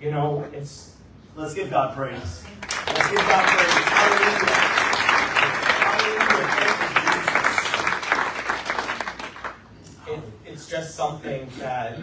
you 0.01 0.11
know, 0.11 0.47
it's 0.53 0.93
Let's 1.35 1.55
give 1.55 1.71
God 1.71 1.97
praise. 1.97 2.45
Let's 2.61 3.09
give 3.09 3.17
God 3.21 3.49
praise. 3.49 3.71
Hallelujah. 3.89 4.53
Hallelujah. 5.81 6.47
Thank 6.61 6.77
you, 10.07 10.21
Jesus. 10.21 10.29
it, 10.45 10.51
it's 10.53 10.69
just 10.69 10.95
something 10.95 11.49
that 11.59 11.99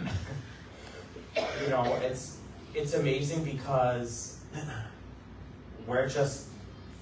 you 1.61 1.69
know 1.69 1.83
it's 2.01 2.38
it's 2.73 2.93
amazing 2.93 3.43
because 3.43 4.39
we're 5.87 6.07
just 6.07 6.47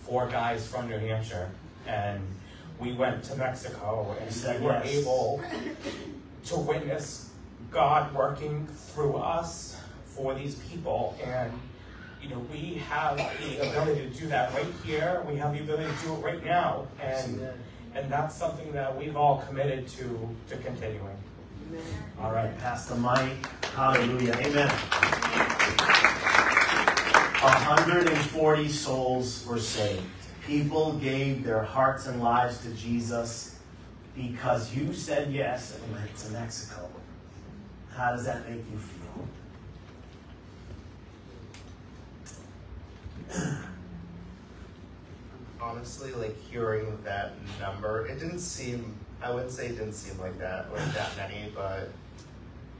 four 0.05 0.27
guys 0.27 0.67
from 0.67 0.89
New 0.89 0.97
Hampshire 0.97 1.49
and 1.85 2.21
we 2.79 2.93
went 2.93 3.23
to 3.25 3.35
Mexico 3.35 4.15
and 4.21 4.31
Said 4.33 4.61
we 4.61 4.67
were 4.67 4.81
yes. 4.83 4.95
able 4.95 5.41
to 6.45 6.57
witness 6.57 7.31
God 7.71 8.13
working 8.13 8.67
through 8.67 9.15
us 9.15 9.79
for 10.05 10.33
these 10.33 10.55
people 10.55 11.17
and 11.23 11.51
you 12.21 12.29
know 12.29 12.39
we 12.51 12.75
have 12.89 13.17
the 13.17 13.69
ability 13.69 14.09
to 14.09 14.19
do 14.19 14.27
that 14.27 14.53
right 14.53 14.65
here 14.83 15.23
we 15.29 15.35
have 15.35 15.53
the 15.53 15.59
ability 15.59 15.91
to 16.01 16.05
do 16.07 16.13
it 16.13 16.17
right 16.17 16.43
now 16.43 16.87
and 17.01 17.47
and 17.93 18.11
that's 18.11 18.35
something 18.35 18.71
that 18.71 18.95
we've 18.97 19.15
all 19.15 19.43
committed 19.47 19.87
to 19.87 20.35
to 20.49 20.57
continuing 20.57 21.17
All 22.21 22.31
right, 22.31 22.57
pass 22.59 22.87
the 22.87 22.95
mic. 22.95 23.45
Hallelujah. 23.75 24.35
Amen. 24.39 25.53
140 27.41 28.67
souls 28.67 29.45
were 29.47 29.59
saved. 29.59 30.01
People 30.45 30.93
gave 30.93 31.43
their 31.43 31.61
hearts 31.61 32.07
and 32.07 32.21
lives 32.21 32.61
to 32.61 32.69
Jesus 32.71 33.59
because 34.15 34.73
you 34.75 34.93
said 34.93 35.31
yes 35.31 35.77
and 35.77 35.93
went 35.93 36.15
to 36.17 36.29
Mexico. 36.31 36.89
How 37.95 38.11
does 38.11 38.25
that 38.25 38.49
make 38.49 38.63
you 38.71 38.79
feel? 43.29 43.57
honestly, 45.61 46.11
like 46.13 46.39
hearing 46.49 46.97
that 47.03 47.33
number, 47.59 48.07
it 48.07 48.19
didn't 48.19 48.39
seem. 48.39 48.95
I 49.21 49.31
wouldn't 49.31 49.51
say 49.51 49.67
it 49.67 49.77
didn't 49.77 49.93
seem 49.93 50.19
like 50.19 50.37
that, 50.39 50.71
like 50.71 50.93
that 50.93 51.15
many, 51.17 51.51
but 51.55 51.89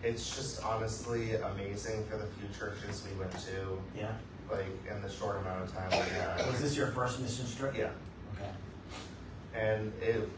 it's 0.04 0.36
just 0.36 0.64
honestly 0.64 1.36
amazing 1.36 2.06
for 2.06 2.18
the 2.18 2.26
few 2.26 2.48
churches 2.58 3.06
we 3.12 3.20
went 3.20 3.32
to, 3.32 3.80
Yeah. 3.98 4.12
Like 4.52 4.66
in 4.90 5.02
the 5.02 5.10
short 5.10 5.38
amount 5.38 5.64
of 5.64 5.74
time 5.74 5.90
we 5.92 5.98
had. 5.98 6.46
Was 6.48 6.62
this 6.62 6.76
your 6.76 6.88
first 6.88 7.20
mission 7.20 7.46
trip? 7.58 7.76
Yeah, 7.78 7.90
Okay. 8.36 8.52
and 9.56 9.92
it 10.02 10.30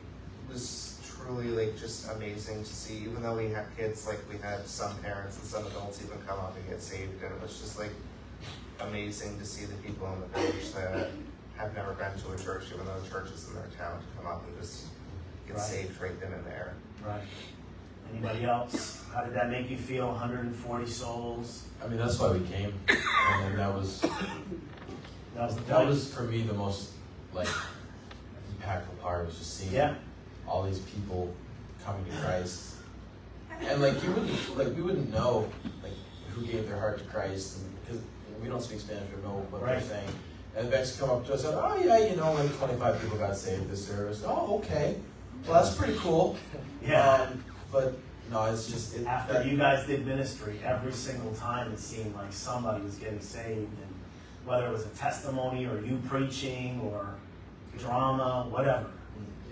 was 0.50 1.00
truly 1.08 1.48
like 1.50 1.78
just 1.78 2.10
amazing 2.12 2.64
to 2.64 2.70
see. 2.74 2.98
Even 3.00 3.22
though 3.22 3.36
we 3.36 3.50
had 3.50 3.66
kids, 3.78 4.08
like 4.08 4.20
we 4.32 4.38
had 4.40 4.66
some 4.68 4.96
parents 5.00 5.38
and 5.38 5.46
some 5.46 5.66
adults 5.68 6.02
even 6.04 6.18
come 6.28 6.40
up 6.40 6.56
and 6.56 6.68
get 6.70 6.82
saved, 6.82 7.22
and 7.24 7.34
it 7.34 7.42
was 7.42 7.60
just 7.60 7.78
like 7.80 7.92
amazing 8.80 9.38
to 9.40 9.46
see 9.46 9.66
the 9.66 9.76
people 9.76 10.12
in 10.14 10.22
the 10.22 10.28
village 10.40 10.72
that 10.74 11.10
have 11.58 11.74
never 11.76 11.94
been 11.94 12.12
to 12.24 12.32
a 12.32 12.38
church, 12.44 12.66
even 12.74 12.86
though 12.86 13.00
the 13.00 13.10
church 13.10 13.30
is 13.32 13.48
in 13.50 13.56
their 13.56 13.68
town, 13.78 14.00
to 14.00 14.06
come 14.18 14.32
up 14.32 14.44
and 14.48 14.60
just 14.62 14.86
get 15.46 15.58
Right. 15.58 15.66
saved 15.66 16.02
right 16.02 16.20
then 16.22 16.32
and 16.32 16.46
there. 16.46 16.74
Right. 17.06 17.22
Anybody 18.12 18.46
else? 18.46 19.04
How 19.14 19.24
did 19.24 19.34
that 19.36 19.50
make 19.50 19.70
you 19.70 19.78
feel? 19.78 20.08
140 20.08 20.86
souls. 20.88 21.64
I 21.84 21.88
mean, 21.88 21.98
that's 21.98 22.18
why 22.20 22.32
we 22.32 22.40
came, 22.48 22.74
and 23.30 23.44
then 23.46 23.58
that 23.58 23.74
was 23.74 24.02
That 24.02 25.46
was 25.46 25.56
the 25.56 25.62
that 25.64 25.86
was 25.88 26.14
for 26.14 26.24
me 26.24 26.42
the 26.44 26.54
most 26.54 26.92
like 27.34 27.48
impactful 28.60 29.00
part 29.02 29.26
was 29.26 29.38
just 29.38 29.58
seeing 29.58 29.74
Yeah. 29.74 29.96
all 30.48 30.64
these 30.64 30.80
people 30.80 31.34
coming 31.86 32.04
to 32.06 32.12
Christ, 32.18 32.76
and 33.62 33.82
like 33.82 34.04
you 34.04 34.12
wouldn't 34.12 34.58
like 34.58 34.76
we 34.76 34.82
wouldn't 34.82 35.12
know 35.14 35.50
like 35.84 35.94
who 36.32 36.46
gave 36.46 36.68
their 36.68 36.80
heart 36.80 36.98
to 37.00 37.04
Christ 37.06 37.60
because 37.86 38.02
we 38.42 38.48
don't 38.50 38.62
speak 38.62 38.80
Spanish 38.80 39.08
or 39.14 39.22
know 39.28 39.46
what 39.50 39.62
Right. 39.62 39.80
they're 39.80 39.82
saying. 39.90 40.10
And 40.56 40.68
the 40.68 40.72
Becks 40.72 40.98
come 40.98 41.10
up 41.10 41.26
to 41.28 41.34
us 41.34 41.46
and 41.46 41.56
oh 41.56 41.78
yeah, 41.84 42.00
you 42.10 42.16
know, 42.16 42.34
like 42.34 42.54
25 42.58 43.02
people 43.02 43.18
got 43.18 43.36
saved 43.38 43.70
this 43.70 43.86
service. 43.88 44.24
Oh 44.26 44.58
okay, 44.58 44.96
well 45.48 45.62
that's 45.64 45.76
pretty 45.76 45.96
cool. 46.00 46.36
Yeah. 46.86 47.08
Um, 47.30 47.44
but 47.72 47.94
no, 48.32 48.46
it's 48.46 48.68
just 48.68 48.96
it, 48.98 49.06
After 49.06 49.34
that- 49.34 49.46
you 49.46 49.58
guys 49.58 49.86
did 49.88 50.06
ministry, 50.06 50.60
every 50.64 50.92
single 50.94 51.34
time 51.34 51.72
it 51.72 51.80
seemed 51.80 52.16
like 52.16 52.32
somebody 52.32 52.84
was 52.84 52.96
getting 52.96 53.22
saved, 53.22 53.58
and 53.82 53.94
whether 54.46 54.68
it 54.68 54.72
was 54.72 54.86
a 54.86 54.90
testimony 54.90 55.66
or 55.66 55.80
you 55.82 56.00
preaching 56.08 56.80
or 56.82 57.16
drama, 57.78 58.48
whatever, 58.50 58.88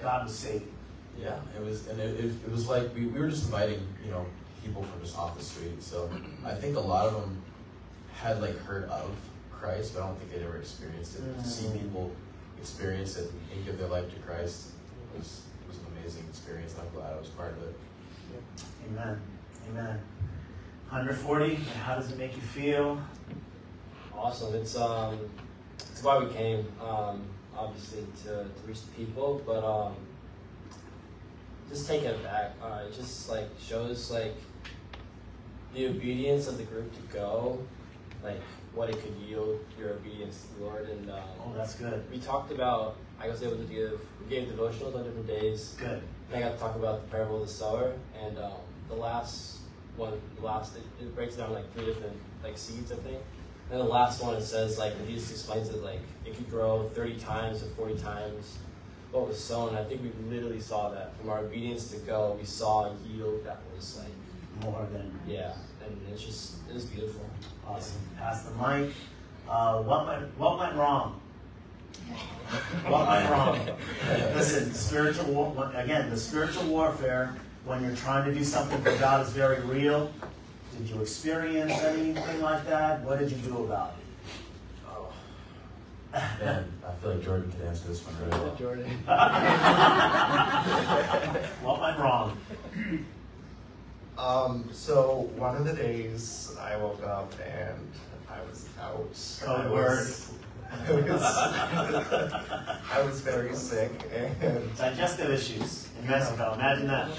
God 0.01 0.25
was 0.25 0.36
saving. 0.38 0.71
Yeah, 1.19 1.39
it 1.57 1.63
was, 1.63 1.88
and 1.88 1.99
it, 1.99 2.19
it, 2.19 2.25
it 2.45 2.51
was 2.51 2.67
like 2.69 2.93
we, 2.93 3.07
we 3.07 3.19
were 3.19 3.30
just 3.30 3.45
inviting, 3.45 3.80
you 4.05 4.11
know, 4.11 4.25
people 4.63 4.84
from 4.84 5.01
just 5.01 5.17
off 5.17 5.38
the 5.38 5.43
street. 5.43 5.82
So 5.82 6.09
I 6.45 6.53
think 6.53 6.75
a 6.78 6.80
lot 6.80 7.07
of 7.07 7.13
them 7.21 7.41
had 8.13 8.41
like 8.41 8.57
heard 8.59 8.84
of 8.89 9.09
Christ, 9.51 9.93
but 9.95 10.03
I 10.03 10.07
don't 10.07 10.17
think 10.19 10.32
they'd 10.32 10.43
ever 10.45 10.57
experienced 10.57 11.17
it. 11.17 11.21
To 11.41 11.43
see 11.47 11.65
Mm. 11.67 11.82
people 11.82 12.11
experience 12.59 13.17
it 13.17 13.32
and 13.53 13.65
give 13.65 13.78
their 13.80 13.88
life 13.88 14.09
to 14.13 14.19
Christ 14.19 14.67
was 15.17 15.41
was 15.67 15.78
an 15.78 15.86
amazing 15.97 16.25
experience. 16.30 16.73
And 16.73 16.84
I'm 16.88 16.93
glad 16.93 17.13
I 17.13 17.19
was 17.19 17.30
part 17.30 17.51
of 17.53 17.63
it. 17.63 17.75
Amen. 18.89 19.19
Amen. 19.69 19.99
140, 20.89 21.55
how 21.83 21.95
does 21.95 22.11
it 22.11 22.17
make 22.17 22.35
you 22.35 22.41
feel? 22.41 23.01
Awesome. 24.15 24.55
It's 24.55 24.75
um, 24.77 25.19
it's 25.79 26.01
why 26.01 26.17
we 26.17 26.31
came. 26.33 26.65
Um, 26.81 27.23
obviously 27.55 28.05
to, 28.23 28.29
to 28.29 28.67
reach 28.67 28.81
the 28.83 28.91
people, 28.91 29.41
but 29.45 29.63
um, 29.63 29.95
just 31.69 31.88
taking 31.88 32.07
it 32.09 32.23
back. 32.23 32.53
Uh, 32.63 32.83
it 32.88 32.93
just 32.95 33.29
like 33.29 33.47
shows 33.59 34.09
like 34.11 34.35
the 35.73 35.88
obedience 35.88 36.47
of 36.47 36.57
the 36.57 36.63
group 36.63 36.91
to 36.93 37.13
go, 37.13 37.59
like 38.23 38.41
what 38.73 38.89
it 38.89 39.01
could 39.01 39.15
yield 39.27 39.59
your 39.77 39.91
obedience 39.91 40.43
to 40.45 40.59
the 40.59 40.65
Lord. 40.65 40.88
And 40.89 41.09
um, 41.11 41.19
Oh, 41.41 41.53
that's 41.55 41.75
good. 41.75 42.03
we 42.11 42.19
talked 42.19 42.51
about. 42.51 42.95
I 43.19 43.27
was 43.27 43.41
able 43.41 43.57
to 43.57 43.63
give. 43.63 43.99
We 44.23 44.29
gave 44.29 44.47
devotionals 44.47 44.95
on 44.95 45.03
different 45.03 45.27
days. 45.27 45.75
Good. 45.79 46.01
And 46.31 46.35
I 46.35 46.47
got 46.47 46.53
to 46.53 46.59
talk 46.59 46.75
about 46.75 47.01
the 47.03 47.07
parable 47.11 47.41
of 47.41 47.47
the 47.47 47.53
sower, 47.53 47.93
and 48.21 48.38
um, 48.38 48.51
the 48.89 48.95
last 48.95 49.57
one, 49.95 50.19
the 50.39 50.45
last 50.45 50.75
it, 50.75 50.83
it 51.01 51.15
breaks 51.15 51.35
down 51.35 51.53
like 51.53 51.71
three 51.73 51.85
different 51.85 52.15
like 52.43 52.57
seeds, 52.57 52.91
I 52.91 52.95
think. 52.95 53.19
And 53.71 53.79
the 53.79 53.85
last 53.85 54.23
one 54.23 54.35
it 54.35 54.43
says 54.43 54.77
like 54.77 54.93
when 54.95 55.07
Jesus 55.07 55.31
explains 55.31 55.69
it 55.69 55.83
like 55.83 55.99
it 56.25 56.35
could 56.35 56.49
grow 56.49 56.89
thirty 56.93 57.17
times 57.17 57.63
or 57.63 57.67
forty 57.67 57.97
times 57.97 58.57
what 59.11 59.27
was 59.27 59.41
sown. 59.41 59.75
I 59.75 59.83
think 59.83 60.01
we 60.03 60.11
literally 60.29 60.59
saw 60.59 60.89
that 60.89 61.17
from 61.17 61.29
our 61.29 61.39
obedience 61.39 61.89
to 61.91 61.97
go. 61.97 62.38
We 62.39 62.45
saw 62.45 62.85
a 62.85 62.95
yield 63.07 63.43
that 63.45 63.59
was 63.75 63.97
like 63.99 64.63
More 64.63 64.88
than. 64.93 65.17
yeah, 65.27 65.53
and 65.85 65.97
it's 66.11 66.23
just 66.23 66.55
it 66.69 66.73
was 66.73 66.85
beautiful. 66.85 67.25
Awesome. 67.67 67.99
Pass 68.17 68.43
the 68.43 68.51
mic. 68.55 68.93
Uh, 69.49 69.81
what 69.81 70.07
went 70.07 70.38
What 70.38 70.59
went 70.59 70.75
wrong? 70.75 71.19
What 72.88 73.07
went 73.07 73.29
wrong? 73.29 73.59
Listen, 74.33 74.73
spiritual 74.73 75.25
war. 75.33 75.71
Again, 75.75 76.09
the 76.09 76.17
spiritual 76.17 76.63
warfare 76.65 77.35
when 77.68 77.84
you're 77.84 77.95
trying 77.95 78.26
to 78.26 78.34
do 78.34 78.43
something 78.45 78.82
for 78.82 78.95
God 78.97 79.26
is 79.26 79.34
very 79.34 79.59
real. 79.65 80.09
Did 80.78 80.89
you 80.89 81.01
experience 81.01 81.74
anything 81.84 82.41
like 82.41 82.65
that? 82.68 83.01
What 83.01 83.20
did 83.20 83.30
you 83.30 83.38
do 83.38 83.65
about 83.65 83.95
Oh, 84.88 85.09
it? 86.13 86.22
Man, 86.43 86.72
I 86.88 86.93
feel 87.01 87.11
like 87.15 87.24
Jordan 87.24 87.51
could 87.51 87.68
answer 87.68 87.88
this 87.89 88.05
one 88.05 88.15
really 88.20 88.32
well. 88.45 88.55
Jordan. 88.59 88.86
what 91.61 91.82
went 91.82 91.99
wrong? 91.99 92.38
Um, 94.18 94.70
so 94.72 95.30
one 95.36 95.57
of 95.57 95.65
the 95.65 95.74
days 95.74 96.55
I 96.59 96.78
woke 96.78 97.03
up 97.03 97.34
and 97.45 97.91
I 98.30 98.41
was 98.49 98.70
out. 98.82 99.09
Code 99.41 99.65
I 99.65 99.70
was, 99.70 100.32
I 100.72 100.91
was, 100.91 102.34
I 102.91 103.01
was 103.03 103.22
very 103.22 103.53
sick 103.55 103.91
and 104.13 104.76
Digestive 104.78 105.30
issues 105.32 105.86
in 106.01 106.07
Mexico. 106.07 106.53
Imagine 106.53 106.87
that. 106.87 107.09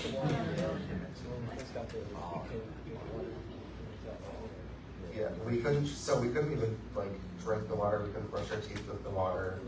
yeah, 5.16 5.28
we 5.46 5.58
couldn't. 5.58 5.86
So 5.86 6.20
we 6.20 6.28
couldn't 6.28 6.52
even 6.52 6.76
like 6.94 7.10
drink 7.42 7.68
the 7.68 7.74
water. 7.74 8.02
We 8.04 8.12
couldn't 8.12 8.30
brush 8.30 8.50
our 8.50 8.58
teeth 8.60 8.86
with 8.88 9.02
the 9.02 9.10
water 9.10 9.58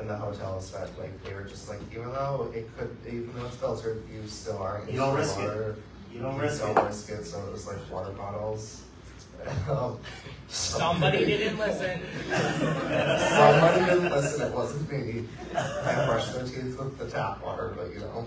in 0.00 0.06
the 0.08 0.16
hotels. 0.16 0.70
That 0.72 0.88
like 0.98 1.22
they 1.24 1.34
were 1.34 1.44
just 1.44 1.68
like, 1.68 1.80
even 1.92 2.06
though 2.12 2.50
it 2.54 2.68
could, 2.76 2.96
even 3.06 3.32
though 3.36 3.46
it's 3.46 3.56
filtered, 3.56 4.02
you 4.12 4.26
still 4.26 4.58
aren't. 4.58 4.90
You 4.90 4.98
don't 4.98 5.16
risk 5.16 5.38
it. 5.38 5.76
You 6.12 6.20
don't 6.20 6.36
You 6.36 6.42
risk 6.42 6.62
don't 6.62 6.76
it. 6.78 6.82
risk 6.84 7.10
it. 7.10 7.24
So 7.24 7.44
it 7.46 7.52
was 7.52 7.66
like 7.66 7.78
water 7.90 8.12
bottles. 8.12 8.82
Um, 9.68 9.98
Somebody 10.52 11.24
didn't 11.24 11.58
listen. 11.58 11.98
Somebody 12.28 13.84
didn't 13.86 14.10
listen, 14.10 14.46
it 14.48 14.54
wasn't 14.54 14.92
me. 14.92 15.24
I 15.56 16.04
brushed 16.06 16.34
their 16.34 16.44
teeth 16.44 16.78
with 16.78 16.98
the 16.98 17.08
tap 17.08 17.42
water, 17.42 17.72
but 17.74 17.90
you 17.92 18.00
know, 18.00 18.26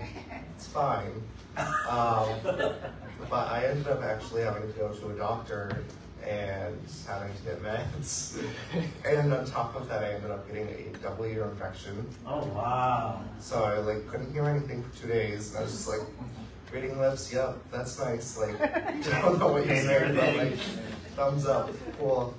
it's 0.56 0.66
fine. 0.66 1.22
Um, 1.56 2.28
but 2.42 3.48
I 3.48 3.66
ended 3.66 3.86
up 3.86 4.02
actually 4.02 4.42
having 4.42 4.62
to 4.62 4.78
go 4.78 4.92
to 4.92 5.10
a 5.10 5.14
doctor 5.14 5.84
and 6.26 6.76
having 7.06 7.32
to 7.32 7.42
get 7.44 7.62
meds. 7.62 8.42
And 9.04 9.32
on 9.32 9.46
top 9.46 9.76
of 9.76 9.88
that, 9.88 10.02
I 10.02 10.14
ended 10.14 10.32
up 10.32 10.48
getting 10.48 10.66
a 10.66 10.98
double 11.00 11.26
ear 11.26 11.44
infection. 11.44 12.04
Oh 12.26 12.44
wow. 12.46 13.22
So 13.38 13.62
I 13.62 13.78
like 13.78 14.08
couldn't 14.08 14.32
hear 14.32 14.46
anything 14.46 14.82
for 14.82 15.02
two 15.02 15.06
days, 15.06 15.50
and 15.50 15.58
I 15.58 15.62
was 15.62 15.70
just 15.70 15.88
like 15.88 16.00
reading 16.72 16.98
lips. 16.98 17.32
Yep, 17.32 17.56
that's 17.70 18.00
nice. 18.00 18.36
Like 18.36 18.58
don't 19.22 19.38
know 19.38 19.52
what 19.52 19.64
you're 19.66 19.76
saying, 19.76 20.16
but 20.16 20.36
like 20.36 20.58
thumbs 21.16 21.46
up, 21.46 21.70
cool. 21.98 22.34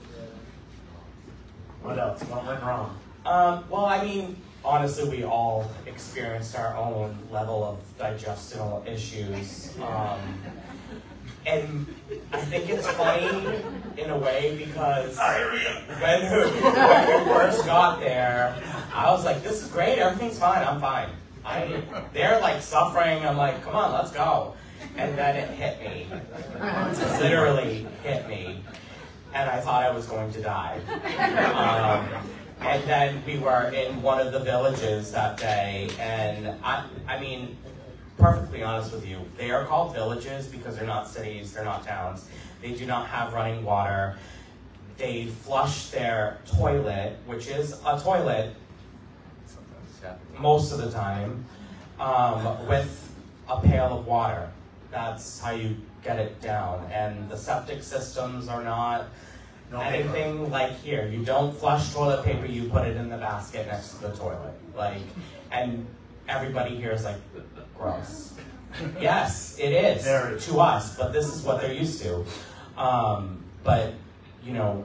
What 1.82 1.98
else? 1.98 2.22
What 2.26 2.46
went 2.46 2.62
wrong? 2.62 2.96
Um, 3.26 3.64
well, 3.72 3.86
I 3.86 4.04
mean, 4.04 4.38
honestly, 4.64 5.10
we 5.10 5.24
all 5.24 5.70
experienced 5.88 6.56
our 6.56 6.78
own 6.78 7.18
level 7.32 7.64
of 7.64 7.80
digestional 7.98 8.88
issues. 8.88 9.76
Um, 9.80 10.20
and 11.48 11.88
I 12.32 12.38
think 12.38 12.70
it's 12.70 12.88
funny 12.92 13.64
in 13.98 14.12
a 14.12 14.18
way 14.18 14.64
because 14.64 15.18
when 15.18 16.22
we, 16.32 16.62
when 16.62 17.26
we 17.26 17.34
first 17.34 17.66
got 17.66 18.00
there, 18.00 18.62
I 18.94 19.10
was 19.10 19.26
like, 19.26 19.42
this 19.42 19.64
is 19.64 19.70
great, 19.70 19.98
everything's 19.98 20.38
fine, 20.38 20.66
I'm 20.66 20.80
fine. 20.80 21.10
I, 21.44 21.82
they're 22.14 22.40
like 22.42 22.62
suffering, 22.62 23.26
I'm 23.26 23.38
like, 23.38 23.64
come 23.64 23.76
on, 23.76 23.92
let's 23.94 24.12
go. 24.12 24.54
And 24.98 25.18
then 25.18 25.36
it 25.36 25.50
hit 25.52 25.80
me. 25.82 26.08
Literally 27.20 27.88
hit 28.04 28.28
me. 28.28 28.64
And 29.34 29.50
I 29.50 29.60
thought 29.60 29.84
I 29.84 29.92
was 29.92 30.08
going 30.08 30.32
to 30.34 30.42
die. 30.42 30.80
Um, 31.54 32.24
and 32.62 32.84
then 32.84 33.24
we 33.26 33.38
were 33.38 33.70
in 33.70 34.02
one 34.02 34.20
of 34.20 34.34
the 34.34 34.40
villages 34.40 35.12
that 35.12 35.38
day, 35.38 35.90
and 36.00 36.56
I, 36.64 36.86
I 37.08 37.20
mean, 37.20 37.56
perfectly 38.18 38.64
honest 38.64 38.92
with 38.92 39.08
you, 39.08 39.20
they 39.38 39.52
are 39.52 39.64
called 39.66 39.94
villages 39.94 40.48
because 40.48 40.76
they're 40.76 40.88
not 40.88 41.08
cities, 41.08 41.54
they're 41.54 41.64
not 41.64 41.86
towns. 41.86 42.28
They 42.62 42.72
do 42.72 42.88
not 42.88 43.08
have 43.08 43.34
running 43.34 43.64
water. 43.64 44.18
They 44.98 45.28
flush 45.28 45.90
their 45.90 46.40
toilet, 46.48 47.18
which 47.28 47.48
is 47.48 47.80
a 47.86 48.00
toilet 48.00 48.56
most 50.40 50.72
of 50.72 50.80
the 50.80 50.90
time, 50.92 51.46
um, 52.00 52.68
with 52.68 53.14
a 53.50 53.62
pail 53.62 54.00
of 54.00 54.08
water. 54.08 54.50
That's 54.92 55.40
how 55.40 55.52
you 55.52 55.78
get 56.04 56.20
it 56.20 56.42
down. 56.42 56.90
And 56.92 57.30
the 57.30 57.38
septic 57.38 57.84
systems 57.84 58.48
are 58.48 58.64
not 58.64 59.08
No 59.72 59.80
paper. 59.80 59.96
anything 60.10 60.50
like 60.52 60.80
here. 60.82 61.08
You 61.08 61.24
don't 61.26 61.56
flush 61.56 61.94
toilet 61.94 62.24
paper, 62.24 62.46
you 62.46 62.70
put 62.70 62.88
it 62.88 62.96
in 62.98 63.10
the 63.10 63.18
basket 63.18 63.68
next 63.68 63.96
to 63.96 64.08
the 64.08 64.16
toilet. 64.16 64.54
Like, 64.76 65.02
and 65.52 65.86
everybody 66.28 66.76
here 66.76 66.92
is 66.92 67.04
like, 67.04 67.18
gross. 67.78 68.34
yes, 69.02 69.58
it 69.60 69.72
is 69.72 70.04
Very. 70.04 70.40
to 70.42 70.60
us, 70.60 70.98
but 70.98 71.12
this 71.14 71.34
is 71.34 71.44
what 71.44 71.62
they're 71.62 71.74
used 71.74 72.02
to. 72.04 72.24
Um, 72.78 73.44
but, 73.64 73.94
you 74.44 74.54
know, 74.54 74.84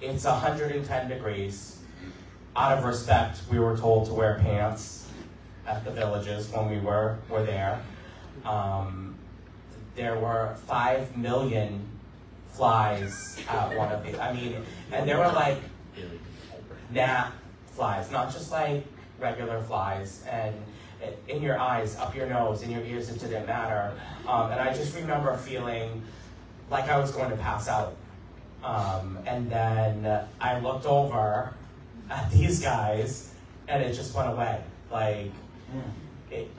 it's 0.00 0.24
110 0.24 1.08
degrees. 1.08 1.78
Out 2.56 2.78
of 2.78 2.84
respect, 2.84 3.40
we 3.50 3.58
were 3.58 3.76
told 3.76 4.06
to 4.06 4.14
wear 4.14 4.38
pants 4.40 5.08
at 5.66 5.84
the 5.84 5.90
villages 5.90 6.48
when 6.50 6.70
we 6.70 6.78
were, 6.78 7.18
were 7.28 7.42
there. 7.42 7.80
Um, 8.44 9.16
there 9.94 10.18
were 10.18 10.56
5 10.66 11.16
million 11.16 11.86
flies 12.48 13.40
at 13.48 13.76
one 13.76 13.90
of 13.92 14.04
the, 14.04 14.22
I 14.22 14.32
mean, 14.32 14.56
and 14.92 15.08
there 15.08 15.18
were 15.18 15.32
like 15.32 15.58
gnat 16.90 17.32
flies, 17.66 18.10
not 18.10 18.32
just 18.32 18.50
like 18.50 18.84
regular 19.18 19.60
flies, 19.62 20.24
and 20.28 20.54
in 21.28 21.42
your 21.42 21.58
eyes, 21.58 21.96
up 21.96 22.14
your 22.14 22.26
nose, 22.26 22.62
in 22.62 22.70
your 22.70 22.82
ears, 22.82 23.08
it 23.10 23.20
didn't 23.20 23.46
matter. 23.46 23.92
Um, 24.26 24.50
and 24.50 24.60
I 24.60 24.72
just 24.72 24.94
remember 24.96 25.36
feeling 25.36 26.02
like 26.70 26.88
I 26.88 26.98
was 26.98 27.10
going 27.12 27.30
to 27.30 27.36
pass 27.36 27.68
out. 27.68 27.96
Um, 28.62 29.18
and 29.26 29.50
then 29.50 30.26
I 30.40 30.58
looked 30.60 30.86
over 30.86 31.52
at 32.10 32.30
these 32.32 32.60
guys, 32.60 33.34
and 33.68 33.82
it 33.82 33.92
just 33.94 34.14
went 34.14 34.30
away. 34.30 34.62
Like, 34.90 35.32
it, 36.30 36.50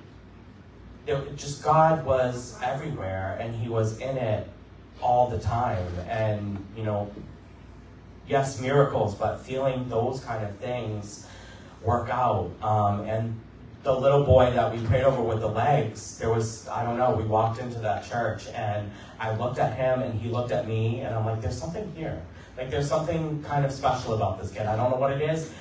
just 1.36 1.64
God 1.64 2.06
was 2.06 2.58
everywhere, 2.64 3.38
and 3.40 3.56
He 3.56 3.70
was 3.70 4.00
in 4.00 4.18
it 4.18 4.48
all 5.02 5.30
the 5.30 5.40
time. 5.40 5.88
And 6.10 6.64
you 6.76 6.84
know, 6.84 7.12
yes, 8.28 8.60
miracles, 8.60 9.16
but 9.16 9.38
feeling 9.38 9.88
those 9.90 10.20
kind 10.22 10.46
of 10.46 10.56
things 10.58 11.28
work 11.84 12.10
out. 12.10 12.52
Um, 12.62 13.02
and 13.02 13.40
the 13.84 13.94
little 13.94 14.24
boy 14.24 14.52
that 14.52 14.74
we 14.74 14.84
prayed 14.88 15.04
over 15.04 15.22
with 15.22 15.42
the 15.42 15.48
legs, 15.48 16.18
there 16.18 16.32
was, 16.32 16.68
I 16.68 16.84
don't 16.84 16.98
know, 16.98 17.12
we 17.12 17.24
walked 17.24 17.60
into 17.60 17.78
that 17.80 18.04
church 18.10 18.48
and 18.48 18.90
I 19.20 19.36
looked 19.36 19.60
at 19.60 19.78
him 19.78 20.02
and 20.02 20.20
he 20.20 20.28
looked 20.28 20.52
at 20.52 20.68
me 20.68 21.02
and 21.02 21.14
I'm 21.14 21.24
like, 21.24 21.40
there's 21.40 21.58
something 21.58 21.94
here. 21.96 22.20
Like, 22.58 22.72
there's 22.72 22.90
something 22.90 23.44
kind 23.44 23.64
of 23.64 23.72
special 23.72 24.16
about 24.16 24.42
this 24.42 24.50
kid. 24.52 24.66
I 24.66 24.76
don't 24.76 24.90
know 24.90 24.98
what 24.98 25.12
it 25.12 25.22
is. 25.22 25.52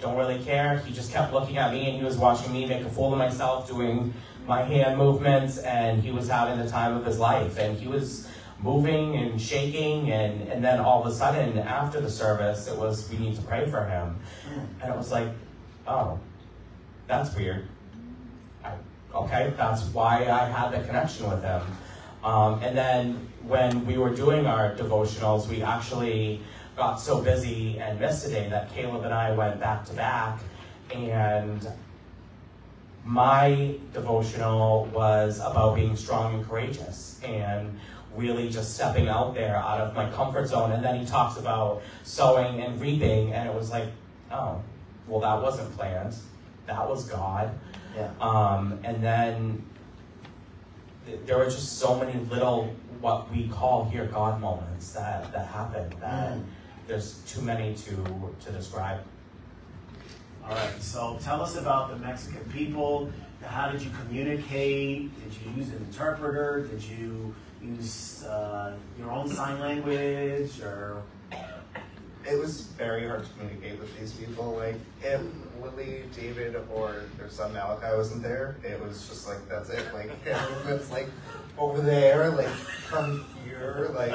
Don't 0.00 0.18
really 0.18 0.42
care. 0.44 0.78
He 0.80 0.92
just 0.92 1.12
kept 1.12 1.32
looking 1.32 1.56
at 1.56 1.72
me 1.72 1.88
and 1.88 1.96
he 1.96 2.04
was 2.04 2.18
watching 2.18 2.52
me 2.52 2.66
make 2.66 2.84
a 2.84 2.90
fool 2.90 3.12
of 3.12 3.18
myself 3.18 3.68
doing 3.68 4.12
my 4.46 4.62
hand 4.62 4.98
movements 4.98 5.58
and 5.58 6.02
he 6.02 6.10
was 6.10 6.28
having 6.28 6.58
the 6.58 6.70
time 6.70 6.96
of 6.96 7.04
his 7.04 7.18
life. 7.18 7.58
And 7.58 7.78
he 7.78 7.88
was 7.88 8.28
moving 8.62 9.16
and 9.16 9.40
shaking 9.40 10.10
and, 10.12 10.48
and 10.48 10.64
then 10.64 10.80
all 10.80 11.00
of 11.00 11.06
a 11.06 11.14
sudden 11.14 11.58
after 11.58 12.00
the 12.00 12.10
service 12.10 12.68
it 12.68 12.76
was 12.76 13.10
we 13.10 13.18
need 13.18 13.36
to 13.36 13.42
pray 13.42 13.68
for 13.68 13.84
him. 13.84 14.16
And 14.80 14.92
it 14.92 14.96
was 14.96 15.10
like 15.10 15.28
oh 15.86 16.18
that's 17.08 17.34
weird. 17.34 17.66
I, 18.64 18.74
okay 19.14 19.52
that's 19.56 19.82
why 19.86 20.28
i 20.28 20.44
had 20.48 20.70
the 20.70 20.86
connection 20.86 21.28
with 21.28 21.42
him. 21.42 21.62
Um, 22.22 22.62
and 22.62 22.76
then 22.76 23.28
when 23.42 23.84
we 23.84 23.98
were 23.98 24.14
doing 24.14 24.46
our 24.46 24.76
devotionals 24.76 25.48
we 25.48 25.62
actually 25.62 26.40
got 26.76 27.00
so 27.00 27.20
busy 27.20 27.80
and 27.80 27.98
missed 27.98 28.26
a 28.26 28.30
day 28.30 28.48
that 28.48 28.72
caleb 28.72 29.02
and 29.04 29.12
i 29.12 29.32
went 29.32 29.58
back 29.60 29.84
to 29.86 29.92
back 29.92 30.38
and 30.94 31.66
my 33.04 33.74
devotional 33.92 34.86
was 34.92 35.38
about 35.40 35.74
being 35.74 35.96
strong 35.96 36.34
and 36.34 36.48
courageous 36.48 37.20
and 37.24 37.78
really 38.16 38.48
just 38.50 38.74
stepping 38.74 39.08
out 39.08 39.34
there 39.34 39.56
out 39.56 39.80
of 39.80 39.94
my 39.94 40.08
comfort 40.10 40.46
zone. 40.46 40.72
And 40.72 40.84
then 40.84 41.00
he 41.00 41.06
talks 41.06 41.38
about 41.38 41.82
sowing 42.04 42.60
and 42.60 42.80
reaping, 42.80 43.32
and 43.32 43.48
it 43.48 43.54
was 43.54 43.70
like, 43.70 43.88
oh, 44.30 44.60
well, 45.08 45.20
that 45.20 45.42
wasn't 45.42 45.74
planned. 45.76 46.14
That 46.66 46.88
was 46.88 47.08
God. 47.08 47.58
Yeah. 47.96 48.10
Um, 48.20 48.78
and 48.84 49.02
then 49.02 49.64
th- 51.06 51.18
there 51.26 51.38
were 51.38 51.46
just 51.46 51.78
so 51.78 51.98
many 51.98 52.18
little, 52.26 52.74
what 53.00 53.30
we 53.32 53.48
call 53.48 53.84
here 53.88 54.06
God 54.06 54.40
moments 54.40 54.92
that, 54.92 55.32
that 55.32 55.48
happened 55.48 55.94
that 56.00 56.34
Mm. 56.34 56.44
there's 56.86 57.14
too 57.26 57.40
many 57.42 57.74
to, 57.74 58.34
to 58.44 58.52
describe. 58.52 59.00
All 60.44 60.54
right. 60.54 60.82
So 60.82 61.18
tell 61.22 61.40
us 61.40 61.56
about 61.56 61.90
the 61.90 61.96
Mexican 61.96 62.44
people. 62.52 63.10
How 63.44 63.70
did 63.70 63.82
you 63.82 63.90
communicate? 64.04 65.10
Did 65.24 65.32
you 65.44 65.52
use 65.56 65.70
an 65.70 65.76
interpreter? 65.88 66.66
Did 66.70 66.82
you 66.82 67.34
use 67.62 68.24
uh, 68.24 68.76
your 68.98 69.10
own 69.10 69.28
sign 69.28 69.60
language 69.60 70.60
or? 70.60 71.02
It 72.24 72.38
was 72.38 72.62
very 72.78 73.08
hard 73.08 73.24
to 73.24 73.30
communicate 73.32 73.80
with 73.80 73.98
these 73.98 74.12
people. 74.12 74.54
Like, 74.54 74.76
if 75.02 75.20
Willie, 75.60 76.04
David, 76.14 76.56
or 76.72 77.02
their 77.18 77.28
son 77.28 77.52
Malachi 77.52 77.96
wasn't 77.96 78.22
there, 78.22 78.56
it 78.62 78.80
was 78.80 79.08
just 79.08 79.26
like, 79.26 79.48
that's 79.48 79.70
it. 79.70 79.92
Like, 79.92 80.10
it's 80.68 80.90
like 80.92 81.08
over 81.58 81.80
there, 81.80 82.30
like, 82.30 82.46
come 82.86 83.24
here. 83.44 83.90
Like, 83.92 84.12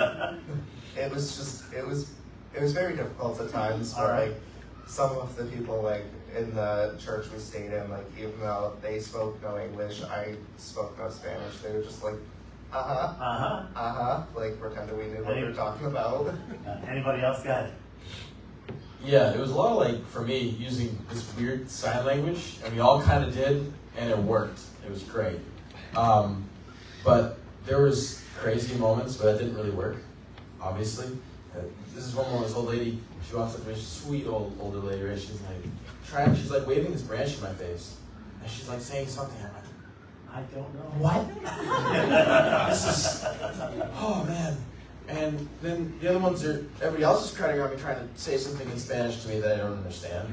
it 0.97 1.11
was 1.11 1.35
just, 1.35 1.73
it 1.73 1.85
was, 1.85 2.11
it 2.55 2.61
was 2.61 2.71
very 2.71 2.95
difficult 2.95 3.41
at 3.41 3.51
times. 3.51 3.93
Alright. 3.93 4.29
like, 4.29 4.41
some 4.87 5.17
of 5.17 5.35
the 5.35 5.43
people, 5.45 5.81
like, 5.81 6.05
in 6.35 6.53
the 6.55 6.95
church 6.99 7.27
we 7.31 7.39
stayed 7.39 7.71
in, 7.71 7.89
like, 7.89 8.05
even 8.17 8.39
though 8.39 8.73
they 8.81 8.99
spoke 8.99 9.41
no 9.41 9.57
English, 9.59 10.01
I 10.03 10.35
spoke 10.57 10.97
no 10.97 11.09
Spanish, 11.09 11.57
they 11.63 11.71
were 11.73 11.81
just 11.83 12.03
like, 12.03 12.15
uh 12.73 12.83
huh, 12.83 13.23
Uh 13.23 13.37
huh. 13.37 13.63
uh 13.75 13.93
huh, 13.93 14.23
like, 14.35 14.59
pretending 14.59 14.97
we 14.97 15.05
knew 15.05 15.23
what 15.23 15.35
they 15.35 15.43
were 15.43 15.53
talking 15.53 15.87
about. 15.87 16.27
Uh, 16.67 16.71
anybody 16.87 17.23
else 17.23 17.43
got 17.43 17.65
it? 17.65 17.71
Yeah, 19.03 19.33
it 19.33 19.39
was 19.39 19.51
a 19.51 19.55
lot 19.55 19.71
of 19.71 19.77
like 19.93 20.05
for 20.07 20.21
me 20.21 20.39
using 20.39 20.97
this 21.09 21.33
weird 21.37 21.69
sign 21.69 22.03
language, 22.05 22.57
and 22.65 22.73
we 22.73 22.79
all 22.81 23.01
kind 23.01 23.23
of 23.23 23.33
did, 23.33 23.71
and 23.95 24.09
it 24.09 24.17
worked. 24.17 24.59
It 24.83 24.89
was 24.89 25.03
great. 25.03 25.39
Um, 25.95 26.43
but 27.05 27.37
there 27.65 27.81
was 27.81 28.21
crazy 28.37 28.75
moments, 28.75 29.15
but 29.15 29.25
that 29.25 29.37
didn't 29.37 29.55
really 29.55 29.69
work. 29.69 29.97
Obviously, 30.59 31.15
uh, 31.55 31.61
this 31.93 32.05
is 32.05 32.15
one 32.15 32.25
moment. 32.27 32.47
This 32.47 32.55
old 32.57 32.67
lady, 32.67 32.99
she 33.29 33.35
walks 33.35 33.55
up 33.55 33.61
to 33.61 33.67
me, 33.69 33.75
she's 33.75 33.83
a 33.83 33.87
sweet 33.87 34.27
old 34.27 34.57
older 34.59 34.79
lady, 34.79 35.03
right? 35.03 35.17
She's 35.17 35.39
like 35.41 35.63
trying, 36.09 36.35
she's 36.35 36.51
like 36.51 36.65
waving 36.67 36.91
this 36.91 37.01
branch 37.01 37.35
in 37.35 37.43
my 37.43 37.53
face, 37.53 37.97
and 38.41 38.49
she's 38.49 38.67
like 38.67 38.81
saying 38.81 39.07
something. 39.07 39.37
I'm 39.43 39.53
like, 39.53 39.63
I 40.33 40.41
don't 40.53 40.73
know. 40.75 40.91
what? 40.99 41.27
this 42.69 42.85
is, 42.85 43.25
oh 43.99 44.23
man. 44.27 44.57
And 45.09 45.47
then 45.61 45.97
the 46.01 46.09
other 46.09 46.19
ones 46.19 46.43
are, 46.43 46.65
everybody 46.81 47.03
else 47.03 47.31
is 47.31 47.37
crowding 47.37 47.59
around 47.59 47.71
me 47.71 47.77
trying 47.77 47.95
to 47.95 48.19
say 48.19 48.35
something 48.37 48.69
in 48.69 48.77
Spanish 48.77 49.23
to 49.23 49.29
me 49.29 49.39
that 49.39 49.53
I 49.53 49.57
don't 49.57 49.77
understand. 49.77 50.27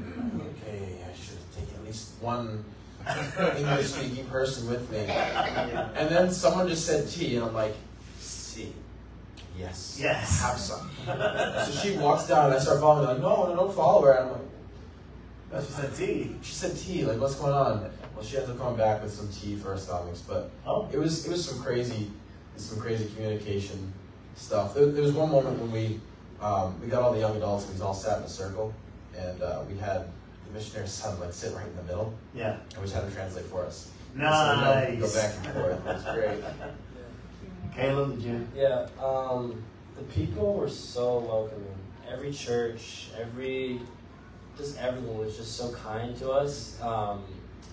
Okay, 0.67 0.97
I 1.01 1.15
should 1.17 1.37
have 1.37 1.55
taken 1.55 1.75
at 1.79 1.85
least 1.85 2.11
one 2.19 2.65
English 3.57 3.87
speaking 3.87 4.25
person 4.25 4.69
with 4.69 4.91
me. 4.91 4.99
And 4.99 6.09
then 6.09 6.31
someone 6.31 6.67
just 6.67 6.85
said 6.85 7.07
tea, 7.09 7.37
and 7.37 7.45
I'm 7.45 7.53
like, 7.53 7.73
see. 8.19 8.73
Yes. 9.57 9.97
Yes. 10.01 10.41
Have 10.41 10.57
some. 10.59 10.89
so 11.05 11.71
she 11.81 11.97
walks 11.97 12.27
down, 12.27 12.47
and 12.47 12.55
I 12.55 12.59
start 12.59 12.81
following 12.81 13.07
her, 13.07 13.13
like, 13.13 13.21
no, 13.21 13.47
no, 13.47 13.55
don't 13.55 13.73
follow 13.73 14.01
her. 14.03 14.11
And 14.11 14.25
I'm 14.25 14.31
like, 14.33 14.41
She 15.61 15.71
said 15.71 15.95
tea. 15.95 16.35
she 16.41 16.53
said 16.53 16.77
tea, 16.77 17.05
like, 17.05 17.19
what's 17.19 17.35
going 17.35 17.53
on? 17.53 17.89
Well, 18.15 18.23
she 18.25 18.37
ends 18.37 18.49
up 18.49 18.57
coming 18.57 18.77
back 18.77 19.01
with 19.03 19.11
some 19.13 19.29
tea 19.29 19.55
for 19.55 19.71
our 19.71 19.77
stomachs, 19.77 20.21
but 20.21 20.51
Oh. 20.65 20.87
it 20.91 20.97
was 20.97 21.25
it 21.25 21.31
was 21.31 21.45
some 21.45 21.61
crazy, 21.61 22.11
some 22.57 22.79
crazy 22.79 23.05
communication 23.15 23.93
stuff. 24.35 24.73
There, 24.73 24.85
there 24.87 25.03
was 25.03 25.13
one 25.13 25.29
moment 25.31 25.59
when 25.59 25.71
we 25.71 25.99
um, 26.41 26.79
we 26.81 26.87
got 26.87 27.01
all 27.03 27.13
the 27.13 27.19
young 27.19 27.35
adults 27.37 27.67
and 27.69 27.77
we 27.79 27.85
all 27.85 27.93
sat 27.93 28.17
in 28.19 28.23
a 28.23 28.29
circle, 28.29 28.73
and 29.17 29.41
uh, 29.41 29.61
we 29.69 29.77
had 29.77 30.05
the 30.47 30.53
missionary's 30.53 30.91
son 30.91 31.19
like 31.19 31.33
sit 31.33 31.53
right 31.55 31.65
in 31.67 31.75
the 31.77 31.83
middle, 31.83 32.13
Yeah. 32.33 32.57
and 32.71 32.77
we 32.77 32.81
just 32.83 32.93
had 32.95 33.03
him 33.05 33.13
translate 33.13 33.45
for 33.45 33.65
us. 33.65 33.91
So 34.15 34.21
Nice. 34.21 34.91
we 34.91 34.95
go, 34.97 35.07
go 35.07 35.13
back 35.13 35.33
and 35.35 35.53
forth. 35.53 35.79
It 35.79 35.85
was 35.85 36.03
great. 36.15 36.43
Caleb, 37.75 38.15
did 38.15 38.23
you? 38.23 38.47
Yeah, 38.55 38.87
um, 39.03 39.61
the 39.97 40.03
people 40.03 40.53
were 40.53 40.69
so 40.69 41.19
welcoming. 41.19 41.75
Every 42.09 42.31
church, 42.31 43.09
every, 43.19 43.81
just 44.57 44.77
everyone 44.79 45.17
was 45.19 45.35
just 45.37 45.55
so 45.57 45.71
kind 45.73 46.15
to 46.17 46.31
us. 46.31 46.79
Um, 46.81 47.23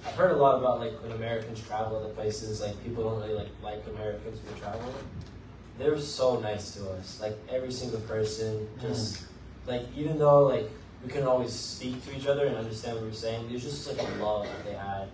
I've 0.04 0.14
heard 0.14 0.32
a 0.32 0.36
lot 0.36 0.58
about 0.58 0.80
like 0.80 1.00
when 1.02 1.12
Americans 1.12 1.60
travel 1.66 1.96
other 1.96 2.08
places, 2.14 2.60
like 2.60 2.82
people 2.84 3.04
don't 3.04 3.20
really 3.20 3.34
like 3.34 3.48
like 3.62 3.82
Americans 3.94 4.40
when 4.44 4.60
traveling. 4.60 4.94
They 5.78 5.88
were 5.88 5.98
so 6.00 6.38
nice 6.40 6.74
to 6.74 6.90
us. 6.90 7.20
Like 7.20 7.36
every 7.48 7.72
single 7.72 8.00
person, 8.00 8.68
just 8.80 9.24
like 9.66 9.82
even 9.96 10.18
though 10.18 10.46
like 10.46 10.68
we 11.02 11.08
couldn't 11.08 11.28
always 11.28 11.52
speak 11.52 12.04
to 12.06 12.16
each 12.16 12.26
other 12.26 12.46
and 12.46 12.56
understand 12.56 12.94
what 12.96 13.02
we 13.04 13.08
were 13.10 13.14
saying, 13.14 13.48
there's 13.48 13.62
just 13.62 13.86
like 13.88 13.98
a 13.98 14.22
love 14.22 14.44
that 14.46 14.64
they 14.64 14.74
had. 14.74 15.08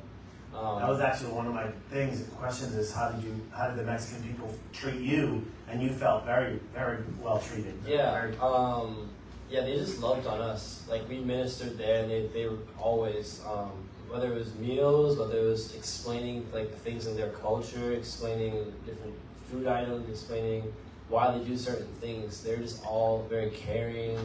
Um, 0.54 0.80
That 0.80 0.88
was 0.88 1.00
actually 1.00 1.32
one 1.32 1.46
of 1.46 1.54
my 1.54 1.66
things, 1.90 2.24
questions 2.36 2.74
is 2.74 2.92
how 2.92 3.10
did 3.10 3.22
you, 3.22 3.40
how 3.54 3.68
did 3.68 3.76
the 3.78 3.84
Mexican 3.84 4.22
people 4.26 4.52
treat 4.72 5.00
you? 5.00 5.44
And 5.68 5.82
you 5.82 5.90
felt 5.90 6.24
very, 6.24 6.58
very 6.74 6.98
well 7.22 7.38
treated. 7.38 7.74
Yeah, 7.86 8.12
Very- 8.12 8.36
um, 8.38 9.08
yeah, 9.50 9.62
they 9.62 9.74
just 9.76 10.00
loved 10.00 10.26
on 10.26 10.40
us. 10.40 10.84
Like 10.88 11.08
we 11.08 11.18
ministered 11.18 11.78
there, 11.78 12.02
and 12.02 12.10
they, 12.10 12.26
they 12.28 12.46
were 12.46 12.58
always, 12.78 13.40
um, 13.46 13.70
whether 14.08 14.32
it 14.32 14.38
was 14.38 14.54
meals, 14.56 15.18
whether 15.18 15.38
it 15.38 15.44
was 15.44 15.74
explaining 15.74 16.46
like 16.52 16.70
the 16.70 16.76
things 16.78 17.06
in 17.06 17.16
their 17.16 17.30
culture, 17.30 17.92
explaining 17.92 18.72
different 18.86 19.14
food 19.50 19.66
items, 19.66 20.08
explaining 20.08 20.72
why 21.08 21.36
they 21.36 21.44
do 21.44 21.56
certain 21.56 21.88
things. 22.00 22.42
They're 22.42 22.56
just 22.58 22.84
all 22.84 23.26
very 23.30 23.50
caring, 23.50 24.18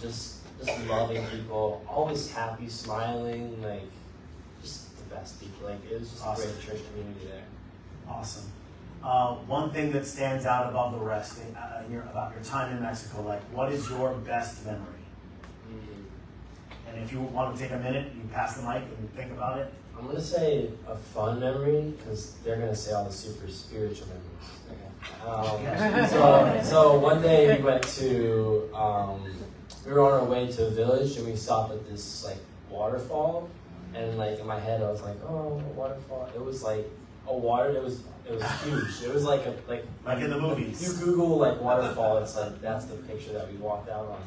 just 0.00 0.36
just 0.64 0.86
loving 0.88 1.24
people, 1.28 1.82
always 1.88 2.30
happy, 2.30 2.68
smiling, 2.68 3.62
like 3.62 3.82
just 4.62 4.94
the 4.98 5.14
best 5.14 5.40
people. 5.40 5.68
Like 5.68 5.78
it 5.90 5.98
was 5.98 6.10
just 6.10 6.24
Awesome. 6.24 6.50
a 6.50 6.52
great 6.52 6.64
church 6.66 6.80
community 6.92 7.26
there. 7.26 7.44
Awesome. 8.08 8.44
Uh, 9.02 9.34
one 9.46 9.70
thing 9.70 9.90
that 9.92 10.06
stands 10.06 10.44
out 10.44 10.68
above 10.68 10.92
the 10.92 10.98
rest 10.98 11.40
uh, 11.56 11.82
in 11.86 11.92
your, 11.92 12.02
about 12.02 12.34
your 12.34 12.44
time 12.44 12.76
in 12.76 12.82
Mexico, 12.82 13.22
like 13.22 13.40
what 13.52 13.72
is 13.72 13.88
your 13.88 14.12
best 14.12 14.64
memory? 14.66 14.84
And 16.86 17.02
if 17.02 17.12
you 17.12 17.20
want 17.20 17.56
to 17.56 17.62
take 17.62 17.72
a 17.72 17.78
minute, 17.78 18.12
you 18.14 18.28
pass 18.32 18.56
the 18.56 18.68
mic 18.68 18.82
and 18.82 19.14
think 19.14 19.32
about 19.32 19.58
it. 19.58 19.72
I'm 19.96 20.06
gonna 20.06 20.20
say 20.20 20.70
a 20.88 20.96
fun 20.96 21.40
memory 21.40 21.94
because 21.96 22.32
they're 22.44 22.56
gonna 22.56 22.74
say 22.74 22.92
all 22.92 23.04
the 23.04 23.12
super 23.12 23.48
spiritual 23.48 24.08
memories. 24.08 24.48
Okay. 24.70 26.00
Um, 26.00 26.06
so, 26.08 26.60
so 26.64 26.98
one 26.98 27.22
day 27.22 27.56
we 27.56 27.62
went 27.62 27.82
to, 27.82 28.68
um, 28.74 29.22
we 29.86 29.92
were 29.92 30.00
on 30.00 30.20
our 30.20 30.24
way 30.24 30.50
to 30.52 30.66
a 30.66 30.70
village 30.70 31.16
and 31.16 31.26
we 31.26 31.36
stopped 31.36 31.72
at 31.72 31.88
this 31.88 32.24
like 32.24 32.38
waterfall, 32.68 33.48
and 33.94 34.18
like 34.18 34.38
in 34.38 34.46
my 34.46 34.58
head 34.58 34.82
I 34.82 34.90
was 34.90 35.02
like, 35.02 35.16
oh, 35.24 35.62
a 35.64 35.72
waterfall. 35.74 36.28
It 36.34 36.44
was 36.44 36.62
like 36.62 36.90
a 37.26 37.36
water. 37.36 37.70
It 37.70 37.82
was 37.82 38.02
it 38.30 38.36
was 38.38 38.62
huge. 38.62 39.08
It 39.08 39.12
was 39.14 39.24
like 39.24 39.44
a 39.46 39.54
like 39.68 39.84
Like 40.04 40.18
in 40.22 40.30
the 40.30 40.38
movies. 40.38 40.80
You 40.82 41.04
Google 41.04 41.38
like 41.38 41.60
waterfall. 41.60 42.18
It's 42.18 42.36
like 42.36 42.60
that's 42.60 42.84
the 42.86 42.94
picture 42.96 43.32
that 43.32 43.50
we 43.50 43.56
walked 43.58 43.88
out 43.90 44.06
on, 44.06 44.22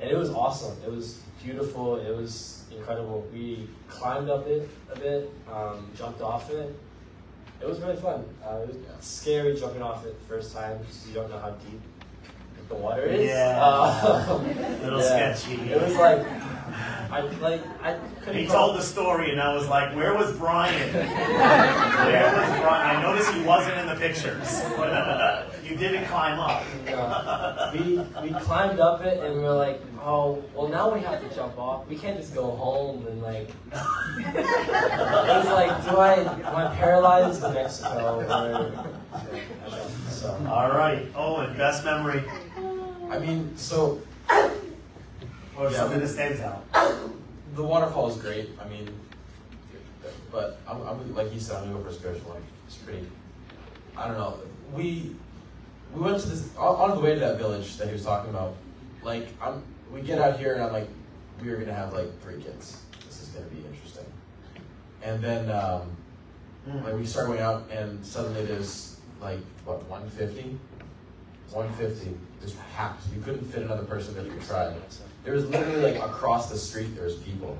and 0.00 0.10
it 0.10 0.16
was 0.16 0.30
awesome. 0.30 0.76
It 0.84 0.90
was 0.90 1.20
beautiful. 1.42 1.96
It 1.96 2.14
was 2.16 2.64
incredible. 2.74 3.26
We 3.32 3.68
climbed 3.88 4.30
up 4.30 4.46
it 4.46 4.68
a 4.92 4.98
bit, 4.98 5.30
um, 5.52 5.90
jumped 5.96 6.20
off 6.20 6.50
it. 6.50 6.74
It 7.60 7.66
was 7.68 7.80
really 7.80 7.96
fun. 7.96 8.24
Uh, 8.44 8.56
it 8.62 8.68
was 8.68 8.76
Yeah. 8.76 8.90
scary 9.00 9.56
jumping 9.58 9.82
off 9.82 10.04
it 10.06 10.18
the 10.20 10.26
first 10.26 10.54
time 10.54 10.78
because 10.78 11.08
you 11.08 11.14
don't 11.14 11.28
know 11.30 11.38
how 11.38 11.50
deep 11.50 11.80
the 12.68 12.74
water 12.74 13.02
is. 13.02 13.26
Yeah. 13.28 13.58
Um, 13.64 14.46
Little 14.82 15.00
yeah. 15.00 15.34
sketchy. 15.34 15.72
It 15.72 15.80
was 15.82 15.96
like 15.96 16.24
I 17.10 17.20
like 17.40 17.62
I 17.82 17.98
couldn't. 18.22 18.42
He 18.42 18.46
told 18.46 18.76
the 18.76 18.82
story, 18.82 19.30
and 19.32 19.40
I 19.40 19.54
was 19.54 19.66
like, 19.68 19.96
"Where 19.96 20.14
was 20.14 20.36
Brian? 20.36 20.92
Where 20.92 22.26
was 22.26 22.48
Brian?" 22.48 22.57
I 22.88 23.02
noticed 23.02 23.32
he 23.32 23.42
wasn't 23.42 23.78
in 23.78 23.86
the 23.86 23.96
pictures. 23.96 24.62
you 25.68 25.76
didn't 25.76 26.06
climb 26.06 26.40
up. 26.40 26.62
Uh, 26.88 27.70
we 27.74 27.98
we 28.22 28.40
climbed 28.40 28.80
up 28.80 29.02
it 29.02 29.22
and 29.22 29.36
we 29.36 29.42
were 29.42 29.54
like, 29.54 29.82
oh, 30.00 30.42
well 30.54 30.68
now 30.68 30.92
we 30.92 31.00
have 31.00 31.20
to 31.20 31.34
jump 31.34 31.58
off. 31.58 31.86
We 31.86 31.96
can't 31.96 32.16
just 32.18 32.34
go 32.34 32.50
home 32.50 33.06
and 33.06 33.20
like. 33.20 33.50
it 33.72 34.34
was 34.34 35.46
like, 35.46 35.84
do 35.84 35.96
I 35.98 36.14
am 36.14 36.56
I 36.56 36.74
paralyzed 36.76 37.44
in 37.44 37.52
Mexico 37.52 38.20
or? 38.20 38.98
So 40.08 40.30
All 40.48 40.70
right. 40.70 41.06
Oh, 41.14 41.36
and 41.36 41.56
best 41.56 41.84
memory 41.84 42.24
I 43.10 43.18
mean, 43.18 43.56
so 43.56 44.00
or 45.56 45.70
Yeah. 45.70 45.76
something 45.76 46.00
that 46.00 46.08
stands 46.08 46.40
out. 46.40 46.64
the 47.54 47.62
waterfall 47.62 48.10
is 48.10 48.16
great. 48.16 48.50
I 48.60 48.68
mean, 48.68 48.88
but 50.30 50.60
I'm, 50.68 50.80
I'm 50.86 51.14
like 51.14 51.32
you 51.34 51.40
said, 51.40 51.56
I'm 51.56 51.64
gonna 51.64 51.78
go 51.78 51.84
for 51.84 51.90
a 51.90 51.94
spiritual 51.94 52.30
one. 52.30 52.42
It's 52.68 52.76
pretty. 52.76 53.06
I 53.96 54.06
don't 54.06 54.18
know. 54.18 54.40
We 54.74 55.16
we 55.94 56.02
went 56.02 56.20
to 56.20 56.28
this 56.28 56.54
on, 56.58 56.94
the 56.94 57.00
way 57.00 57.14
to 57.14 57.20
that 57.20 57.38
village 57.38 57.78
that 57.78 57.86
he 57.86 57.94
was 57.94 58.04
talking 58.04 58.28
about. 58.28 58.56
Like 59.02 59.28
I'm, 59.40 59.62
we 59.90 60.02
get 60.02 60.18
out 60.18 60.38
here 60.38 60.52
and 60.52 60.62
I'm 60.62 60.72
like, 60.72 60.86
we 61.42 61.48
are 61.48 61.56
gonna 61.56 61.72
have 61.72 61.94
like 61.94 62.20
three 62.20 62.42
kids. 62.42 62.82
This 63.06 63.22
is 63.22 63.28
gonna 63.28 63.46
be 63.46 63.64
interesting. 63.66 64.04
And 65.02 65.22
then 65.22 65.50
um, 65.50 65.96
like 66.84 66.94
we 66.94 67.06
start 67.06 67.28
going 67.28 67.40
out 67.40 67.70
and 67.70 68.04
suddenly 68.04 68.44
there's 68.44 69.00
like 69.22 69.40
what 69.64 69.82
150, 69.84 70.58
150. 71.50 72.18
Just 72.42 72.56
packed. 72.74 73.02
You 73.14 73.22
couldn't 73.22 73.46
fit 73.46 73.62
another 73.62 73.84
person 73.84 74.14
if 74.18 74.26
you 74.26 74.38
tried. 74.46 74.76
There 75.24 75.32
was 75.32 75.46
literally 75.46 75.92
like 75.92 76.02
across 76.02 76.50
the 76.50 76.58
street 76.58 76.94
there 76.94 77.06
was 77.06 77.16
people. 77.16 77.58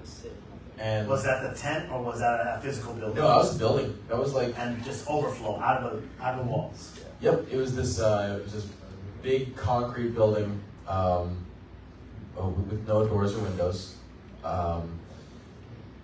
And 0.81 1.09
Was 1.09 1.25
that 1.25 1.43
the 1.43 1.59
tent 1.59 1.91
or 1.91 2.03
was 2.03 2.21
that 2.21 2.41
a 2.41 2.61
physical 2.63 2.95
building? 2.95 3.17
no, 3.17 3.29
that 3.29 3.37
was 3.37 3.57
a 3.57 3.59
building. 3.59 3.99
That 4.09 4.19
was 4.19 4.33
like 4.35 4.57
and 4.59 4.83
just 4.85 5.09
overflow 5.09 5.59
out 5.59 5.83
of 5.83 6.03
the 6.03 6.25
out 6.25 6.39
of 6.39 6.47
the 6.47 6.51
walls. 6.53 6.99
Yep, 7.21 7.49
it 7.51 7.57
was 7.57 7.75
this. 7.75 7.99
Uh, 7.99 8.39
it 8.39 8.45
was 8.45 8.53
this 8.53 8.67
big 9.23 9.57
concrete 9.57 10.15
building 10.15 10.61
um, 10.87 11.37
oh, 12.37 12.51
with 12.71 12.87
no 12.87 13.07
doors 13.07 13.35
or 13.35 13.41
windows, 13.41 13.97
um, 14.45 14.89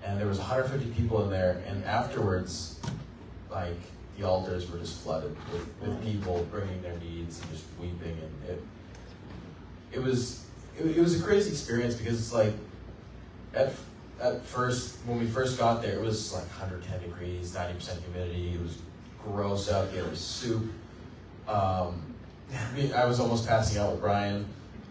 and 0.02 0.18
there 0.18 0.26
was 0.26 0.38
150 0.38 1.00
people 1.00 1.22
in 1.22 1.30
there. 1.30 1.62
And 1.68 1.84
afterwards, 1.84 2.80
like 3.50 3.78
the 4.18 4.24
altars 4.24 4.68
were 4.68 4.78
just 4.78 5.00
flooded 5.02 5.36
with, 5.52 5.68
with 5.80 6.04
people 6.04 6.44
bringing 6.50 6.82
their 6.82 6.98
needs 6.98 7.40
and 7.40 7.50
just 7.52 7.64
weeping, 7.80 8.18
and 8.20 8.50
it 8.50 8.62
it 9.92 10.02
was 10.02 10.44
it, 10.76 10.84
it 10.96 11.00
was 11.00 11.20
a 11.20 11.22
crazy 11.22 11.50
experience 11.50 11.94
because 11.94 12.18
it's 12.18 12.32
like 12.32 12.52
at 13.54 13.72
at 14.20 14.44
first 14.44 14.96
when 15.06 15.18
we 15.18 15.26
first 15.26 15.58
got 15.58 15.82
there, 15.82 15.92
it 15.94 16.00
was 16.00 16.32
like 16.32 16.44
110 16.44 17.00
degrees, 17.02 17.54
90% 17.54 18.02
humidity. 18.02 18.54
It 18.54 18.60
was 18.60 18.78
gross 19.22 19.70
out 19.70 19.92
there. 19.92 20.04
It 20.04 20.10
was 20.10 20.20
soup. 20.20 20.70
Um, 21.48 22.14
I 22.94 23.04
was 23.04 23.20
almost 23.20 23.46
passing 23.46 23.80
out 23.80 23.92
with 23.92 24.00
Brian. 24.00 24.46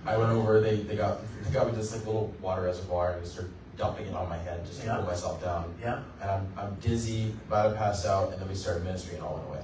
I 0.05 0.17
went 0.17 0.32
over. 0.32 0.59
They, 0.59 0.78
they 0.78 0.95
got 0.95 1.19
they 1.43 1.51
got 1.51 1.67
me 1.67 1.74
this 1.74 1.95
like 1.95 2.05
little 2.05 2.34
water 2.41 2.63
reservoir 2.63 3.13
and 3.13 3.21
we 3.21 3.28
started 3.28 3.51
dumping 3.78 4.05
it 4.07 4.13
on 4.13 4.30
my 4.30 4.38
head 4.38 4.65
just 4.65 4.82
to 4.82 4.88
Yeah. 4.88 4.97
cool 4.97 5.05
myself 5.05 5.41
down. 5.41 5.74
Yeah. 5.82 6.01
And 6.21 6.30
I'm, 6.30 6.53
I'm 6.57 6.76
dizzy, 6.76 7.34
about 7.47 7.69
to 7.69 7.76
pass 7.76 8.05
out, 8.05 8.32
and 8.34 8.41
then 8.41 8.47
we 8.49 8.55
started 8.55 8.84
ministry 8.84 9.15
and 9.15 9.24
all 9.24 9.36
went 9.36 9.47
away. 9.47 9.63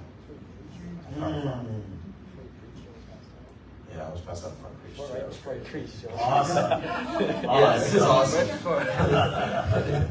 Mm. 1.18 1.82
Yeah, 3.96 4.08
I 4.08 4.12
was 4.12 4.22
passed 4.22 4.46
out 4.46 4.52
in 4.52 4.58
front 4.58 4.76
of 4.76 4.84
preach. 4.84 4.98
Well, 5.00 5.08
that 5.10 5.28
was 5.28 5.38
for 5.38 5.54
a 5.54 5.60
crease, 5.60 6.02
Joe. 6.02 6.10
Awesome. 6.18 6.82
Yeah, 7.44 7.78
this 7.78 7.94
is 7.96 8.02
awesome. 8.02 8.48
But, 8.64 8.86
yeah. 8.88 10.08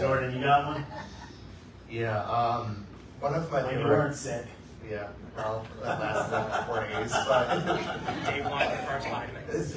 Jordan, 0.00 0.34
you 0.36 0.40
got 0.44 0.66
one? 0.66 0.86
Yeah, 1.90 2.22
um, 2.24 2.86
one 3.20 3.34
of 3.34 3.50
my 3.50 3.62
When 3.62 3.70
you 3.72 3.78
favorite. 3.78 3.96
weren't 3.96 4.14
sick. 4.14 4.46
Yeah, 4.88 5.08
well, 5.36 5.66
that 5.82 5.98
lasted 6.00 6.32
like 6.36 6.66
four 6.66 6.84
days, 6.86 7.12
but. 7.28 7.64
Day 8.30 8.42
one, 8.42 8.70
the 8.70 8.76
first 8.86 9.06
five 9.08 9.30
minutes. 9.32 9.76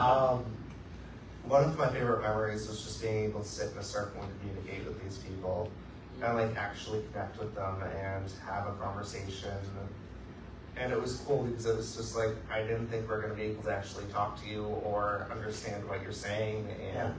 um, 0.00 0.44
one 1.44 1.64
of 1.64 1.78
my 1.78 1.88
favorite 1.92 2.22
memories 2.22 2.68
was 2.68 2.82
just 2.82 3.00
being 3.00 3.24
able 3.26 3.40
to 3.42 3.48
sit 3.48 3.70
in 3.72 3.78
a 3.78 3.82
circle 3.82 4.22
and 4.22 4.30
communicate 4.40 4.84
with 4.86 5.02
these 5.02 5.18
people 5.18 5.70
and 6.22 6.36
like 6.36 6.56
actually 6.56 7.02
connect 7.12 7.38
with 7.38 7.54
them 7.54 7.82
and 7.82 8.24
have 8.46 8.66
a 8.66 8.72
conversation. 8.82 9.50
And 10.76 10.92
it 10.92 11.00
was 11.00 11.16
cool 11.26 11.44
because 11.44 11.66
it 11.66 11.76
was 11.76 11.96
just 11.96 12.16
like 12.16 12.30
I 12.50 12.62
didn't 12.62 12.88
think 12.88 13.08
we 13.08 13.14
are 13.14 13.20
gonna 13.20 13.34
be 13.34 13.42
able 13.42 13.62
to 13.64 13.74
actually 13.74 14.04
talk 14.06 14.40
to 14.42 14.48
you 14.48 14.64
or 14.64 15.28
understand 15.30 15.86
what 15.88 16.02
you're 16.02 16.12
saying 16.12 16.66
and 16.96 17.14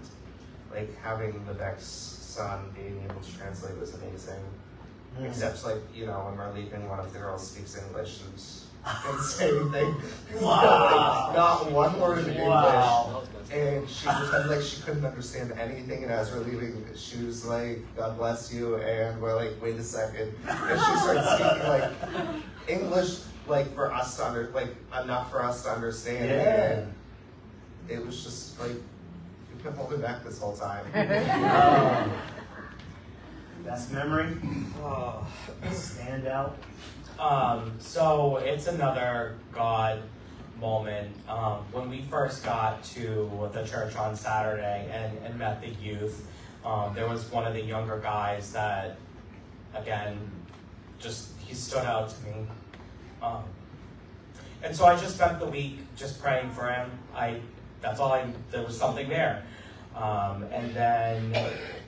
like 0.74 0.96
having 1.02 1.44
the 1.46 1.54
Beck's 1.54 1.86
son 1.86 2.74
being 2.76 3.02
able 3.04 3.22
to 3.22 3.38
translate 3.38 3.78
was 3.80 3.94
amazing. 3.94 4.42
Mm. 5.20 5.28
Except 5.28 5.64
like, 5.64 5.78
you 5.94 6.08
know, 6.08 6.20
when 6.26 6.38
we're 6.38 6.54
leaving 6.54 6.90
one 6.90 7.00
of 7.00 7.14
the 7.14 7.20
girls 7.20 7.48
speaks 7.48 7.78
English 7.78 8.22
and 8.22 8.34
didn't 9.06 9.22
say 9.22 9.50
anything. 9.50 9.96
Wow. 10.42 11.32
Not 11.36 11.72
one 11.72 12.00
word 12.00 12.20
English. 12.20 12.38
Wow. 12.40 13.24
And 13.52 13.88
she 13.88 14.08
was 14.08 14.50
like 14.50 14.62
she 14.62 14.82
couldn't 14.82 15.06
understand 15.06 15.52
anything 15.54 16.04
and 16.04 16.12
as 16.12 16.32
we're 16.32 16.40
leaving 16.40 16.84
she 16.96 17.24
was 17.24 17.46
like, 17.46 17.80
God 17.96 18.18
bless 18.18 18.52
you 18.52 18.78
and 18.78 19.22
we're 19.22 19.36
like, 19.36 19.62
wait 19.62 19.76
a 19.76 19.84
second. 19.84 20.34
And 20.48 20.80
she 20.80 20.98
started 20.98 21.24
speaking 21.38 21.68
like 21.68 22.44
English 22.68 23.20
like 23.48 23.74
for 23.76 23.92
us 23.94 24.18
to 24.18 24.26
under 24.26 24.50
like 24.54 24.76
enough 25.04 25.30
for 25.32 25.44
us 25.44 25.64
to 25.64 25.70
understand 25.70 26.30
Yeah. 26.30 26.72
and 26.80 26.94
it 27.90 28.06
was 28.06 28.24
just 28.24 28.60
like 28.60 28.72
you've 28.72 29.64
been 29.64 29.74
holding 29.74 30.02
back 30.02 30.24
this 30.24 30.40
whole 30.40 30.56
time. 30.56 30.86
Um, 30.94 32.12
Best 33.66 33.92
memory? 33.92 34.36
Oh. 34.84 35.26
Stand 35.72 36.28
out? 36.28 36.58
Um, 37.18 37.74
so 37.80 38.38
it's 38.38 38.68
another 38.68 39.36
God 39.54 40.02
moment. 40.60 41.16
Um, 41.30 41.64
when 41.72 41.90
we 41.90 42.02
first 42.02 42.44
got 42.44 42.84
to 42.86 43.50
the 43.54 43.64
church 43.64 43.96
on 43.96 44.16
Saturday 44.18 44.90
and, 44.92 45.18
and 45.26 45.38
met 45.40 45.62
the 45.62 45.70
youth, 45.82 46.28
um, 46.66 46.94
there 46.94 47.08
was 47.08 47.30
one 47.32 47.46
of 47.46 47.54
the 47.54 47.62
younger 47.62 48.00
guys 48.00 48.52
that, 48.54 48.98
again, 49.74 50.18
just 51.00 51.30
he 51.40 51.54
stood 51.54 51.86
out 51.86 52.10
to 52.10 52.24
me. 52.26 52.46
Um, 53.24 53.44
and 54.62 54.76
so 54.76 54.86
I 54.86 55.00
just 55.00 55.16
spent 55.16 55.40
the 55.40 55.46
week 55.46 55.80
just 55.96 56.22
praying 56.22 56.52
for 56.52 56.70
him. 56.70 56.92
I 57.16 57.40
that's 57.82 58.00
all 58.00 58.12
I 58.12 58.26
there 58.52 58.64
was 58.64 58.78
something 58.78 59.08
there. 59.08 59.44
Um, 59.96 60.44
and 60.52 60.74
then 60.74 61.36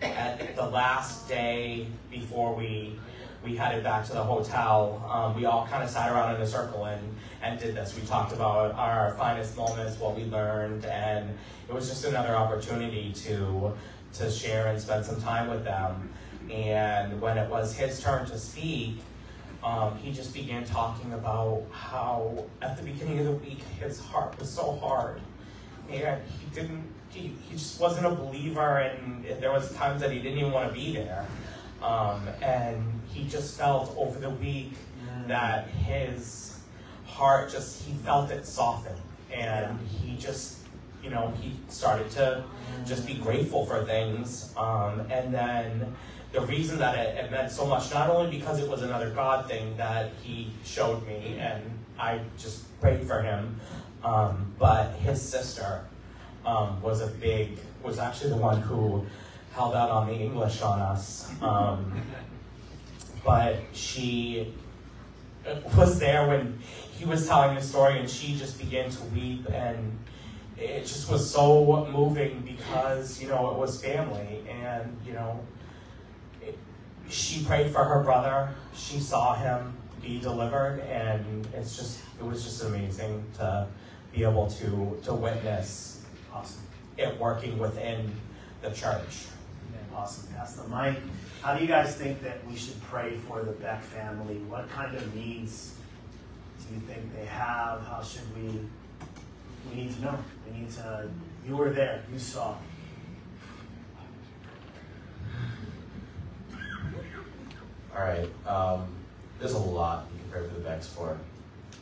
at 0.02 0.56
the 0.56 0.66
last 0.66 1.28
day 1.28 1.88
before 2.10 2.56
we 2.56 2.98
we 3.44 3.56
headed 3.56 3.84
back 3.84 4.06
to 4.08 4.14
the 4.14 4.24
hotel, 4.24 5.08
um, 5.12 5.36
we 5.36 5.46
all 5.46 5.68
kind 5.68 5.84
of 5.84 5.90
sat 5.90 6.12
around 6.12 6.36
in 6.36 6.42
a 6.42 6.48
circle 6.48 6.86
and, 6.86 7.16
and 7.44 7.60
did 7.60 7.76
this. 7.76 7.96
We 7.96 8.02
talked 8.08 8.34
about 8.34 8.74
our 8.74 9.14
finest 9.20 9.56
moments, 9.56 10.00
what 10.00 10.16
we 10.16 10.24
learned, 10.26 10.86
and 10.86 11.30
it 11.68 11.74
was 11.74 11.88
just 11.88 12.06
another 12.06 12.36
opportunity 12.36 13.12
to 13.14 13.74
to 14.14 14.32
share 14.32 14.68
and 14.68 14.82
spend 14.82 15.06
some 15.06 15.22
time 15.22 15.50
with 15.50 15.64
them. 15.64 16.10
And 16.50 17.20
when 17.22 17.38
it 17.38 17.50
was 17.50 17.76
his 17.76 18.02
turn 18.02 18.26
to 18.28 18.38
speak, 18.38 19.00
um, 19.66 19.98
he 19.98 20.12
just 20.12 20.32
began 20.32 20.64
talking 20.64 21.12
about 21.14 21.64
how 21.72 22.46
at 22.62 22.78
the 22.78 22.84
beginning 22.84 23.18
of 23.20 23.26
the 23.26 23.32
week 23.32 23.64
his 23.80 24.00
heart 24.00 24.38
was 24.40 24.48
so 24.50 24.74
hard, 24.74 25.20
and 25.90 26.22
he 26.40 26.46
didn't. 26.54 26.84
He, 27.10 27.34
he 27.50 27.54
just 27.54 27.80
wasn't 27.80 28.06
a 28.06 28.12
believer, 28.12 28.78
and 28.80 29.26
there 29.42 29.52
was 29.52 29.74
times 29.74 30.02
that 30.02 30.12
he 30.12 30.20
didn't 30.20 30.38
even 30.38 30.52
want 30.52 30.68
to 30.68 30.74
be 30.74 30.94
there. 30.94 31.26
Um, 31.82 32.28
and 32.42 32.84
he 33.08 33.28
just 33.28 33.58
felt 33.58 33.96
over 33.98 34.20
the 34.20 34.30
week 34.30 34.74
that 35.28 35.68
his 35.68 36.60
heart 37.08 37.50
just 37.50 37.84
he 37.84 37.94
felt 37.94 38.30
it 38.30 38.46
soften, 38.46 38.96
and 39.34 39.80
he 39.88 40.16
just 40.18 40.65
you 41.06 41.12
know 41.12 41.32
he 41.40 41.54
started 41.70 42.10
to 42.12 42.44
just 42.86 43.06
be 43.06 43.14
grateful 43.14 43.66
for 43.66 43.86
things, 43.86 44.52
um, 44.58 45.02
and 45.12 45.34
then 45.34 45.96
the 46.32 46.42
reason 46.42 46.80
that 46.80 46.98
it, 46.98 47.24
it 47.24 47.32
meant 47.32 47.52
so 47.52 47.66
much, 47.66 47.94
not 47.94 48.10
only 48.10 48.36
because 48.36 48.60
it 48.60 48.68
was 48.68 48.82
another 48.82 49.12
God 49.12 49.48
thing 49.48 49.78
that 49.78 50.12
he 50.24 50.52
showed 50.66 51.06
me, 51.08 51.38
and 51.40 51.64
I 51.98 52.20
just 52.38 52.64
prayed 52.82 53.08
for 53.08 53.22
him, 53.22 53.60
um, 54.04 54.52
but 54.60 54.94
his 54.96 55.22
sister 55.22 55.86
um, 56.46 56.82
was 56.82 57.02
a 57.02 57.08
big, 57.08 57.58
was 57.84 58.00
actually 58.00 58.32
the 58.32 58.38
one 58.38 58.62
who 58.62 59.06
held 59.54 59.76
out 59.76 59.90
on 59.90 60.08
the 60.08 60.16
English 60.16 60.62
on 60.62 60.80
us. 60.80 61.32
Um, 61.42 62.02
but 63.24 63.58
she 63.74 64.54
was 65.78 66.00
there 66.00 66.28
when 66.28 66.60
he 66.92 67.06
was 67.06 67.28
telling 67.28 67.56
the 67.56 67.62
story, 67.62 68.00
and 68.00 68.10
she 68.10 68.36
just 68.36 68.60
began 68.60 68.90
to 68.90 69.04
weep, 69.06 69.48
and 69.52 69.98
it 70.58 70.82
just 70.82 71.10
was 71.10 71.30
so 71.30 71.88
moving 71.92 72.42
because 72.42 73.22
you 73.22 73.28
know 73.28 73.52
it 73.52 73.58
was 73.58 73.82
family, 73.82 74.44
and 74.50 74.98
you 75.06 75.14
know 75.14 75.40
it, 76.42 76.58
she 77.10 77.44
prayed 77.44 77.72
for 77.72 77.84
her 77.84 78.04
brother. 78.04 78.50
She 78.74 79.00
saw 79.00 79.36
him 79.36 79.74
be 80.02 80.20
delivered, 80.20 80.80
and 80.82 81.48
it's 81.54 81.76
just 81.76 82.00
it 82.20 82.24
was 82.24 82.44
just 82.44 82.64
amazing 82.64 83.24
to 83.38 83.68
be 84.14 84.24
able 84.24 84.48
to 84.52 85.00
to 85.04 85.14
witness 85.14 86.04
Awesome. 86.34 86.62
it 86.98 87.18
working 87.20 87.58
within 87.58 88.12
the 88.62 88.70
church. 88.72 89.28
Awesome, 89.96 90.28
pass 90.34 90.56
the 90.56 90.68
mic. 90.68 90.98
How 91.42 91.56
do 91.56 91.62
you 91.62 91.68
guys 91.70 91.96
think 91.96 92.22
that 92.22 92.46
we 92.48 92.58
should 92.58 92.82
pray 92.84 93.16
for 93.30 93.44
the 93.44 93.54
Beck 93.54 93.82
family? 93.82 94.36
What 94.50 94.70
kind 94.70 94.94
of 94.94 95.16
needs 95.16 95.76
do 96.68 96.74
you 96.74 96.82
think 96.82 97.16
they 97.16 97.26
have? 97.26 97.82
How 97.88 98.04
should 98.04 98.24
we? 98.36 98.60
We 99.70 99.84
need 99.84 99.96
to 99.96 100.02
know. 100.02 100.18
We 100.46 100.60
need 100.60 100.72
to. 100.72 101.10
You 101.48 101.58
were 101.58 101.70
there. 101.70 102.04
You 102.12 102.20
saw. 102.20 102.56
All 107.96 108.02
right. 108.02 108.30
Um, 108.48 108.88
there's 109.40 109.54
a 109.54 109.58
lot 109.58 110.08
you 110.14 110.20
can 110.20 110.30
pray 110.30 110.48
for 110.48 110.54
the 110.54 110.62
Becks 110.62 110.88
for. 110.88 111.18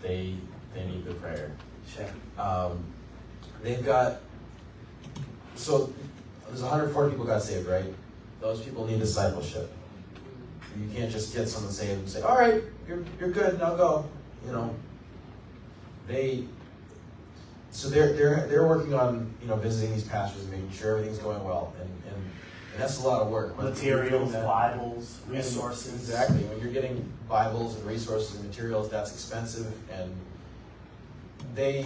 They 0.02 0.36
they 0.74 0.86
need 0.86 1.06
the 1.06 1.14
prayer. 1.16 1.52
Sure. 1.88 2.06
Um, 2.38 2.84
they've 3.62 3.84
got 3.86 4.20
so 5.56 5.94
there's 6.48 6.62
140 6.62 7.12
people 7.12 7.26
got 7.26 7.42
saved, 7.42 7.68
right? 7.68 7.94
Those 8.42 8.62
people 8.62 8.86
need 8.86 9.00
discipleship. 9.00 9.72
You 10.80 10.90
can't 10.94 11.12
just 11.12 11.34
get 11.36 11.48
someone 11.48 11.72
saved 11.72 12.00
and 12.00 12.10
say, 12.10 12.22
"All 12.22 12.38
right, 12.38 12.64
you're 12.88 13.04
you're 13.20 13.30
good, 13.30 13.60
now 13.60 13.76
go." 13.76 14.10
You 14.46 14.52
know. 14.52 14.76
They 16.08 16.46
so 17.74 17.90
they're 17.90 18.14
they're 18.14 18.48
they're 18.48 18.68
working 18.68 18.94
on 18.94 19.34
you 19.42 19.48
know 19.48 19.56
visiting 19.56 19.94
these 19.94 20.04
pastors 20.04 20.44
and 20.44 20.52
making 20.52 20.72
sure 20.72 20.92
everything's 20.98 21.18
going 21.18 21.44
well, 21.44 21.74
and 21.82 21.90
and, 22.08 22.16
and 22.16 22.82
that's 22.82 23.00
a 23.00 23.08
lot 23.08 23.22
of 23.24 23.30
work. 23.30 23.58
When 23.58 23.68
Materials, 23.68 24.32
Bibles, 24.32 25.20
resources. 25.28 25.94
Exactly. 25.96 26.44
When 26.44 26.60
you're 26.60 26.72
getting 26.72 27.12
Bibles 27.28 27.76
and 27.76 27.86
resources 27.86 28.36
and 28.40 28.48
materials, 28.48 28.90
that's 28.90 29.12
expensive, 29.12 29.74
and 29.92 30.16
they 31.56 31.86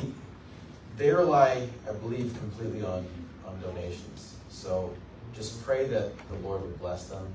they 0.98 1.12
rely, 1.12 1.68
I 1.90 1.94
believe, 1.94 2.36
completely 2.38 2.84
on 2.86 3.06
on 3.48 3.60
donations. 3.62 4.36
So 4.50 4.94
just 5.34 5.64
pray 5.64 5.88
that 5.88 6.12
the 6.30 6.36
Lord 6.46 6.64
would 6.64 6.80
bless 6.80 7.06
them 7.08 7.26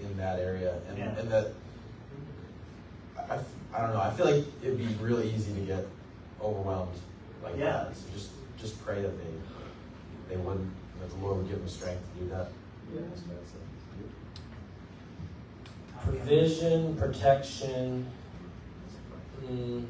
in, 0.00 0.06
in 0.10 0.16
that 0.16 0.40
area, 0.40 0.80
and 0.88 0.98
Yeah. 0.98 1.16
and 1.16 1.30
that 1.30 1.52
I, 3.16 3.34
I 3.34 3.38
I 3.72 3.80
don't 3.82 3.92
know. 3.94 4.00
I 4.00 4.10
feel 4.14 4.26
like 4.26 4.44
it'd 4.62 4.78
be 4.78 4.88
really 5.00 5.30
easy 5.30 5.54
to 5.54 5.60
get 5.60 5.86
overwhelmed 6.42 6.98
like 7.50 7.60
Yeah. 7.60 7.84
that. 7.84 7.96
So 7.96 8.04
just 8.14 8.30
just 8.58 8.84
pray 8.84 9.02
that 9.02 9.12
they 9.18 10.34
they 10.34 10.36
wouldn't 10.36 10.70
that 11.00 11.10
the 11.10 11.16
Lord 11.24 11.38
would 11.38 11.48
give 11.48 11.58
them 11.58 11.68
strength 11.68 12.02
to 12.14 12.24
do 12.24 12.30
that. 12.30 12.48
Yeah, 12.94 13.00
that's 13.08 13.22
what 13.22 13.36
I'd 13.36 13.48
provision, 16.04 16.96
protection, 16.96 18.06
mm, 19.44 19.84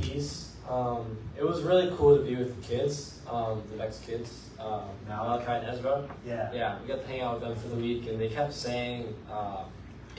peace. 0.00 0.52
Um, 0.68 1.16
it 1.38 1.44
was 1.44 1.62
really 1.62 1.92
cool 1.96 2.16
to 2.18 2.22
be 2.22 2.34
with 2.34 2.60
the 2.60 2.68
kids, 2.76 3.20
um, 3.30 3.62
the 3.70 3.76
next 3.76 4.04
kids, 4.04 4.50
um, 4.58 4.82
Malachi 5.06 5.46
and 5.52 5.66
Ezra. 5.66 6.08
Yeah. 6.26 6.52
Yeah, 6.52 6.78
we 6.82 6.88
got 6.88 7.02
to 7.02 7.06
hang 7.06 7.20
out 7.20 7.40
with 7.40 7.48
them 7.48 7.56
for 7.56 7.68
the 7.68 7.76
week, 7.76 8.08
and 8.08 8.20
they 8.20 8.28
kept 8.28 8.52
saying, 8.52 9.14
uh, 9.30 9.64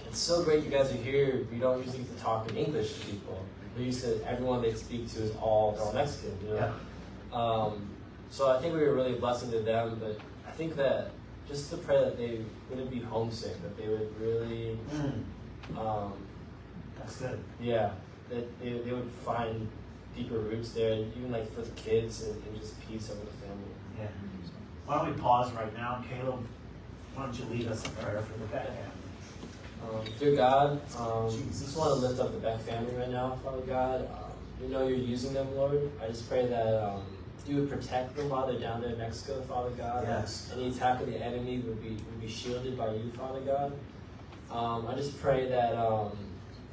"It's 0.07 0.19
so 0.19 0.43
great 0.43 0.63
you 0.63 0.69
guys 0.69 0.91
are 0.91 0.95
here. 0.97 1.45
We 1.51 1.59
don't 1.59 1.79
usually 1.79 1.99
get 2.03 2.17
to 2.17 2.23
talk 2.23 2.49
in 2.49 2.57
English 2.57 2.93
to 2.93 3.05
people. 3.07 3.43
They 3.77 3.83
used 3.83 4.01
to 4.03 4.19
everyone 4.27 4.61
they 4.61 4.73
speak 4.73 5.07
to 5.13 5.23
is 5.23 5.35
all 5.37 5.71
they're 5.73 5.81
all 5.81 5.93
Mexican, 5.93 6.37
you 6.45 6.53
know." 6.55 6.73
Um, 7.37 7.89
so 8.29 8.49
I 8.51 8.59
think 8.61 8.73
we 8.73 8.81
were 8.81 8.93
really 8.93 9.13
a 9.15 9.19
blessing 9.19 9.51
to 9.51 9.59
them, 9.59 9.97
but 10.01 10.17
I 10.47 10.51
think 10.51 10.75
that 10.75 11.11
just 11.47 11.69
to 11.71 11.77
pray 11.77 11.97
that 12.03 12.17
they 12.17 12.41
wouldn't 12.69 12.89
be 12.91 12.99
homesick, 12.99 13.61
that 13.61 13.77
they 13.77 13.87
would 13.87 14.19
really, 14.19 14.77
Mm, 14.91 15.77
um, 15.77 16.13
that's 16.97 17.17
good. 17.17 17.39
yeah, 17.61 17.91
that 18.29 18.59
they, 18.59 18.73
they 18.79 18.91
would 18.91 19.09
find 19.25 19.67
deeper 20.15 20.39
roots 20.39 20.71
there, 20.71 20.93
and 20.93 21.15
even 21.15 21.31
like 21.31 21.53
for 21.53 21.61
the 21.61 21.71
kids 21.71 22.23
and, 22.23 22.35
and 22.47 22.59
just 22.59 22.75
peace 22.87 23.09
over 23.11 23.19
the 23.21 23.31
family. 23.47 23.71
Yeah. 23.99 24.07
Why 24.85 24.97
don't 24.97 25.15
we 25.15 25.21
pause 25.21 25.51
right 25.53 25.73
now, 25.75 26.03
Caleb? 26.09 26.45
Why 27.13 27.23
don't 27.25 27.37
you 27.39 27.45
lead 27.45 27.67
us 27.67 27.85
in 27.85 27.91
prayer 27.91 28.21
for 28.21 28.37
the 28.39 28.45
Beck 28.47 28.67
Um, 29.83 30.01
dear 30.19 30.35
God, 30.35 30.81
um, 30.97 31.29
just 31.49 31.77
want 31.77 31.89
to 31.89 32.07
lift 32.07 32.19
up 32.19 32.31
the 32.33 32.39
Beck 32.39 32.59
family 32.61 32.93
right 32.95 33.09
now, 33.09 33.37
Father 33.43 33.61
God. 33.61 34.01
Um, 34.01 34.31
you 34.61 34.69
know 34.69 34.87
you're 34.87 34.97
using 34.97 35.33
them, 35.33 35.55
Lord. 35.55 35.89
I 36.03 36.07
just 36.07 36.27
pray 36.27 36.45
that 36.47 36.83
um, 36.83 37.03
you 37.45 37.57
would 37.57 37.69
protect 37.69 38.15
them 38.15 38.29
while 38.29 38.47
they're 38.47 38.59
down 38.59 38.81
there 38.81 38.91
in 38.91 38.97
Mexico, 38.97 39.41
Father 39.43 39.69
God. 39.71 40.03
Yes. 40.07 40.51
Any 40.53 40.69
attack 40.69 40.99
of 41.01 41.07
the 41.07 41.17
enemy 41.23 41.59
would 41.59 41.81
be 41.81 41.89
would 41.91 42.21
be 42.21 42.27
shielded 42.27 42.77
by 42.77 42.93
you, 42.93 43.11
Father 43.17 43.39
God. 43.41 43.73
Um, 44.51 44.87
I 44.87 44.95
just 44.95 45.19
pray 45.21 45.47
that 45.49 45.75
um, 45.75 46.11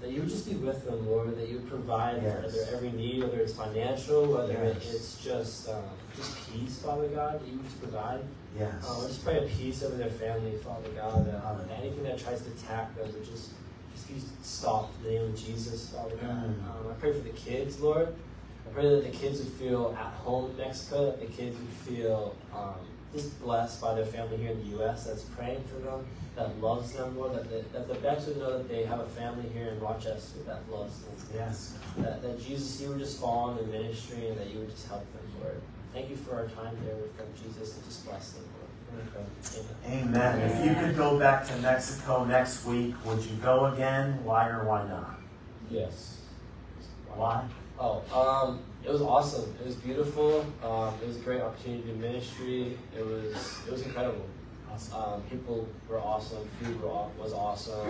that 0.01 0.11
you 0.11 0.21
would 0.21 0.31
just 0.31 0.49
be 0.49 0.57
with 0.57 0.85
them, 0.85 1.07
Lord. 1.09 1.37
That 1.39 1.49
you 1.49 1.57
would 1.57 1.69
provide 1.69 2.23
Yes. 2.23 2.43
for 2.45 2.51
their 2.51 2.75
every 2.75 2.93
need, 2.93 3.23
whether 3.23 3.41
it's 3.41 3.53
financial, 3.53 4.27
whether 4.27 4.53
Yes. 4.55 4.93
it's 4.95 5.23
just 5.23 5.69
um, 5.69 5.83
just 6.17 6.51
peace, 6.51 6.79
Father 6.79 7.09
God. 7.09 7.41
That 7.41 7.49
you 7.49 7.57
would 7.59 7.65
just 7.67 7.81
provide. 7.81 8.21
Yes. 8.59 8.73
I 8.89 9.07
just 9.09 9.25
pray 9.25 9.39
a 9.39 9.43
peace 9.43 9.83
over 9.83 9.97
their 9.97 10.11
family, 10.11 10.53
Father 10.59 10.89
God. 10.91 11.27
That 11.27 11.45
um, 11.45 11.61
anything 11.77 12.05
that 12.05 12.19
tries 12.19 12.43
to 12.43 12.51
attack 12.51 12.95
them 12.97 13.13
would 13.13 13.25
just, 13.25 13.51
just 13.93 14.09
be 14.09 14.15
stopped 14.43 14.97
in 14.99 15.05
the 15.05 15.11
name 15.11 15.23
of 15.23 15.37
Jesus, 15.37 15.89
Father 15.89 16.17
God. 16.17 16.31
Mm. 16.31 16.65
Um, 16.65 16.91
I 16.91 16.95
pray 17.01 17.13
for 17.13 17.19
the 17.19 17.31
kids, 17.31 17.81
Lord. 17.81 18.15
I 18.67 18.73
pray 18.73 18.89
that 18.89 19.05
the 19.05 19.17
kids 19.17 19.41
would 19.41 19.53
feel 19.55 19.97
at 19.99 20.13
home 20.15 20.51
in 20.51 20.57
Mexico, 20.57 21.07
that 21.07 21.21
the 21.21 21.27
kids 21.27 21.57
would 21.59 21.97
feel 21.97 22.37
um, 22.55 22.75
just 23.13 23.41
blessed 23.41 23.81
by 23.81 23.95
their 23.95 24.07
family 24.07 24.37
here 24.37 24.53
in 24.53 24.59
the 24.59 24.77
U.S. 24.79 25.05
that's 25.05 25.23
praying 25.23 25.63
for 25.65 25.79
them, 25.81 26.05
that 26.37 26.59
loves 26.61 26.93
them, 26.93 27.17
Lord. 27.17 27.35
That 27.35 27.51
the, 27.51 27.65
that 27.73 27.89
the 27.89 27.95
Becks 27.95 28.27
would 28.27 28.39
know 28.39 28.59
that 28.59 28.69
they 28.69 28.85
have 28.85 29.01
a 29.01 29.07
family 29.07 29.49
here 29.53 29.69
in 29.69 29.81
Rochester 29.81 30.39
that 30.47 30.61
loves 30.71 31.01
them. 31.01 31.15
Yes. 31.35 31.77
That, 31.99 32.23
that 32.23 32.41
Jesus, 32.41 32.81
you 32.81 32.91
would 32.91 32.99
just 32.99 33.21
fall 33.21 33.51
on 33.51 33.57
the 33.57 33.65
ministry 33.65 34.29
and 34.29 34.39
that 34.39 34.51
you 34.51 34.61
would 34.61 34.71
just 34.71 34.89
help 34.89 35.05
them, 35.13 35.23
Lord. 35.41 35.61
Thank 35.95 36.11
you 36.11 36.17
for 36.17 36.35
our 36.35 36.49
time 36.49 36.77
there 36.85 36.97
with 36.97 37.17
them, 37.17 37.29
Jesus, 37.41 37.77
and 37.77 37.85
just 37.85 38.05
bless 38.05 38.33
them, 38.33 38.43
Lord. 38.59 39.27
Amen. 39.87 40.09
Amen. 40.09 40.51
If 40.51 40.67
you 40.67 40.75
could 40.75 40.97
go 40.97 41.21
back 41.21 41.47
to 41.47 41.57
Mexico 41.59 42.25
next 42.25 42.67
week, 42.67 42.97
would 43.05 43.23
you 43.25 43.37
go 43.37 43.67
again? 43.67 44.19
Why 44.25 44.49
or 44.49 44.65
why 44.65 44.89
not? 44.89 45.21
Yes. 45.71 46.19
Why? 47.15 47.45
Oh, 47.79 48.03
um, 48.13 48.59
it 48.85 48.91
was 48.91 49.03
awesome. 49.03 49.55
It 49.61 49.67
was 49.67 49.77
beautiful. 49.77 50.45
Um, 50.65 50.95
it 51.01 51.07
was 51.07 51.17
a 51.17 51.21
great 51.21 51.41
opportunity 51.41 51.83
to 51.83 51.89
do 51.89 51.95
ministry. 51.95 52.77
It 52.97 53.07
was 53.07 53.61
it 53.65 53.71
was 53.71 53.83
incredible. 53.83 54.27
Awesome. 54.73 55.01
Um, 55.01 55.23
people 55.31 55.69
were 55.89 56.01
awesome. 56.01 56.49
Food 56.61 56.83
were, 56.83 57.07
was 57.21 57.33
awesome. 57.33 57.89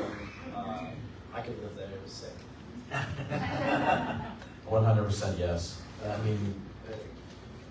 Um, 0.54 0.88
I 1.32 1.40
could 1.40 1.58
live 1.62 1.74
there. 1.74 1.88
It 1.88 2.02
was 2.02 2.12
sick. 2.12 2.36
One 4.68 4.84
hundred 4.84 5.04
percent 5.04 5.38
yes. 5.38 5.80
I 6.06 6.18
mean, 6.22 6.54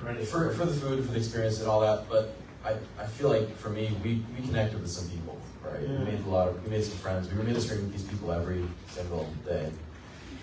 Ready 0.03 0.25
for, 0.25 0.51
for 0.53 0.65
the 0.65 0.73
food, 0.73 1.05
for 1.05 1.11
the 1.11 1.17
experience 1.17 1.59
and 1.59 1.69
all 1.69 1.79
that, 1.79 2.09
but 2.09 2.35
I, 2.65 2.73
I 3.01 3.05
feel 3.05 3.29
like 3.29 3.55
for 3.55 3.69
me, 3.69 3.89
we, 4.03 4.23
we 4.37 4.45
connected 4.45 4.81
with 4.81 4.89
some 4.91 5.09
people, 5.09 5.37
right? 5.63 5.79
Mm. 5.81 5.99
We 5.99 6.05
made 6.11 6.25
a 6.25 6.29
lot 6.29 6.49
of, 6.49 6.63
we 6.63 6.69
made 6.71 6.83
some 6.83 6.97
friends. 6.97 7.31
We 7.31 7.37
were 7.37 7.43
ministering 7.43 7.81
with 7.83 7.93
these 7.93 8.03
people 8.03 8.31
every 8.31 8.65
single 8.89 9.29
day. 9.45 9.71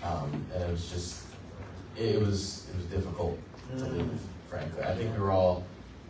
Um, 0.03 0.43
and 0.53 0.63
it 0.63 0.71
was 0.71 0.89
just, 0.89 1.25
it 1.95 2.19
was, 2.19 2.67
it 2.71 2.75
was 2.77 2.85
difficult 2.85 3.37
to 3.77 3.85
leave, 3.85 4.09
frankly. 4.49 4.83
I 4.83 4.95
think 4.95 5.13
we 5.15 5.21
were 5.21 5.31
all 5.31 5.63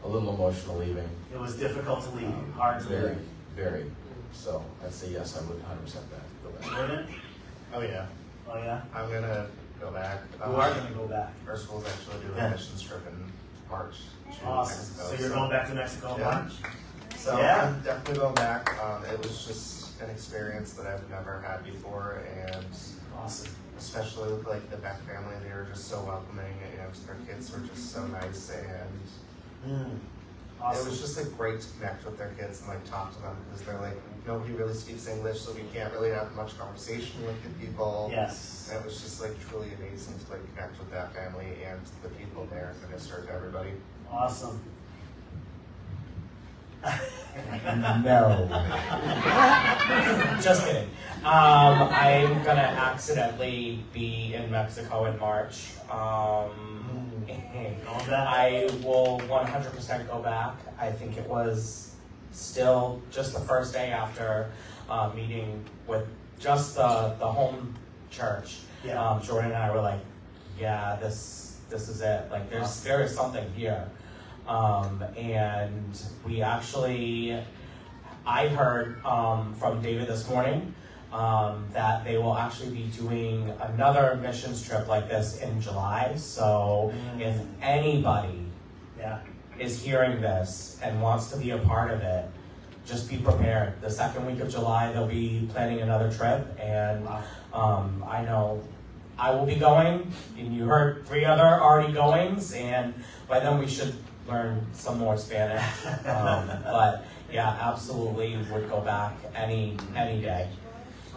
a 0.06 0.08
little 0.08 0.34
emotional 0.34 0.78
leaving. 0.78 1.10
It 1.34 1.40
was 1.40 1.56
difficult 1.58 2.04
to 2.06 2.10
leave, 2.12 2.34
hard 2.56 2.82
to 2.84 2.88
Very, 2.88 3.10
leave. 3.10 3.20
very. 3.56 3.86
So 4.32 4.64
I'd 4.84 4.94
say 4.94 5.10
yes, 5.12 5.38
I 5.38 5.42
would 5.50 5.62
hundred 5.64 5.84
percent 5.84 6.06
back, 6.10 6.22
go 6.42 6.50
back. 6.52 7.06
Oh 7.74 7.82
yeah, 7.82 8.06
Oh 8.50 8.58
yeah. 8.58 8.82
I'm 8.94 9.10
gonna 9.12 9.48
go 9.80 9.92
back. 9.92 10.20
You 10.38 10.56
are 10.56 10.70
gonna 10.74 10.90
go 10.96 11.06
back. 11.08 11.34
Our 11.48 11.58
school's 11.58 11.86
actually 11.86 12.26
doing 12.26 12.38
Yeah. 12.38 12.48
a 12.48 12.52
missions 12.52 12.82
trip 12.82 13.02
in 13.08 13.32
March 13.72 13.96
to 14.40 14.46
Awesome. 14.46 14.78
Mexico. 14.78 15.04
So 15.16 15.22
you're 15.22 15.30
going 15.30 15.50
back 15.50 15.68
to 15.70 15.74
Mexico 15.76 16.14
in 16.16 16.20
Yeah. 16.20 16.26
March? 16.26 16.52
So 17.18 17.38
Yeah. 17.40 17.64
I'm 17.68 17.82
definitely 17.82 18.20
going 18.20 18.36
back. 18.36 18.70
Um, 18.84 19.06
it 19.06 19.18
was 19.20 19.46
just 19.48 20.02
an 20.02 20.10
experience 20.10 20.74
that 20.74 20.86
I've 20.88 21.10
never 21.10 21.40
had 21.42 21.64
before, 21.64 22.24
and 22.46 22.66
Awesome. 23.18 23.52
especially 23.78 24.34
with 24.34 24.46
like 24.48 24.70
the 24.70 24.78
Beck 24.78 25.00
family, 25.08 25.36
they 25.48 25.54
were 25.54 25.68
just 25.72 25.88
so 25.88 26.04
welcoming, 26.04 26.54
and 26.80 26.94
their 27.08 27.16
kids 27.28 27.52
were 27.52 27.60
just 27.66 27.92
so 27.94 28.06
nice, 28.08 28.50
and 28.52 29.00
Mm. 29.68 30.00
It 30.70 30.86
was 30.86 31.02
just 31.02 31.18
like 31.18 31.36
great 31.38 31.60
to 31.62 31.68
connect 31.78 32.06
with 32.06 32.18
their 32.18 32.34
kids 32.38 32.60
and 32.62 32.70
like 32.70 32.84
talk 32.86 33.14
to 33.16 33.22
them 33.22 33.36
because 33.50 33.66
they're 33.66 33.80
like 33.80 33.98
nobody 34.28 34.54
really 34.54 34.74
speaks 34.74 35.08
English, 35.08 35.42
so 35.42 35.54
we 35.54 35.64
can't 35.74 35.92
really 35.94 36.12
have 36.12 36.34
much 36.36 36.58
conversation 36.58 37.26
with 37.26 37.42
the 37.44 37.50
people. 37.66 38.10
Yes. 38.12 38.70
And 38.72 38.80
it 38.80 38.86
was 38.86 39.02
just 39.02 39.22
like 39.22 39.34
truly 39.50 39.72
amazing 39.80 40.14
to 40.20 40.32
like 40.32 40.56
connect 40.56 40.78
with 40.80 40.92
that 40.92 41.14
family 41.16 41.58
and 41.66 41.80
the 42.04 42.10
people 42.10 42.48
there 42.52 42.74
and 42.74 42.90
minister 42.90 43.24
to 43.26 43.32
everybody. 43.32 43.72
Awesome. 44.12 44.60
No. 48.04 48.48
Just 50.42 50.66
kidding. 50.66 50.90
Um, 51.24 51.88
I'm 51.92 52.44
gonna 52.44 52.62
accidentally 52.62 53.84
be 53.94 54.34
in 54.34 54.50
Mexico 54.52 55.06
in 55.06 55.18
March. 55.20 55.68
Um, 55.90 55.92
Going 55.92 55.92
back? 55.92 56.71
I 58.10 58.70
will 58.84 59.20
100% 59.22 60.08
go 60.08 60.20
back. 60.20 60.56
I 60.80 60.92
think 60.92 61.18
it 61.18 61.28
was 61.28 61.96
still 62.32 63.02
just 63.12 63.34
the 63.34 63.40
first 63.40 63.74
day 63.74 63.92
after 63.92 64.52
uh, 64.90 65.12
meeting 65.16 65.64
with 65.88 66.08
just 66.40 66.76
the, 66.76 67.16
the 67.20 67.28
home 67.28 67.76
church. 68.10 68.60
Yeah. 68.84 69.04
Um, 69.04 69.22
Jordan 69.22 69.52
and 69.52 69.62
I 69.62 69.72
were 69.72 69.82
like, 69.82 70.00
yeah, 70.60 70.98
this 71.00 71.60
this 71.70 71.88
is 71.88 72.02
it. 72.02 72.30
Like, 72.30 72.50
there's 72.50 72.84
there 72.84 73.02
is 73.02 73.16
something 73.16 73.50
here. 73.54 73.88
Um, 74.48 75.04
and 75.16 76.02
we 76.26 76.42
actually, 76.42 77.42
I 78.26 78.48
heard 78.50 79.04
um, 79.06 79.54
from 79.54 79.82
David 79.82 80.08
this 80.08 80.28
morning 80.28 80.74
um, 81.12 81.66
that 81.74 82.04
they 82.06 82.18
will 82.18 82.38
actually 82.38 82.70
be 82.72 82.84
doing 82.98 83.52
another 83.62 84.18
missions 84.22 84.66
trip 84.68 84.88
like 84.88 85.10
this 85.10 85.40
in 85.42 85.60
July. 85.62 86.14
So 86.16 86.94
if 87.20 87.36
anybody 87.62 88.46
Yeah. 88.98 89.20
is 89.60 89.82
hearing 89.82 90.22
this 90.22 90.80
and 90.84 91.02
wants 91.02 91.30
to 91.32 91.38
be 91.38 91.52
a 91.52 91.58
part 91.60 91.92
of 91.92 92.02
it, 92.02 92.26
just 92.86 93.10
be 93.10 93.18
prepared. 93.18 93.80
The 93.82 93.90
second 93.90 94.26
week 94.26 94.40
of 94.40 94.50
July, 94.50 94.92
they'll 94.92 95.08
be 95.08 95.48
planning 95.54 95.82
another 95.82 96.12
trip, 96.12 96.48
and 96.60 97.08
um, 97.54 98.04
I 98.08 98.24
know 98.24 98.62
I 99.20 99.32
will 99.36 99.46
be 99.46 99.56
going, 99.56 100.12
and 100.38 100.56
you 100.56 100.66
heard 100.66 101.06
three 101.08 101.24
other 101.26 101.44
already 101.62 101.94
goings, 101.94 102.54
and 102.54 102.94
by 103.28 103.40
then 103.40 103.60
we 103.60 103.68
should 103.68 103.94
learn 104.28 104.66
some 104.74 104.98
more 104.98 105.18
Spanish. 105.18 105.64
Um, 106.08 106.48
but 106.64 107.06
yeah, 107.32 107.50
absolutely 107.62 108.38
would 108.52 108.68
go 108.70 108.82
back 108.82 109.14
any 109.36 109.78
any 109.96 110.22
day. 110.22 110.50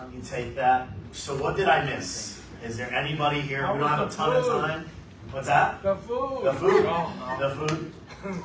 Let 0.04 0.12
me 0.12 0.20
take 0.20 0.54
that. 0.56 0.88
So 1.12 1.34
what 1.34 1.56
did 1.56 1.66
I 1.66 1.82
miss? 1.86 2.42
Is 2.62 2.76
there 2.76 2.92
anybody 2.92 3.40
here? 3.40 3.62
We 3.72 3.78
don't 3.78 3.88
have 3.88 4.06
a 4.06 4.10
ton 4.14 4.36
of 4.36 4.44
time. 4.46 4.84
What's 5.30 5.46
that? 5.46 5.82
The 5.82 5.96
food. 5.96 6.44
The 6.44 6.52
food. 6.52 6.84
Oh, 6.86 7.36
The 7.40 7.50
food. 7.56 7.92
Food, 8.22 8.42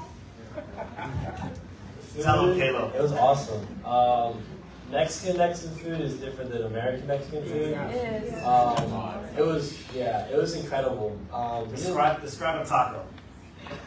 Tell 2.23 2.49
'em, 2.49 2.57
Caleb. 2.57 2.95
It 2.95 3.01
was 3.01 3.11
awesome. 3.11 3.67
Um, 3.85 4.41
Mexican 4.89 5.37
Mexican 5.37 5.75
food 5.75 5.99
is 5.99 6.15
different 6.15 6.49
than 6.51 6.63
American 6.63 7.07
Mexican 7.07 7.43
food. 7.43 7.55
It 7.55 8.23
is. 8.23 8.43
Um, 8.45 9.13
it 9.37 9.45
was 9.45 9.77
yeah, 9.93 10.27
it 10.27 10.37
was 10.37 10.55
incredible. 10.55 11.17
Um, 11.33 11.69
Describe 11.69 12.21
describe 12.21 12.65
a 12.65 12.65
taco. 12.65 13.03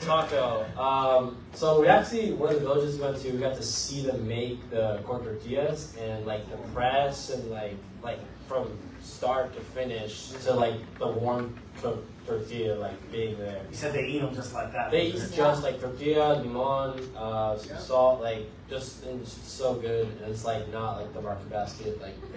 Taco. 0.00 0.66
Um, 0.78 1.36
so 1.54 1.80
we 1.80 1.86
actually 1.86 2.32
one 2.32 2.54
of 2.54 2.60
the 2.60 2.66
villages 2.66 2.96
we 2.96 3.02
went 3.02 3.18
to, 3.22 3.32
we 3.32 3.38
got 3.38 3.56
to 3.56 3.62
see 3.62 4.02
them 4.02 4.26
make 4.26 4.70
the 4.70 5.00
corn 5.04 5.24
tortillas 5.24 5.96
and 6.00 6.26
like 6.26 6.48
the 6.50 6.56
press 6.74 7.30
and 7.30 7.50
like 7.50 7.76
like 8.02 8.18
from 8.48 8.70
start 9.00 9.54
to 9.54 9.60
finish 9.60 10.28
to 10.44 10.52
like 10.52 10.74
the 10.98 11.06
warm 11.06 11.56
cooked 11.80 12.08
tortilla, 12.26 12.74
like 12.76 13.12
being 13.12 13.36
there. 13.38 13.62
You 13.70 13.76
said 13.76 13.92
they 13.92 14.06
eat 14.06 14.20
them 14.20 14.34
just 14.34 14.54
like 14.54 14.72
that. 14.72 14.90
They 14.90 15.06
eat 15.06 15.30
just 15.34 15.62
like 15.62 15.80
tortilla, 15.80 16.40
limon, 16.42 17.00
uh, 17.16 17.58
some 17.58 17.78
salt, 17.78 18.20
like 18.20 18.46
just 18.70 19.04
and 19.04 19.20
it's 19.20 19.32
so 19.32 19.74
good. 19.74 20.06
And 20.22 20.30
it's 20.30 20.44
like 20.44 20.70
not 20.72 20.98
like 21.00 21.12
the 21.14 21.20
market 21.20 21.50
basket, 21.50 22.00
like 22.00 22.14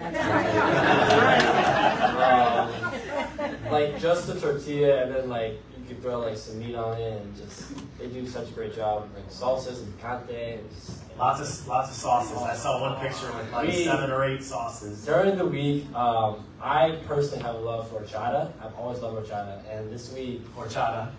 um, 2.22 3.70
like 3.70 3.98
just 4.00 4.26
the 4.26 4.40
tortilla, 4.40 5.02
and 5.04 5.14
then 5.14 5.28
like 5.28 5.60
you 5.88 5.94
could 5.94 6.02
throw 6.02 6.20
like 6.20 6.36
some 6.36 6.58
meat 6.58 6.74
on 6.74 6.98
it, 7.00 7.20
and 7.22 7.36
just 7.36 7.72
they 7.98 8.06
do 8.08 8.26
such 8.26 8.48
a 8.48 8.52
great 8.52 8.74
job. 8.74 9.08
Like 9.14 9.28
salsas 9.30 9.82
and 9.82 9.98
picante, 10.00 10.58
and 10.58 10.70
just 10.70 11.02
Lots 11.18 11.40
of 11.40 11.66
lots 11.68 11.88
of 11.90 11.96
sauces. 11.96 12.36
I 12.36 12.54
saw 12.54 12.78
one 12.82 13.00
picture 13.00 13.32
with 13.32 13.50
like 13.50 13.68
We- 13.68 13.84
seven 13.84 14.10
or 14.10 14.22
eight 14.24 14.42
sauces. 14.42 15.02
During 15.06 15.38
the 15.38 15.46
week, 15.46 15.86
um, 15.94 16.44
I 16.60 16.98
personally 17.06 17.42
have 17.42 17.54
a 17.54 17.58
love 17.58 17.88
for 17.88 18.00
horchata. 18.00 18.52
I've 18.62 18.74
always 18.74 19.00
loved 19.00 19.26
horchata, 19.26 19.62
and 19.70 19.90
this 19.90 20.12
week 20.12 20.42
Horchata. 20.54 21.10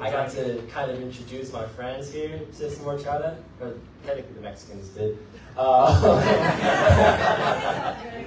I 0.00 0.10
got 0.10 0.30
to 0.30 0.62
kind 0.70 0.90
of 0.90 1.02
introduce 1.02 1.52
my 1.52 1.66
friends 1.66 2.10
here 2.12 2.40
to 2.58 2.70
some 2.70 2.84
horchata, 2.84 3.36
or 3.60 3.74
technically 4.06 4.34
the 4.34 4.40
Mexicans 4.40 4.88
did. 4.88 5.18
Uh, 5.56 5.94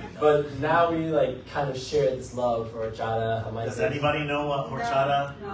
but 0.20 0.52
now 0.60 0.92
we 0.92 1.08
like 1.08 1.48
kind 1.50 1.70
of 1.70 1.78
share 1.78 2.16
this 2.16 2.34
love 2.36 2.72
for 2.72 2.90
horchata. 2.90 3.52
Does 3.66 3.76
say- 3.78 3.86
anybody 3.86 4.24
know 4.26 4.48
what 4.48 4.70
horchata? 4.70 5.40
No. 5.42 5.48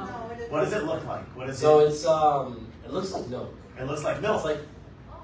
What 0.49 0.61
does 0.61 0.73
it 0.73 0.83
look 0.83 1.05
like? 1.05 1.23
What 1.35 1.49
is 1.49 1.57
So 1.59 1.79
it? 1.79 1.89
it's 1.89 2.05
um, 2.05 2.67
it 2.85 2.91
looks 2.91 3.11
like 3.13 3.27
milk. 3.29 3.53
It 3.79 3.85
looks 3.85 4.03
like 4.03 4.21
milk. 4.21 4.35
It's 4.37 4.45
like 4.45 4.59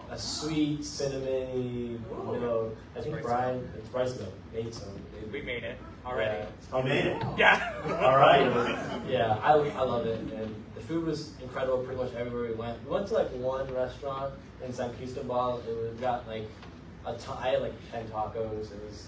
a 0.10 0.18
sweet 0.18 0.80
cinnamony 0.82 2.00
milk. 2.40 2.76
I 2.96 3.02
think 3.02 3.22
Brian, 3.22 3.70
it's 3.78 3.90
Brian's 3.90 4.18
milk, 4.20 4.34
made 4.54 4.74
some. 4.74 4.88
We 5.32 5.42
made 5.42 5.64
it 5.64 5.78
already. 6.06 6.46
You 6.74 6.84
made 6.84 7.06
it. 7.06 7.22
Yeah. 7.38 7.74
All 8.02 8.18
right. 8.18 8.48
Yeah, 9.08 9.38
I, 9.42 9.54
I 9.54 9.82
love 9.84 10.06
it, 10.06 10.20
and 10.20 10.54
the 10.76 10.82
food 10.82 11.06
was 11.06 11.32
incredible 11.42 11.78
pretty 11.80 12.02
much 12.02 12.14
everywhere 12.14 12.50
we 12.50 12.56
went. 12.56 12.84
We 12.84 12.92
went 12.92 13.08
to 13.08 13.14
like 13.14 13.30
one 13.32 13.74
restaurant 13.74 14.34
in 14.66 14.74
San 14.74 14.94
Cristobal. 14.96 15.62
It 15.68 15.76
was 15.78 15.94
got 16.00 16.28
like 16.28 16.48
a 17.06 17.14
ton, 17.16 17.38
I 17.42 17.50
had 17.50 17.62
like 17.62 17.74
ten 17.92 18.06
tacos. 18.08 18.72
It 18.72 18.80
was 18.86 19.08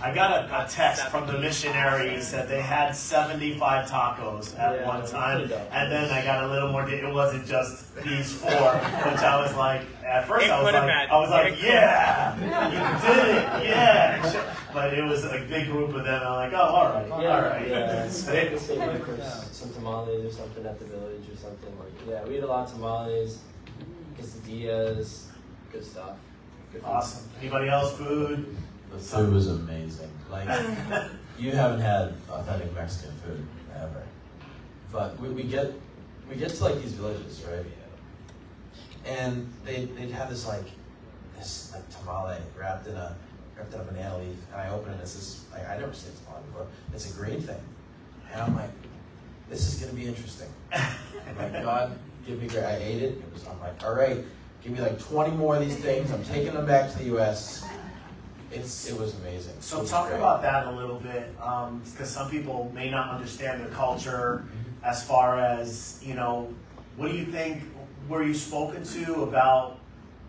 I 0.00 0.14
got 0.14 0.30
a, 0.48 0.64
a 0.64 0.68
text 0.68 1.08
from 1.08 1.26
the 1.26 1.38
missionaries 1.38 2.30
that 2.30 2.46
they 2.48 2.60
had 2.60 2.94
75 2.94 3.88
tacos 3.90 4.56
at 4.56 4.76
Yeah, 4.80 4.86
one 4.86 5.04
time, 5.04 5.40
and 5.72 5.90
then 5.90 6.10
I 6.10 6.22
got 6.22 6.44
a 6.44 6.48
little 6.48 6.70
more. 6.70 6.88
It 6.88 7.12
wasn't 7.12 7.46
just 7.46 7.96
these 8.04 8.32
four, 8.34 8.50
which 8.50 9.22
I 9.22 9.40
was 9.42 9.56
like, 9.56 9.80
at 10.06 10.28
first 10.28 10.46
It 10.46 10.50
I 10.52 10.62
was 10.62 10.72
like, 10.72 10.82
been. 10.82 10.90
I 11.10 11.18
was 11.18 11.30
like, 11.30 11.46
It 11.46 11.56
could've 11.56 11.64
yeah, 11.64 12.36
you 12.68 13.08
did 13.08 13.36
it, 13.36 13.66
yeah. 13.66 14.54
But 14.72 14.94
it 14.94 15.02
was 15.02 15.24
a 15.24 15.44
big 15.48 15.66
group 15.68 15.94
of 15.94 16.04
them. 16.04 16.22
I'm 16.22 16.34
like, 16.34 16.52
oh, 16.52 16.56
all 16.58 16.88
right, 16.90 17.10
all 17.10 17.40
right. 17.40 17.66
yeah. 17.68 18.08
So 18.08 18.30
They 18.30 18.44
they- 18.44 18.50
could 18.50 18.60
stay 18.60 18.76
there 18.76 18.98
for 19.00 19.14
s- 19.14 19.48
some 19.56 19.72
tamales 19.72 20.26
or 20.26 20.30
something 20.36 20.64
at 20.66 20.78
the 20.78 20.84
village 20.84 21.24
or 21.32 21.36
something. 21.36 21.76
Like 21.78 21.92
yeah, 22.08 22.24
we 22.24 22.36
ate 22.36 22.44
a 22.44 22.46
lot 22.46 22.68
of 22.68 22.74
tamales, 22.74 23.38
quesadillas, 24.48 25.24
good 25.72 25.84
stuff. 25.84 26.16
Good 26.72 26.82
food. 26.82 26.88
awesome. 26.88 27.28
Anybody 27.40 27.68
else? 27.68 27.96
Food? 27.96 28.56
The 28.90 28.98
food 28.98 29.32
was 29.32 29.48
amazing. 29.48 30.10
Like 30.30 30.48
you 31.38 31.52
haven't 31.52 31.80
had 31.80 32.14
authentic 32.30 32.74
Mexican 32.74 33.14
food 33.18 33.46
ever. 33.74 34.02
But 34.92 35.18
we, 35.20 35.28
we 35.28 35.42
get 35.44 35.72
we 36.28 36.36
get 36.36 36.50
to 36.50 36.64
like 36.64 36.80
these 36.80 36.92
villages, 36.92 37.44
right? 37.50 37.64
And 39.04 39.50
they 39.64 39.86
they'd 39.86 40.10
have 40.10 40.30
this 40.30 40.46
like 40.46 40.64
this 41.36 41.72
like 41.74 41.88
tamale 41.90 42.38
wrapped 42.58 42.86
in 42.86 42.96
a 42.96 43.16
wrapped 43.56 43.72
in 43.74 43.80
a 43.80 43.84
banana 43.84 44.18
leaf, 44.18 44.36
and 44.52 44.60
I 44.60 44.70
open 44.70 44.90
it 44.90 44.94
and 44.94 45.02
it's 45.02 45.14
this 45.14 45.44
like 45.52 45.68
I 45.68 45.78
never 45.78 45.92
seen 45.92 46.12
tamale 46.24 46.42
before. 46.46 46.66
It's 46.92 47.10
a 47.10 47.16
green 47.16 47.40
thing, 47.40 47.60
and 48.32 48.42
I'm 48.42 48.54
like, 48.54 48.70
this 49.48 49.72
is 49.72 49.80
gonna 49.80 49.96
be 49.96 50.06
interesting. 50.06 50.48
I'm 50.72 51.36
like, 51.38 51.52
God, 51.62 51.98
give 52.26 52.40
me 52.40 52.48
great. 52.48 52.64
I 52.64 52.76
ate 52.76 53.02
it. 53.02 53.12
It 53.12 53.32
was. 53.32 53.46
I'm 53.46 53.60
like, 53.60 53.82
all 53.84 53.94
right, 53.94 54.18
give 54.62 54.72
me 54.72 54.80
like 54.80 54.98
20 54.98 55.36
more 55.36 55.56
of 55.56 55.60
these 55.60 55.76
things. 55.76 56.10
I'm 56.10 56.24
taking 56.24 56.54
them 56.54 56.66
back 56.66 56.90
to 56.92 56.98
the 56.98 57.04
U.S. 57.04 57.64
It's 58.50 58.88
it 58.88 58.98
was 58.98 59.14
amazing. 59.18 59.54
So 59.60 59.80
was 59.80 59.90
talk 59.90 60.08
great. 60.08 60.18
about 60.18 60.42
that 60.42 60.66
a 60.66 60.70
little 60.70 60.98
bit, 60.98 61.34
um, 61.42 61.82
because 61.84 62.10
some 62.10 62.30
people 62.30 62.70
may 62.74 62.90
not 62.90 63.10
understand 63.10 63.64
the 63.64 63.68
culture 63.68 64.44
mm-hmm. 64.44 64.84
as 64.84 65.06
far 65.06 65.38
as, 65.38 66.00
you 66.02 66.14
know, 66.14 66.52
what 66.96 67.10
do 67.10 67.16
you 67.16 67.26
think, 67.26 67.62
were 68.08 68.22
you 68.22 68.34
spoken 68.34 68.82
to 68.84 69.22
about 69.22 69.78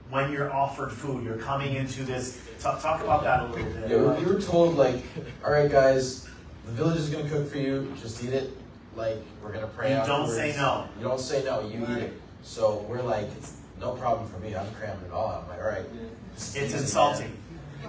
when 0.09 0.31
you're 0.31 0.53
offered 0.53 0.91
food? 0.91 1.23
You're 1.23 1.37
coming 1.37 1.75
into 1.75 2.03
this, 2.03 2.41
talk, 2.59 2.81
talk 2.81 3.01
about 3.01 3.23
that 3.23 3.41
a 3.41 3.45
little 3.47 3.71
bit. 3.71 3.89
Yeah, 3.89 3.97
we 3.97 4.25
we 4.25 4.31
were 4.33 4.41
told 4.41 4.75
like, 4.75 5.01
all 5.45 5.51
right, 5.51 5.71
guys, 5.71 6.27
the 6.65 6.71
village 6.71 6.97
is 6.97 7.09
gonna 7.09 7.29
cook 7.29 7.49
for 7.49 7.57
you. 7.57 7.91
Just 8.01 8.23
eat 8.23 8.33
it. 8.33 8.55
Like 8.95 9.17
we're 9.41 9.53
gonna 9.53 9.67
pray. 9.67 9.97
You 9.97 10.05
don't 10.05 10.29
say 10.29 10.53
no. 10.57 10.87
You 10.97 11.05
don't 11.05 11.19
say 11.19 11.43
no. 11.43 11.61
You 11.61 11.83
eat 11.83 12.03
it. 12.03 12.21
So 12.41 12.85
we're 12.89 13.01
like, 13.01 13.27
it's 13.37 13.58
no 13.79 13.91
problem 13.93 14.27
for 14.29 14.39
me. 14.39 14.55
I'm 14.55 14.69
cramming 14.73 15.05
it 15.05 15.11
all. 15.11 15.27
out. 15.29 15.43
I'm 15.43 15.49
like, 15.49 15.59
all 15.59 15.67
right. 15.69 15.85
this 16.35 16.55
It's 16.55 16.73
insulting. 16.73 17.35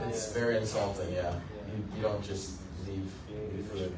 It's 0.08 0.32
very 0.32 0.56
insulting. 0.56 1.12
Yeah. 1.12 1.34
You, 1.68 1.84
you 1.96 2.02
don't 2.02 2.22
just 2.24 2.52
leave 2.86 3.10
leave 3.30 3.66
food. 3.66 3.92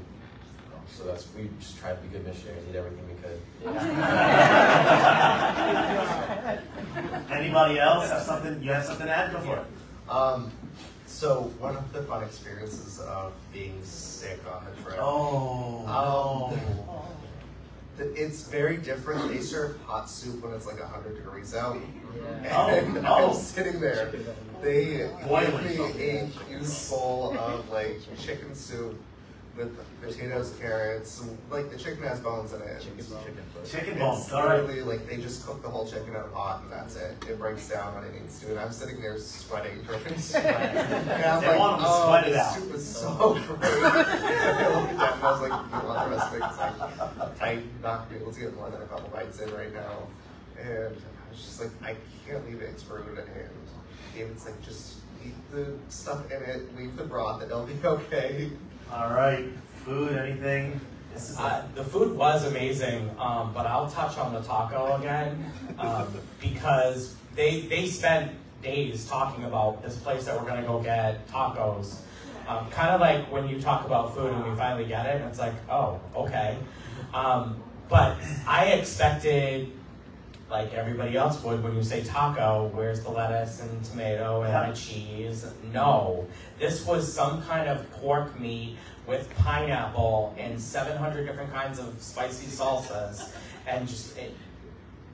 So 0.89 1.05
that's 1.05 1.27
we 1.37 1.49
just 1.59 1.79
tried 1.79 1.95
to 1.95 2.01
be 2.03 2.09
good 2.09 2.27
missionaries. 2.27 2.65
Eat 2.71 2.77
everything 2.77 3.07
we 3.09 3.15
could. 3.23 3.41
Anybody 7.33 7.79
else 7.79 8.11
have 8.11 8.23
something, 8.23 8.63
you 8.63 8.73
have 8.73 8.85
something 8.85 9.07
to 9.07 9.17
add? 9.17 9.33
Go 9.33 9.41
for 9.41 9.57
it. 9.57 9.65
Um, 10.11 10.51
so 11.07 11.51
one 11.59 11.77
of 11.77 11.91
the 11.93 12.03
fun 12.03 12.23
experiences 12.25 12.99
of 13.01 13.33
being 13.53 13.79
sick 13.83 14.41
on 14.53 14.65
the 14.67 14.73
trip. 14.83 14.97
Oh, 15.01 15.85
Um, 15.87 16.59
oh. 16.89 17.05
Th- 17.99 18.17
It's 18.17 18.43
very 18.43 18.77
different. 18.77 19.29
They 19.29 19.41
serve 19.41 19.81
hot 19.83 20.09
soup 20.09 20.43
when 20.43 20.53
it's 20.55 20.67
like 20.67 20.81
100 20.81 21.15
degrees 21.17 21.55
out. 21.55 21.77
Yeah. 22.43 22.67
And 22.75 22.99
Oh, 22.99 23.05
oh. 23.07 23.31
I'm 23.31 23.35
sitting 23.37 23.81
there. 23.81 24.13
They 24.63 25.09
Boiling. 25.27 25.67
give 25.69 25.97
me 25.97 26.09
a 26.19 26.25
huge 26.27 26.89
bowl 26.91 27.37
of 27.39 27.69
like 27.71 28.01
chicken 28.19 28.55
soup 28.55 29.01
with 29.57 29.77
potatoes, 30.01 30.55
carrots, 30.59 31.23
like 31.51 31.71
the 31.71 31.77
chicken 31.77 32.03
has 32.05 32.21
bones 32.21 32.53
in 32.55 32.63
it. 32.63 32.81
Chicken, 32.81 32.97
chicken 32.99 33.43
foot. 33.53 33.71
Chicken 33.71 33.93
It's 33.93 34.01
bones, 34.01 34.33
all 34.33 34.47
right. 34.47 34.61
literally 34.65 34.83
like 34.83 35.07
they 35.09 35.19
just 35.19 35.47
cook 35.47 35.63
the 35.63 35.69
whole 35.69 35.87
chicken 35.87 36.09
in 36.09 36.17
a 36.17 36.23
pot 36.25 36.63
and 36.63 36.73
that's 36.73 36.97
it. 36.97 37.17
It 37.29 37.39
breaks 37.39 37.69
down 37.69 37.95
when 37.95 38.05
it 38.05 38.15
needs 38.19 38.41
to. 38.41 38.51
And 38.51 38.59
I'm 38.61 38.73
sitting 38.73 39.01
there 39.03 39.19
sweating, 39.19 39.83
dripping 39.83 40.19
sweat. 40.19 40.45
And 40.75 41.25
I'm 41.25 41.41
They 41.43 41.49
like, 41.49 41.59
want 41.59 41.75
'em 41.75 41.79
to 41.81 41.85
oh, 41.87 42.07
sweat 42.09 42.27
it 42.27 42.31
this 42.31 42.41
out." 42.41 42.55
soup 42.57 42.75
is 42.75 42.87
so 42.97 43.35
great. 43.47 43.73
and 43.73 44.59
I 44.59 44.69
looked 44.75 44.91
at 44.93 44.99
them 44.99 45.13
and 45.13 45.23
I 45.23 45.31
was 45.31 45.41
like, 45.43 45.51
you 45.83 45.89
want 45.89 46.11
the 46.11 46.17
rest 46.17 46.29
of 46.29 46.35
it? 46.35 46.41
'Cause 46.41 46.59
I, 47.41 47.47
I'm 47.51 47.71
not 47.83 47.99
gonna 48.09 48.11
be 48.11 48.17
able 48.23 48.33
to 48.33 48.41
get 48.41 48.57
more 48.57 48.71
than 48.71 48.81
a 48.83 48.87
couple 48.87 49.09
bites 49.11 49.39
in 49.41 49.53
right 49.55 49.73
now. 49.75 50.09
And 50.61 50.97
I 50.97 51.31
was 51.31 51.39
just 51.45 51.61
like, 51.61 51.71
I 51.83 51.97
can't 52.27 52.45
leave 52.47 52.63
it. 52.63 52.71
It's 52.71 52.87
rude. 52.87 53.19
And 53.19 53.29
David's 54.15 54.47
like, 54.47 54.61
just 54.63 54.95
eat 55.25 55.35
the 55.53 55.75
stuff 55.89 56.31
in 56.33 56.43
it, 56.43 56.77
leave 56.77 56.97
the 56.97 57.05
broth, 57.05 57.43
and 57.43 57.51
it'll 57.51 57.65
be 57.67 57.75
okay. 57.85 58.51
All 58.95 59.09
right, 59.09 59.47
food, 59.87 60.13
anything? 60.19 60.79
This 61.15 61.31
is 61.31 61.39
Uh, 61.39 61.63
the 61.75 61.83
food 61.83 62.15
was 62.15 62.45
amazing, 62.45 63.11
um, 63.19 63.51
but 63.55 63.67
I'll 63.67 63.89
touch 63.89 64.19
on 64.19 64.35
the 64.35 64.41
taco 64.43 64.97
again 64.97 65.51
um, 65.79 66.09
because 66.43 67.15
they 67.35 67.63
they 67.63 67.87
spent 67.87 68.33
days 68.63 69.07
talking 69.09 69.45
about 69.45 69.83
this 69.83 69.97
place 69.97 70.27
that 70.27 70.39
we're 70.39 70.47
gonna 70.47 70.67
go 70.67 70.79
get 70.79 71.27
tacos. 71.27 72.01
Um, 72.47 72.69
kind 72.71 72.91
of 72.91 73.01
like 73.01 73.33
when 73.33 73.49
you 73.49 73.59
talk 73.63 73.87
about 73.87 74.15
food 74.15 74.31
and 74.31 74.45
we 74.45 74.55
finally 74.57 74.85
get 74.85 75.07
it, 75.07 75.23
and 75.23 75.25
it's 75.25 75.39
like, 75.39 75.55
oh, 75.71 75.99
okay. 76.15 76.59
Um, 77.15 77.57
but 77.89 78.19
I 78.47 78.67
expected, 78.67 79.73
like 80.53 80.75
everybody 80.75 81.17
else 81.17 81.43
would, 81.43 81.65
when 81.65 81.75
you 81.75 81.83
say 81.83 82.05
taco, 82.05 82.71
where's 82.75 83.03
the 83.03 83.09
lettuce 83.09 83.63
and 83.63 83.83
tomato 83.83 84.43
and 84.43 84.71
the 84.71 84.77
cheese? 84.77 85.47
No, 85.73 86.27
this 86.59 86.85
was 86.85 87.11
some 87.11 87.43
kind 87.45 87.71
of 87.71 87.91
pork 87.93 88.39
meat 88.39 88.77
with 89.07 89.35
pineapple 89.37 90.35
and 90.39 90.61
700 90.61 91.27
different 91.27 91.51
kinds 91.53 91.79
of 91.79 92.01
spicy 92.01 92.47
salsas, 92.47 93.31
and 93.67 93.89
just 93.89 94.19
it, 94.19 94.35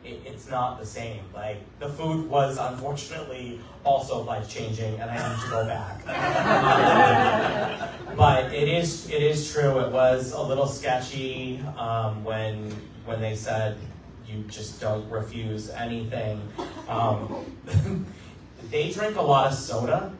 it, 0.05 0.21
it's 0.27 0.51
not 0.51 0.81
the 0.81 0.87
same. 0.87 1.21
Like 1.33 1.59
the 1.79 1.89
food 1.89 2.29
was 2.29 2.59
unfortunately 2.59 3.61
also 3.85 4.21
life 4.25 4.49
changing, 4.49 4.99
and 4.99 5.09
I 5.09 5.15
need 5.17 5.41
to 5.45 5.51
go 5.51 5.65
back. 5.67 6.05
but 8.17 8.53
it 8.53 8.69
is 8.69 9.09
it 9.09 9.23
is 9.23 9.53
true. 9.53 9.79
It 9.79 9.93
was 9.93 10.33
a 10.33 10.43
little 10.43 10.67
sketchy 10.67 11.61
um, 11.77 12.25
when 12.25 12.73
when 13.05 13.21
they 13.21 13.37
said 13.37 13.79
you 14.29 14.45
just 14.49 14.81
don't 14.81 15.09
refuse 15.11 15.71
anything. 15.71 16.41
Um, 16.89 17.57
they 18.71 18.91
drink 18.91 19.17
a 19.17 19.23
lot 19.23 19.51
of 19.53 19.59
soda. 19.59 20.13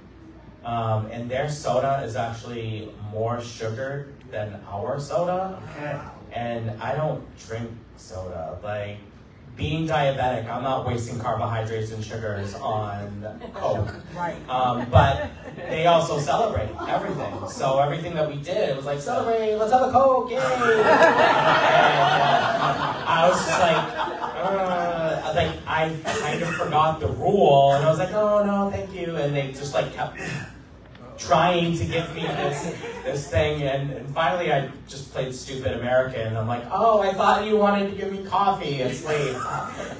Um, 0.65 1.07
and 1.07 1.31
their 1.31 1.49
soda 1.49 2.03
is 2.05 2.17
actually 2.17 2.93
more 3.13 3.41
sugar 3.41 4.13
than 4.31 4.61
our 4.69 5.01
soda. 5.01 5.63
Okay. 5.71 5.99
And 6.33 6.71
I 6.83 6.95
don't 6.95 7.25
drink 7.47 7.71
soda. 7.97 8.59
Like, 8.63 8.99
being 9.59 9.89
diabetic, 9.89 10.49
I'm 10.49 10.63
not 10.63 10.87
wasting 10.87 11.19
carbohydrates 11.19 11.91
and 11.91 12.03
sugars 12.03 12.55
on 12.55 13.29
Coke. 13.53 13.93
Right. 14.17 14.37
Um, 14.49 14.87
but 14.89 15.31
they 15.69 15.87
also 15.87 16.21
celebrate 16.21 16.71
everything. 16.89 17.49
So 17.49 17.81
everything 17.81 18.15
that 18.15 18.29
we 18.29 18.37
did 18.37 18.77
was 18.77 18.87
like, 18.87 19.01
celebrate, 19.01 19.57
let's 19.57 19.73
have 19.73 19.83
a 19.83 19.91
Coke, 19.91 20.31
yay! 20.31 20.37
and, 20.37 20.47
uh, 20.47 20.89
I 23.11 23.29
was 23.29 23.45
just 23.45 23.61
like, 23.61 23.77
uh, 24.39 25.33
like 25.35 25.51
I 25.67 25.95
kind 26.21 26.43
of 26.43 26.55
forgot 26.55 27.01
the 27.01 27.09
rule, 27.09 27.73
and 27.73 27.85
I 27.85 27.91
was 27.91 27.99
like, 27.99 28.13
oh 28.13 28.45
no, 28.45 28.71
thank 28.71 28.95
you, 28.95 29.17
and 29.17 29.35
they 29.35 29.49
just 29.53 29.75
like 29.75 29.93
kept 29.93 30.21
trying 31.19 31.77
to 31.77 31.85
give 31.85 32.15
me 32.15 32.23
this 32.23 32.75
this 33.05 33.29
thing, 33.29 33.63
and, 33.63 33.91
and 33.91 34.15
finally 34.15 34.53
I 34.53 34.71
just 34.87 35.13
played 35.13 35.35
stupid 35.35 35.73
American. 35.73 36.37
I'm 36.37 36.47
like, 36.47 36.65
oh, 36.71 37.01
I 37.01 37.13
thought 37.13 37.45
you 37.47 37.57
wanted 37.57 37.91
to 37.91 37.97
give 37.97 38.13
me 38.13 38.25
coffee. 38.25 38.77
It's 38.81 39.05
late, 39.05 39.37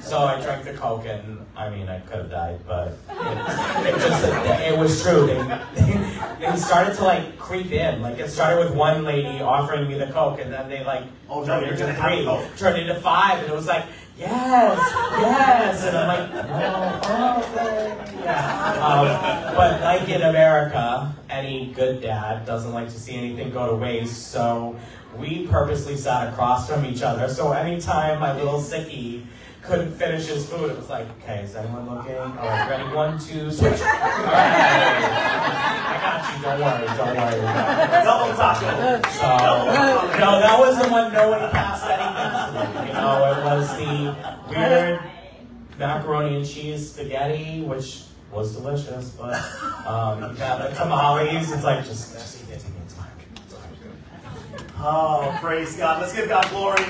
so 0.01 0.19
I 0.19 0.39
drank 0.41 0.65
the 0.65 0.73
Coke, 0.73 1.05
and 1.05 1.45
I 1.55 1.69
mean, 1.69 1.89
I 1.89 1.99
could 1.99 2.17
have 2.17 2.31
died, 2.31 2.59
but 2.67 2.97
it, 3.09 3.87
it 3.87 3.99
just 3.99 4.25
it 4.61 4.77
was 4.77 5.01
true. 5.01 5.27
They, 5.27 6.35
they 6.39 6.55
started 6.57 6.95
to 6.95 7.03
like 7.03 7.37
creep 7.37 7.71
in. 7.71 8.01
Like 8.01 8.17
it 8.19 8.29
started 8.29 8.63
with 8.63 8.73
one 8.75 9.03
lady 9.03 9.41
offering 9.41 9.87
me 9.87 9.97
the 9.97 10.07
Coke, 10.07 10.39
and 10.39 10.51
then 10.53 10.69
they 10.69 10.83
like 10.83 11.03
Oh, 11.29 11.41
no, 11.41 11.59
turned 11.59 11.79
you're 11.79 11.89
into 11.89 12.01
three, 12.01 12.57
turned 12.57 12.79
into 12.81 12.99
five, 13.01 13.39
and 13.43 13.51
it 13.51 13.55
was 13.55 13.67
like. 13.67 13.85
Yes, 14.19 14.77
yes, 15.21 15.83
and 15.85 15.97
I'm 15.97 16.07
like, 16.09 16.45
oh, 17.05 17.39
okay, 17.39 18.21
yeah. 18.21 18.73
Um, 18.83 19.55
but 19.55 19.79
like 19.81 20.09
in 20.09 20.23
America, 20.23 21.15
any 21.29 21.67
good 21.67 22.01
dad 22.01 22.45
doesn't 22.45 22.73
like 22.73 22.89
to 22.89 22.99
see 22.99 23.15
anything 23.15 23.49
go 23.51 23.69
to 23.69 23.75
waste, 23.77 24.27
so 24.27 24.77
we 25.17 25.47
purposely 25.47 25.95
sat 25.95 26.33
across 26.33 26.69
from 26.69 26.83
each 26.83 27.01
other. 27.01 27.29
So 27.29 27.53
anytime 27.53 28.19
my 28.19 28.35
little 28.35 28.59
sickie 28.59 29.23
couldn't 29.63 29.91
finish 29.93 30.25
his 30.27 30.47
food, 30.49 30.71
it 30.71 30.77
was 30.77 30.89
like, 30.89 31.07
okay, 31.21 31.43
is 31.43 31.55
anyone 31.55 31.89
looking? 31.89 32.15
All 32.15 32.29
right, 32.29 32.69
ready? 32.69 32.95
One, 32.95 33.19
two, 33.19 33.51
switch. 33.55 33.73
All 33.73 33.87
right, 33.87 33.99
I 35.85 35.97
got 36.01 36.37
you. 36.37 36.43
Don't 36.43 36.59
worry, 36.59 36.87
don't 36.97 37.15
worry. 37.17 37.41
Double 38.03 38.33
taco. 38.35 38.65
So, 39.11 39.27
no, 40.19 40.39
that 40.39 40.57
was 40.59 40.77
the 40.81 40.87
one 40.89 41.11
no 41.13 41.29
one 41.29 41.51
passed 41.51 41.85
anything. 41.85 42.87
You 42.87 42.93
know, 42.93 43.31
it 43.31 43.43
was 43.43 43.67
the 43.77 44.15
weird 44.49 44.99
macaroni 45.77 46.35
and 46.37 46.45
cheese 46.47 46.91
spaghetti, 46.91 47.61
which 47.63 48.03
was 48.31 48.55
delicious, 48.55 49.09
but 49.11 49.33
um, 49.87 50.35
yeah, 50.37 50.57
the 50.69 50.75
tamales, 50.75 51.51
it's 51.51 51.63
like 51.63 51.83
just, 51.85 52.13
just 52.13 52.43
eat 52.43 52.49
it, 52.53 52.63
it's 52.83 52.93
fine. 52.93 53.07
It's 53.35 53.53
fine. 53.53 54.67
Oh, 54.81 55.37
praise 55.41 55.75
God. 55.75 56.01
Let's 56.01 56.13
give 56.15 56.29
God 56.29 56.47
glory. 56.49 56.83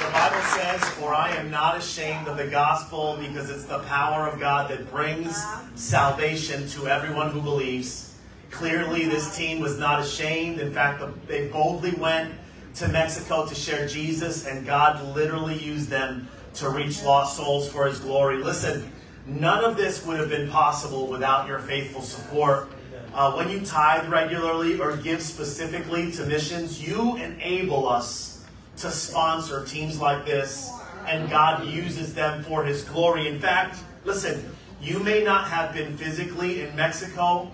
The 0.00 0.10
Bible 0.12 0.43
says, 0.54 0.84
For 0.90 1.12
I 1.12 1.30
am 1.30 1.50
not 1.50 1.76
ashamed 1.76 2.28
of 2.28 2.36
the 2.36 2.46
gospel 2.46 3.16
because 3.20 3.50
it's 3.50 3.64
the 3.64 3.80
power 3.80 4.28
of 4.28 4.38
God 4.38 4.70
that 4.70 4.90
brings 4.90 5.42
salvation 5.74 6.68
to 6.68 6.86
everyone 6.86 7.30
who 7.30 7.40
believes. 7.40 8.14
Clearly, 8.50 9.06
this 9.06 9.36
team 9.36 9.60
was 9.60 9.78
not 9.78 10.00
ashamed. 10.00 10.60
In 10.60 10.72
fact, 10.72 11.02
they 11.26 11.48
boldly 11.48 11.92
went 11.92 12.32
to 12.76 12.88
Mexico 12.88 13.46
to 13.46 13.54
share 13.54 13.88
Jesus, 13.88 14.46
and 14.46 14.64
God 14.64 15.14
literally 15.16 15.58
used 15.58 15.88
them 15.88 16.28
to 16.54 16.68
reach 16.68 17.02
lost 17.02 17.36
souls 17.36 17.68
for 17.68 17.86
His 17.86 17.98
glory. 17.98 18.42
Listen, 18.42 18.90
none 19.26 19.64
of 19.64 19.76
this 19.76 20.06
would 20.06 20.20
have 20.20 20.28
been 20.28 20.48
possible 20.48 21.08
without 21.08 21.48
your 21.48 21.58
faithful 21.58 22.02
support. 22.02 22.68
Uh, 23.12 23.32
when 23.32 23.48
you 23.48 23.60
tithe 23.60 24.08
regularly 24.08 24.80
or 24.80 24.96
give 24.96 25.20
specifically 25.20 26.12
to 26.12 26.26
missions, 26.26 26.86
you 26.86 27.16
enable 27.16 27.88
us 27.88 28.33
to 28.78 28.90
sponsor 28.90 29.64
teams 29.64 30.00
like 30.00 30.24
this, 30.24 30.70
and 31.06 31.30
God 31.30 31.66
uses 31.66 32.14
them 32.14 32.42
for 32.44 32.64
His 32.64 32.84
glory. 32.84 33.28
In 33.28 33.40
fact, 33.40 33.78
listen, 34.04 34.50
you 34.80 34.98
may 34.98 35.22
not 35.22 35.48
have 35.48 35.72
been 35.72 35.96
physically 35.96 36.62
in 36.62 36.74
Mexico, 36.76 37.50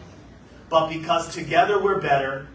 but 0.68 0.88
because 0.88 1.34
together 1.34 1.82
we're 1.82 2.00
better, 2.00 2.48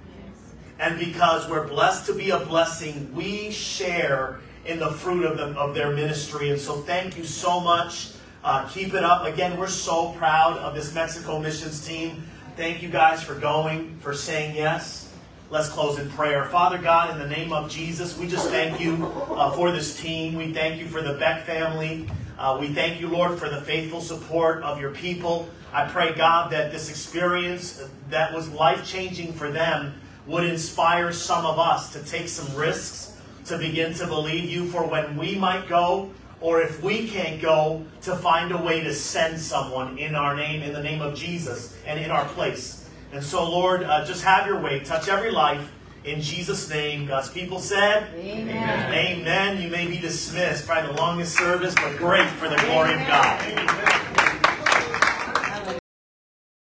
and 0.80 1.00
because 1.00 1.50
we're 1.50 1.68
blessed 1.68 2.06
to 2.08 2.14
be 2.14 2.32
a 2.32 2.40
blessing, 2.40 3.14
we 3.14 3.52
share 3.52 4.40
in 4.66 4.80
the 4.80 4.92
fruit 4.92 5.26
of, 5.26 5.38
them, 5.38 5.56
of 5.58 5.76
their 5.76 5.92
ministry. 5.92 6.50
And 6.50 6.60
so, 6.60 6.78
thank 6.82 7.18
you 7.18 7.24
so 7.24 7.60
much. 7.60 8.12
Uh, 8.44 8.68
keep 8.70 8.94
it 8.94 9.04
up. 9.04 9.26
Again, 9.26 9.58
we're 9.58 9.68
so 9.68 10.12
proud 10.14 10.58
of 10.58 10.76
this 10.76 10.94
Mexico 10.94 11.40
missions 11.40 11.86
team. 11.86 12.24
Thank 12.58 12.82
you 12.82 12.90
guys 12.90 13.24
for 13.24 13.36
going, 13.36 13.98
for 14.00 14.14
saying 14.14 14.56
yes. 14.56 15.05
Let's 15.52 15.70
close 15.70 16.00
in 16.00 16.10
prayer. 16.10 16.46
Father 16.46 16.80
God, 16.80 17.12
in 17.12 17.20
the 17.20 17.28
name 17.28 17.54
of 17.54 17.70
Jesus, 17.70 18.18
we 18.18 18.28
just 18.28 18.50
thank 18.50 18.80
you 18.80 19.06
uh, 19.30 19.52
for 19.52 19.72
this 19.72 20.00
team. 20.02 20.34
We 20.34 20.52
thank 20.52 20.82
you 20.82 20.88
for 20.88 21.04
the 21.04 21.14
Beck 21.14 21.46
family. 21.46 22.10
Uh, 22.40 22.58
we 22.60 22.70
thank 22.70 23.00
you, 23.00 23.08
Lord, 23.08 23.38
for 23.38 23.48
the 23.48 23.62
faithful 23.62 24.02
support 24.02 24.64
of 24.64 24.82
your 24.82 24.90
people. 24.90 25.48
I 25.72 25.88
pray, 25.88 26.16
God, 26.16 26.52
that 26.52 26.72
this 26.72 26.90
experience 26.90 27.88
that 28.10 28.34
was 28.34 28.50
life 28.50 28.88
changing 28.88 29.34
for 29.34 29.52
them 29.52 29.94
would 30.26 30.46
inspire 30.46 31.12
some 31.12 31.46
of 31.46 31.60
us 31.60 31.94
to 31.94 32.04
take 32.04 32.28
some 32.28 32.54
risks, 32.56 33.16
to 33.46 33.60
begin 33.60 33.94
to 33.94 34.08
believe 34.08 34.50
you 34.50 34.66
for 34.66 34.88
when 34.88 35.16
we 35.16 35.36
might 35.36 35.68
go, 35.68 36.10
or 36.42 36.60
if 36.60 36.82
we 36.82 37.08
can't 37.08 37.40
go, 37.40 37.86
to 38.02 38.16
find 38.16 38.52
a 38.52 38.58
way 38.58 38.82
to 38.82 38.94
send 38.94 39.40
someone 39.40 40.00
in 40.00 40.16
our 40.16 40.36
name, 40.36 40.64
in 40.64 40.74
the 40.74 40.82
name 40.82 41.04
of 41.04 41.14
Jesus, 41.14 41.78
and 41.86 42.00
in 42.00 42.10
our 42.10 42.26
place. 42.30 42.85
And 43.16 43.24
so, 43.24 43.50
Lord, 43.50 43.84
uh, 43.84 44.04
just 44.04 44.26
have 44.26 44.46
your 44.46 44.60
way. 44.60 44.82
Touch 44.82 45.08
every 45.08 45.32
life. 45.32 45.72
In 46.04 46.20
Jesus' 46.20 46.70
name, 46.70 47.08
God's 47.08 47.30
people 47.30 47.60
said, 47.60 48.14
Amen. 48.14 48.94
Amen. 48.94 49.62
You 49.62 49.70
may 49.70 49.88
be 49.88 49.98
dismissed. 49.98 50.68
Probably 50.68 50.92
the 50.92 51.00
longest 51.00 51.38
service, 51.38 51.74
but 51.76 51.96
great 51.96 52.28
for 52.28 52.50
the 52.50 52.58
glory 52.58 52.94
of 52.94 53.08
God. 53.08 54.25